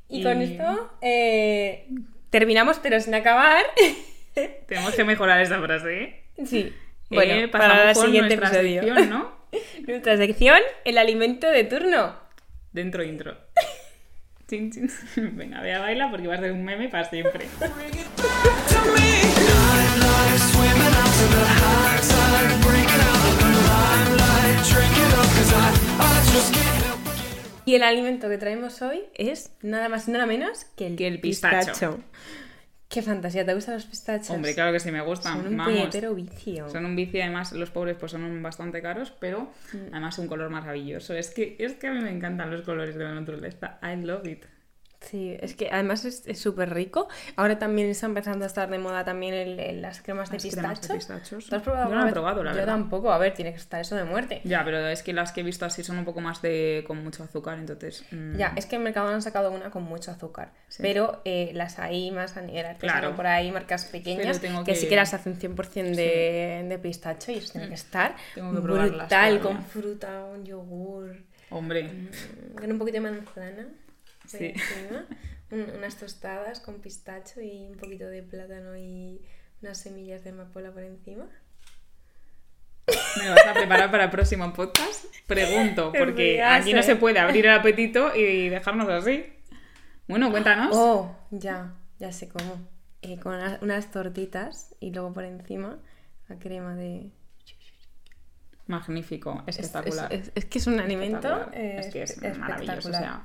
Y, 0.09 0.23
con 0.23 0.41
esto 0.41 0.97
eh, 1.01 1.87
terminamos, 2.29 2.79
pero 2.79 2.99
sin 2.99 3.15
acabar. 3.15 3.63
Tenemos 4.67 4.93
que 4.95 5.03
mejorar 5.03 5.41
esa 5.41 5.59
frase, 5.61 6.03
¿eh? 6.03 6.23
sí. 6.45 6.59
Eh, 6.59 6.73
Bueno, 7.09 7.51
pasamos 7.51 7.77
para 7.77 7.93
por 7.93 8.05
siguiente 8.05 8.35
nuestra 8.37 8.59
episodio. 8.61 8.83
sección, 8.83 9.09
¿no? 9.09 9.35
Nuestra 9.87 10.17
sección, 10.17 10.59
el 10.83 10.97
alimento 10.97 11.49
de 11.49 11.63
turno. 11.63 12.15
Dentro 12.71 13.03
intro. 13.03 13.37
Chin, 14.47 14.71
chin. 14.71 14.89
Venga, 15.37 15.61
ve 15.61 15.73
a 15.73 15.79
bailar 15.79 16.11
porque 16.11 16.27
va 16.27 16.35
a 16.35 16.39
ser 16.39 16.51
un 16.51 16.63
meme 16.65 16.89
para 16.89 17.09
siempre. 17.09 17.45
Y 27.67 27.73
el 27.75 27.83
alimento 27.83 28.29
que 28.29 28.37
traemos 28.37 28.81
hoy 28.83 29.03
es 29.15 29.51
nada 29.63 29.89
más 29.89 30.07
y 30.07 30.11
nada 30.11 30.25
menos 30.27 30.65
que 30.77 30.85
el, 30.87 30.95
Que 30.95 31.07
el 31.07 31.19
pistacho. 31.19 31.99
Qué 32.87 33.01
fantasía, 33.01 33.43
¿te 33.43 33.53
gustan 33.55 33.73
los 33.73 33.85
pistachos? 33.85 34.29
Hombre, 34.29 34.53
claro 34.53 34.71
que 34.71 34.79
sí 34.79 34.91
me 34.91 35.01
gustan. 35.01 35.37
Son 35.37 35.47
un 35.47 35.57
Vamos. 35.57 35.73
puñetero 35.73 36.13
vicio. 36.13 36.69
Son 36.69 36.85
un 36.85 36.95
vicio, 36.95 37.21
además 37.23 37.51
los 37.53 37.71
pobres 37.71 37.97
pues 37.99 38.11
son 38.11 38.41
bastante 38.43 38.81
caros, 38.83 39.11
pero 39.19 39.51
Mm. 39.73 39.77
además 39.91 40.19
un 40.19 40.27
color 40.27 40.51
maravilloso. 40.51 41.15
Es 41.15 41.31
que, 41.31 41.55
es 41.59 41.73
que 41.73 41.87
a 41.87 41.91
mí 41.91 42.01
me 42.01 42.11
encantan 42.11 42.51
los 42.51 42.61
colores 42.61 42.95
de 42.95 43.03
la 43.03 43.15
naturaleza. 43.15 43.79
I 43.81 43.95
love 44.05 44.25
it. 44.27 44.45
Sí, 45.01 45.37
es 45.39 45.55
que 45.55 45.69
además 45.71 46.03
es 46.05 46.39
súper 46.39 46.73
rico. 46.73 47.07
Ahora 47.35 47.59
también 47.59 47.89
está 47.89 48.07
empezando 48.07 48.43
a 48.43 48.47
estar 48.47 48.69
de 48.69 48.79
moda 48.79 49.03
también 49.05 49.33
el- 49.33 49.59
el- 49.59 49.81
las 49.81 50.01
cremas 50.01 50.31
de 50.31 50.37
Las 50.37 50.45
cremas 50.53 50.79
pistachos. 50.79 50.87
de 50.87 50.95
pistachos. 50.95 51.45
¿Tú 51.47 51.55
has 51.55 51.61
probado 51.61 51.89
Yo 51.89 51.95
no 51.95 52.01
lo 52.03 52.07
he 52.09 52.11
probado, 52.11 52.43
la 52.43 52.51
Yo 52.51 52.57
verdad. 52.57 52.73
tampoco. 52.73 53.11
A 53.11 53.17
ver, 53.17 53.33
tiene 53.33 53.51
que 53.51 53.57
estar 53.59 53.79
eso 53.81 53.95
de 53.95 54.03
muerte. 54.03 54.41
Ya, 54.43 54.63
pero 54.65 54.87
es 54.87 55.03
que 55.03 55.13
las 55.13 55.31
que 55.31 55.41
he 55.41 55.43
visto 55.43 55.65
así 55.65 55.83
son 55.83 55.97
un 55.99 56.05
poco 56.05 56.21
más 56.21 56.41
de 56.41 56.83
con 56.87 57.03
mucho 57.03 57.23
azúcar, 57.23 57.59
entonces... 57.59 58.03
mm, 58.11 58.37
Ya, 58.37 58.53
es 58.55 58.65
que 58.65 58.77
en 58.77 58.83
Mercadona 58.83 59.13
han 59.15 59.21
sacado 59.21 59.51
una 59.51 59.69
con 59.69 59.83
mucho 59.83 60.09
azúcar, 60.11 60.51
Sí. 60.69 60.81
pero 60.81 61.21
eh, 61.25 61.51
las 61.53 61.77
hay 61.77 62.09
más 62.11 62.35
a 62.37 62.41
nivel 62.41 62.65
artesano, 62.65 62.99
Claro. 63.01 63.15
por 63.15 63.27
ahí 63.27 63.51
marcas 63.51 63.85
pequeñas 63.85 64.39
que... 64.39 64.49
que- 64.65 64.75
sí 64.75 64.87
que 64.89 64.95
las 64.95 65.13
hacen 65.13 65.37
100% 65.39 65.95
de, 65.95 66.65
de 66.67 66.79
pistacho 66.79 67.31
y 67.31 67.35
eso 67.35 67.51
tiene 67.53 67.67
que 67.67 67.75
estar 67.75 68.15
Tengo 68.33 68.53
que 68.55 68.61
probarlas 68.61 68.97
brutal, 69.07 69.39
con 69.41 69.61
fruta, 69.63 70.25
un 70.25 70.43
yogur, 70.45 71.15
Hombre, 71.51 71.83
mm, 71.83 72.55
con 72.55 72.71
un 72.71 72.79
poquito 72.79 72.95
de 72.95 73.01
manzana, 73.11 73.67
Sí. 74.27 74.45
encima, 74.55 75.05
un- 75.51 75.69
unas 75.77 75.95
tostadas 75.97 76.59
con 76.59 76.81
pistacho 76.81 77.41
y 77.41 77.65
un 77.67 77.77
poquito 77.77 78.07
de 78.07 78.23
plátano 78.23 78.75
y 78.77 79.21
unas 79.61 79.77
semillas 79.77 80.23
de 80.23 80.31
amapola 80.31 80.71
por 80.71 80.83
encima. 80.83 81.27
¿me 83.17 83.29
vas 83.29 83.45
a 83.47 83.53
preparar 83.53 83.89
para 83.89 84.03
el 84.05 84.09
próximo 84.11 84.51
podcast? 84.53 85.05
Pregunto, 85.27 85.91
porque 85.97 86.43
aquí 86.43 86.73
no 86.73 86.79
eh. 86.81 86.83
se 86.83 86.95
puede 86.95 87.19
abrir 87.19 87.45
el 87.47 87.53
apetito 87.59 88.15
y 88.15 88.49
dejarnos 88.49 88.87
así. 88.89 89.25
Bueno, 90.07 90.29
cuéntanos. 90.29 90.69
Oh, 90.73 91.15
ya, 91.31 91.73
ya 91.99 92.11
sé 92.11 92.29
cómo. 92.29 92.59
Eh, 93.01 93.19
con 93.19 93.33
unas, 93.35 93.61
unas 93.61 93.91
tortitas 93.91 94.75
y 94.79 94.91
luego 94.91 95.13
por 95.13 95.23
encima 95.23 95.77
la 96.27 96.37
crema 96.39 96.75
de... 96.75 97.09
Magnífico, 98.67 99.43
Es, 99.45 99.59
espectacular. 99.59 100.11
es- 100.11 100.21
es- 100.27 100.31
es 100.35 100.45
que 100.45 100.57
es 100.57 100.65
un 100.67 100.79
alimento 100.79 101.27
Espectacular. 101.27 101.55
eh, 101.61 101.79
es 101.79 101.87
que 101.93 102.03
es 102.03 102.37
maravilloso. 102.37 102.89
O 102.89 102.91
sea, 102.91 103.23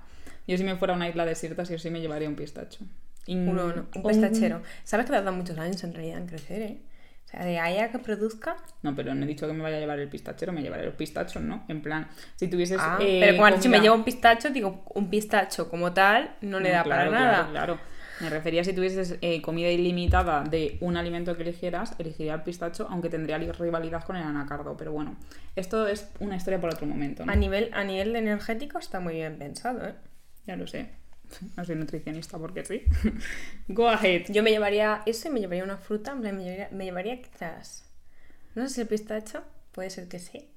yo 0.50 0.58
si 0.58 0.64
me 0.64 0.76
fuera 0.76 0.94
a 0.94 0.96
una 0.96 1.08
isla 1.08 1.24
desierta, 1.24 1.64
sí 1.64 1.74
o 1.74 1.78
sí 1.78 1.90
me 1.90 2.00
llevaría 2.00 2.28
un 2.28 2.36
pistacho. 2.36 2.84
Y- 3.26 3.36
Uno, 3.36 3.68
no, 3.72 3.86
un 3.94 4.02
pistachero. 4.02 4.62
¿Sabes 4.84 5.06
que 5.06 5.12
tarda 5.12 5.30
muchos 5.30 5.56
años 5.58 5.82
en 5.84 5.94
realidad 5.94 6.18
en 6.18 6.26
crecer, 6.26 6.62
eh? 6.62 6.78
O 7.26 7.28
sea, 7.30 7.44
de 7.44 7.60
ahí 7.60 7.78
a 7.78 7.92
que 7.92 7.98
produzca... 8.00 8.56
No, 8.82 8.96
pero 8.96 9.14
no 9.14 9.24
he 9.24 9.28
dicho 9.28 9.46
que 9.46 9.52
me 9.52 9.62
vaya 9.62 9.76
a 9.76 9.80
llevar 9.80 10.00
el 10.00 10.08
pistachero, 10.08 10.52
me 10.52 10.62
llevaré 10.62 10.84
los 10.84 10.94
pistachos, 10.96 11.40
¿no? 11.42 11.64
En 11.68 11.80
plan, 11.80 12.08
si 12.34 12.48
tuvieses. 12.48 12.78
Ah, 12.80 12.98
eh, 13.00 13.18
pero 13.20 13.32
como 13.36 13.46
has 13.46 13.56
dicho, 13.56 13.68
me 13.70 13.78
llevo 13.80 13.94
un 13.94 14.02
pistacho, 14.04 14.50
digo, 14.50 14.82
un 14.94 15.08
pistacho 15.10 15.68
como 15.70 15.92
tal 15.92 16.34
no 16.40 16.58
le 16.58 16.70
No, 16.70 16.74
da 16.76 16.82
claro, 16.82 17.10
para 17.10 17.16
claro, 17.16 17.24
nada. 17.32 17.50
Claro, 17.50 17.78
Me 18.20 18.28
refería 18.30 18.64
si 18.64 18.72
tuvieses 18.72 19.16
eh, 19.20 19.40
comida 19.40 19.70
ilimitada 19.70 20.42
de 20.42 20.76
un 20.80 20.96
alimento 20.96 21.36
que 21.36 21.42
eligieras, 21.42 21.94
elegiría 21.98 22.34
el 22.34 22.42
pistacho, 22.42 22.88
aunque 22.90 23.08
tendría 23.08 23.38
li- 23.38 23.52
rivalidad 23.52 24.02
con 24.02 24.16
el 24.16 24.24
anacardo. 24.24 24.76
Pero 24.76 24.90
bueno, 24.92 25.16
esto 25.54 25.86
es 25.86 26.10
una 26.18 26.34
historia 26.36 26.60
para 26.60 26.74
otro 26.74 26.86
momento, 26.86 27.24
¿no? 27.24 27.32
A 27.32 27.36
nivel, 27.36 27.70
a 27.72 27.84
nivel 27.84 28.12
de 28.12 28.18
energético 28.18 28.78
está 28.78 28.98
muy 28.98 29.14
bien 29.14 29.38
pensado, 29.38 29.86
¿eh? 29.86 29.94
Ya 30.46 30.56
lo 30.56 30.66
sé. 30.66 30.88
No 31.56 31.64
soy 31.64 31.76
nutricionista 31.76 32.38
porque 32.38 32.64
sí. 32.64 32.82
Go 33.68 33.88
ahead. 33.88 34.24
Yo 34.30 34.42
me 34.42 34.50
llevaría 34.50 35.02
eso 35.06 35.28
y 35.28 35.30
me 35.30 35.40
llevaría 35.40 35.62
una 35.64 35.76
fruta, 35.76 36.14
me 36.14 36.32
llevaría, 36.32 36.68
me 36.72 36.84
llevaría 36.84 37.22
quizás... 37.22 37.84
No 38.56 38.66
sé 38.66 38.74
si 38.74 38.80
el 38.80 38.88
pistacho, 38.88 39.44
puede 39.70 39.90
ser 39.90 40.08
que 40.08 40.18
sí, 40.18 40.48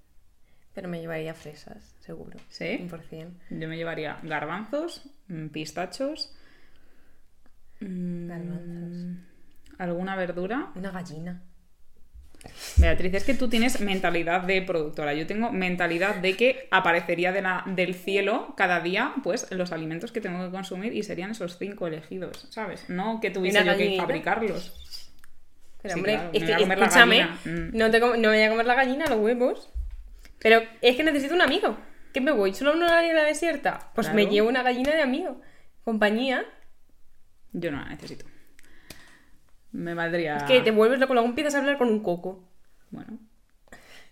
pero 0.74 0.90
me 0.90 1.00
llevaría 1.00 1.36
fresas, 1.36 1.94
seguro. 2.00 2.40
¿Sí? 2.50 2.66
100%. 2.90 3.32
Yo 3.52 3.68
me 3.68 3.78
llevaría 3.78 4.20
garbanzos, 4.24 5.04
mm, 5.28 5.48
pistachos, 5.50 6.34
mm, 7.80 8.28
Garbanzos. 8.28 9.18
alguna 9.78 10.16
verdura. 10.16 10.72
Una 10.76 10.90
gallina. 10.92 11.44
Beatriz, 12.78 13.14
es 13.14 13.24
que 13.24 13.34
tú 13.34 13.48
tienes 13.50 13.80
mentalidad 13.80 14.42
de 14.42 14.62
productora. 14.62 15.14
Yo 15.14 15.26
tengo 15.28 15.52
mentalidad 15.52 16.16
de 16.16 16.36
que 16.36 16.68
aparecería 16.72 17.32
de 17.32 17.42
la- 17.42 17.64
del 17.66 17.94
cielo 17.94 18.54
cada 18.58 18.80
día, 18.82 19.14
pues, 19.24 19.48
los 19.52 19.72
alimentos 19.72 20.12
que 20.12 20.22
tengo 20.22 20.44
que 20.46 20.52
consumir 20.52 20.94
y 20.94 21.04
serían 21.04 21.32
esos 21.32 21.58
cinco 21.58 21.88
elegidos, 21.88 22.48
¿sabes? 22.50 22.90
No 22.90 23.20
que 23.22 23.30
tuviese 23.32 23.60
yo 23.66 23.78
que 23.78 23.98
fabricarlos. 23.98 24.80
Pero 25.82 25.94
Sí, 25.96 26.00
hombre, 26.00 26.14
claro, 26.14 26.30
es 26.34 26.44
que 26.44 26.64
escúchame. 26.84 27.24
Mm. 27.46 27.78
no, 27.78 27.92
te 27.92 28.00
no 28.00 28.16
me 28.18 28.28
voy 28.28 28.42
a 28.42 28.50
comer 28.50 28.66
la 28.66 28.76
gallina, 28.76 29.06
los 29.08 29.20
huevos. 29.20 29.70
Pero 30.40 30.62
es 30.82 30.96
que 30.96 31.04
necesito 31.04 31.34
un 31.36 31.42
amigo. 31.42 31.78
¿Qué 32.14 32.22
me 32.22 32.32
voy? 32.32 32.54
¿Solo 32.54 32.72
a 32.72 32.76
una 32.76 33.06
isla 33.08 33.24
desierta? 33.24 33.92
Pues 33.96 34.08
me 34.14 34.26
llevo 34.28 34.50
una 34.50 34.64
gallina 34.64 34.92
de 34.94 35.02
amigo. 35.02 35.42
Compañía. 35.84 36.46
Yo 37.54 37.72
no 37.72 37.82
la 37.82 37.90
necesito. 37.90 38.26
Me 39.74 39.94
valdría. 39.94 40.38
Es 40.38 40.44
que 40.44 40.62
te 40.62 40.72
vuelves 40.72 41.00
loco, 41.00 41.14
luego 41.14 41.28
empiezas 41.28 41.56
a 41.56 41.60
hablar 41.60 41.78
con 41.78 41.90
un 41.90 42.02
coco. 42.02 42.44
Bueno, 42.92 43.18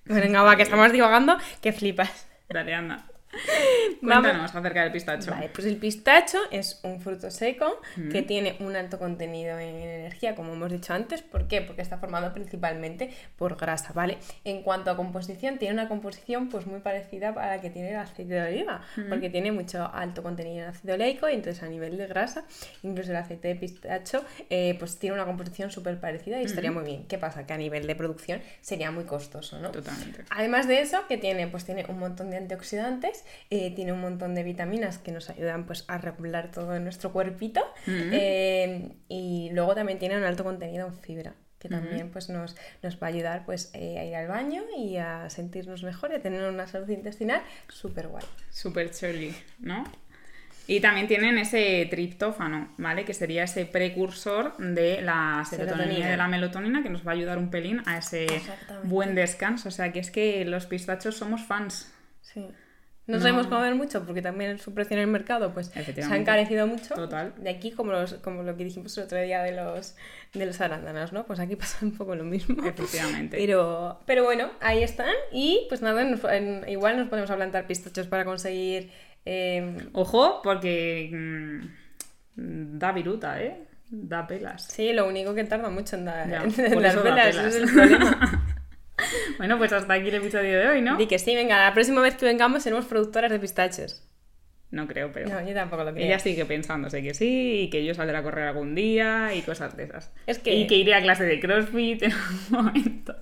Venga, 0.06 0.42
va, 0.42 0.56
que 0.56 0.64
estamos 0.64 0.92
divagando, 0.92 1.38
que 1.62 1.72
flipas. 1.72 2.28
dale, 2.50 2.74
anda. 2.74 3.06
Vamos. 4.02 4.24
Cuéntanos 4.24 4.56
acerca 4.56 4.84
del 4.84 4.92
pistacho. 4.92 5.32
Vale, 5.32 5.50
pues 5.50 5.68
el 5.68 5.78
pistacho 5.78 6.38
es 6.52 6.80
un 6.84 7.02
fruto 7.02 7.32
seco 7.32 7.82
que 8.12 8.22
tiene 8.22 8.58
un 8.60 8.76
alto 8.76 9.00
contenido 9.00 9.60
en 9.60 9.76
energía, 9.76 10.36
como 10.36 10.54
hemos 10.54 10.72
dicho 10.72 10.94
antes. 10.94 11.22
¿Por 11.22 11.48
qué? 11.48 11.62
Porque 11.62 11.82
está 11.82 11.98
formado 11.98 12.34
principalmente 12.34 13.14
por 13.38 13.58
grasa, 13.58 13.94
¿vale? 13.94 14.18
En 14.44 14.64
cuanto 14.64 14.92
a 14.92 14.96
composición, 14.96 15.58
tiene 15.58 15.74
una 15.74 15.88
composición 15.88 16.50
pues 16.50 16.66
muy 16.66 16.80
parecida 16.80 17.30
a 17.30 17.48
la 17.48 17.62
que 17.62 17.70
tiene 17.70 17.92
el 17.92 17.98
aceite 17.98 18.34
de 18.34 18.42
oliva, 18.42 18.82
porque 19.10 19.30
tiene 19.30 19.52
mucho 19.52 19.90
alto 19.94 20.24
contenido 20.24 20.64
en 20.64 20.70
ácido 20.70 20.96
oleico 20.96 21.30
y 21.30 21.34
entonces 21.34 21.64
a 21.64 21.68
nivel 21.68 21.98
de 21.98 22.08
grasa, 22.08 22.46
incluso 22.84 23.12
el 23.12 23.18
aceite 23.18 23.50
de 23.50 23.56
pistacho, 23.56 24.24
eh, 24.50 24.76
pues 24.80 24.98
tiene 24.98 25.16
una 25.16 25.26
composición 25.26 25.72
súper 25.72 26.00
parecida 26.00 26.42
y 26.42 26.46
estaría 26.46 26.72
muy 26.72 26.84
bien. 26.84 27.06
¿Qué 27.08 27.18
pasa? 27.18 27.46
Que 27.46 27.54
a 27.54 27.58
nivel 27.58 27.88
de 27.88 27.96
producción 27.96 28.42
sería 28.62 28.92
muy 28.92 29.06
costoso, 29.06 29.60
¿no? 29.60 29.72
Totalmente. 29.72 30.24
Además 30.30 30.68
de 30.68 30.82
eso, 30.82 31.06
que 31.08 31.18
tiene? 31.18 31.48
Pues 31.48 31.66
tiene 31.66 31.86
un 31.88 32.00
montón 32.00 32.30
de 32.30 32.38
antioxidantes, 32.38 33.21
eh, 33.50 33.74
tiene 33.76 33.94
un 33.94 34.02
montón 34.02 34.36
de 34.36 34.44
vitaminas 34.44 34.98
que 34.98 35.12
nos 35.12 35.30
ayudan 35.30 35.66
pues, 35.66 35.86
a 35.88 35.98
regular 35.98 36.52
todo 36.52 36.80
nuestro 36.80 37.12
cuerpito 37.12 37.62
eh, 37.88 38.94
y 39.08 39.50
luego 39.54 39.76
también 39.76 40.00
tiene 40.00 40.18
un 40.18 40.24
alto 40.24 40.44
contenido 40.44 40.88
en 40.88 40.94
fibra 40.94 41.34
que 41.62 41.70
también 41.70 42.10
pues, 42.10 42.28
nos, 42.30 42.56
nos 42.82 42.96
va 42.96 43.06
a 43.06 43.10
ayudar 43.12 43.46
pues, 43.46 43.70
eh, 43.76 44.00
a 44.00 44.04
ir 44.06 44.16
al 44.16 44.28
baño 44.28 44.64
y 44.76 44.98
a 44.98 45.30
sentirnos 45.30 45.84
mejor 45.84 46.12
y 46.12 46.16
a 46.16 46.22
tener 46.22 46.42
una 46.50 46.66
salud 46.66 46.90
intestinal 46.90 47.44
súper 47.70 48.08
guay. 48.08 48.26
Súper 48.50 48.90
chuli, 48.90 49.36
¿no? 49.60 49.84
Y 50.66 50.80
también 50.80 51.08
tienen 51.08 51.38
ese 51.38 51.86
triptófano, 51.90 52.74
¿vale? 52.78 53.06
Que 53.06 53.14
sería 53.14 53.44
ese 53.44 53.66
precursor 53.66 54.58
de 54.58 55.02
la 55.02 55.44
serotonina 55.48 55.94
y 55.94 56.04
de 56.04 56.18
la 56.18 56.28
melatonina 56.28 56.82
que 56.82 56.90
nos 56.90 57.06
va 57.06 57.12
a 57.12 57.16
ayudar 57.16 57.38
un 57.38 57.50
pelín 57.52 57.82
a 57.86 57.98
ese 57.98 58.28
buen 58.84 59.14
descanso. 59.14 59.70
O 59.70 59.72
sea, 59.72 59.92
que 59.92 60.00
es 60.00 60.12
que 60.12 60.46
los 60.46 60.66
pistachos 60.66 61.18
somos 61.18 61.44
fans. 61.44 61.92
Sí. 62.22 62.48
No 63.12 63.18
No. 63.18 63.24
sabemos 63.24 63.48
comer 63.48 63.76
mucho 63.76 64.04
porque 64.06 64.22
también 64.22 64.58
su 64.58 64.74
precio 64.74 64.96
en 64.96 65.02
el 65.04 65.08
mercado 65.08 65.54
pues 65.54 65.68
se 65.68 65.80
ha 66.04 66.16
encarecido 66.16 66.66
mucho. 66.68 66.96
Total. 66.96 67.34
De 67.38 67.50
aquí 67.50 67.72
como, 67.72 67.92
los, 67.92 68.14
como 68.16 68.44
lo 68.44 68.56
que 68.58 68.64
dijimos 68.64 68.98
el 68.98 69.04
otro 69.04 69.20
día 69.22 69.42
de 69.44 69.52
los, 69.52 69.96
de 70.34 70.46
los 70.46 70.60
arándanos, 70.62 71.14
¿no? 71.14 71.26
Pues 71.26 71.40
aquí 71.40 71.56
pasa 71.64 71.78
un 71.86 71.92
poco 71.98 72.16
lo 72.16 72.24
mismo. 72.24 72.66
Efectivamente. 72.66 73.38
Pero, 73.38 74.00
pero 74.06 74.24
bueno, 74.24 74.50
ahí 74.62 74.82
están 74.84 75.14
y 75.32 75.66
pues 75.70 75.82
nada, 75.82 76.04
nos- 76.04 76.24
en- 76.26 76.64
igual 76.68 76.98
nos 76.98 77.08
podemos 77.10 77.30
a 77.30 77.36
plantar 77.36 77.68
pistachos 77.68 78.08
para 78.08 78.26
conseguir... 78.26 78.90
eh, 79.26 79.78
Ojo, 79.94 80.42
porque 80.44 81.10
mm, 81.14 82.78
da 82.80 82.92
viruta, 82.92 83.42
¿eh? 83.42 83.68
Da 83.94 84.26
pelas. 84.26 84.64
sí, 84.68 84.94
lo 84.94 85.06
único 85.08 85.36
que 85.36 85.44
tarda 85.44 85.70
mucho 85.70 85.98
en, 85.98 86.06
dar 86.06 86.30
Ya, 86.30 86.44
en 86.44 86.52
pelas. 86.54 86.96
es 87.36 87.56
el 87.56 87.70
problema. 87.74 88.46
Bueno, 89.42 89.58
pues 89.58 89.74
hasta 89.74 89.96
aquí 89.96 90.10
el 90.10 90.14
episodio 90.14 90.60
de 90.60 90.68
hoy, 90.68 90.82
¿no? 90.84 90.98
Di 90.98 91.08
que 91.08 91.18
sí, 91.18 91.34
venga, 91.36 91.58
la 91.58 91.74
próxima 91.74 92.00
vez 92.00 92.14
que 92.16 92.26
vengamos 92.26 92.62
seremos 92.62 92.86
productoras 92.86 93.32
de 93.32 93.40
pistachos. 93.40 94.08
No 94.70 94.88
creo, 94.88 95.12
pero... 95.12 95.30
No, 95.30 95.42
yo 95.48 95.56
tampoco 95.56 95.84
lo 95.84 95.92
creo. 95.96 96.06
Ella 96.06 96.20
sigue 96.20 96.46
pensándose 96.46 97.02
que 97.02 97.16
sí, 97.16 97.62
y 97.64 97.70
que 97.72 97.84
yo 97.84 97.96
saldré 97.96 98.18
a 98.18 98.22
correr 98.22 98.48
algún 98.50 98.76
día 98.76 99.34
y 99.34 99.42
cosas 99.42 99.76
de 99.76 99.86
esas. 99.86 100.12
Es 100.28 100.38
que- 100.38 100.54
Y 100.54 100.68
que 100.68 100.76
iré 100.76 100.94
a 100.94 101.02
clase 101.02 101.24
de 101.24 101.40
CrossFit 101.40 102.04
en 102.04 102.12
algún 102.12 102.40
momento. 102.52 103.16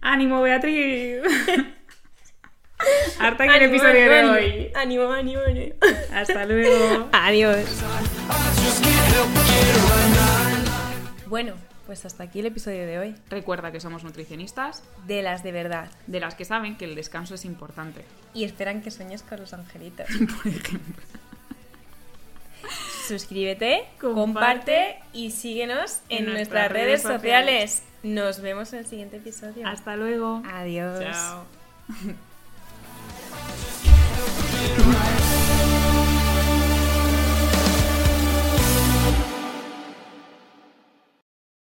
¡Ánimo, 0.00 0.40
Beatriz! 0.40 1.18
Hasta 3.20 3.44
aquí 3.44 3.52
el 3.56 3.62
Ánimo, 3.64 3.74
episodio 3.74 4.08
de 4.10 4.18
ánimo, 4.20 4.32
hoy. 4.32 4.70
Ánimo, 4.74 5.12
ánimo, 5.12 5.40
ánimo. 5.46 5.74
Hasta 6.14 6.46
luego. 6.46 7.08
Adiós. 7.12 7.58
Bueno, 11.26 11.56
pues 11.86 12.04
hasta 12.04 12.24
aquí 12.24 12.40
el 12.40 12.46
episodio 12.46 12.86
de 12.86 12.98
hoy. 12.98 13.14
Recuerda 13.28 13.72
que 13.72 13.80
somos 13.80 14.04
nutricionistas, 14.04 14.82
De 15.06 15.22
las 15.22 15.42
de 15.42 15.52
verdad. 15.52 15.90
de 16.06 16.20
las 16.20 16.34
que 16.34 16.44
saben 16.44 16.76
que 16.76 16.84
el 16.84 16.94
descanso 16.94 17.34
es 17.34 17.44
importante. 17.44 18.04
Y 18.32 18.44
esperan 18.44 18.82
que 18.82 18.90
sueñes 18.90 19.22
con 19.22 19.40
los 19.40 19.52
angelitos. 19.52 20.06
Por 20.42 20.52
ejemplo. 20.52 21.02
Suscríbete, 23.06 23.84
Comparte 24.00 24.14
comparte 24.14 24.96
y 25.12 25.30
síguenos 25.30 26.00
en, 26.08 26.24
nuestras 26.24 26.72
redes 26.72 27.02
sociales. 27.02 27.82
Nos 28.02 28.40
vemos 28.40 28.72
en 28.72 28.78
el 28.80 28.86
siguiente 28.86 29.18
episodio. 29.18 29.66
Hasta 29.66 29.96
luego. 29.96 30.42
Adiós. 30.46 31.00
Chao. 31.00 31.44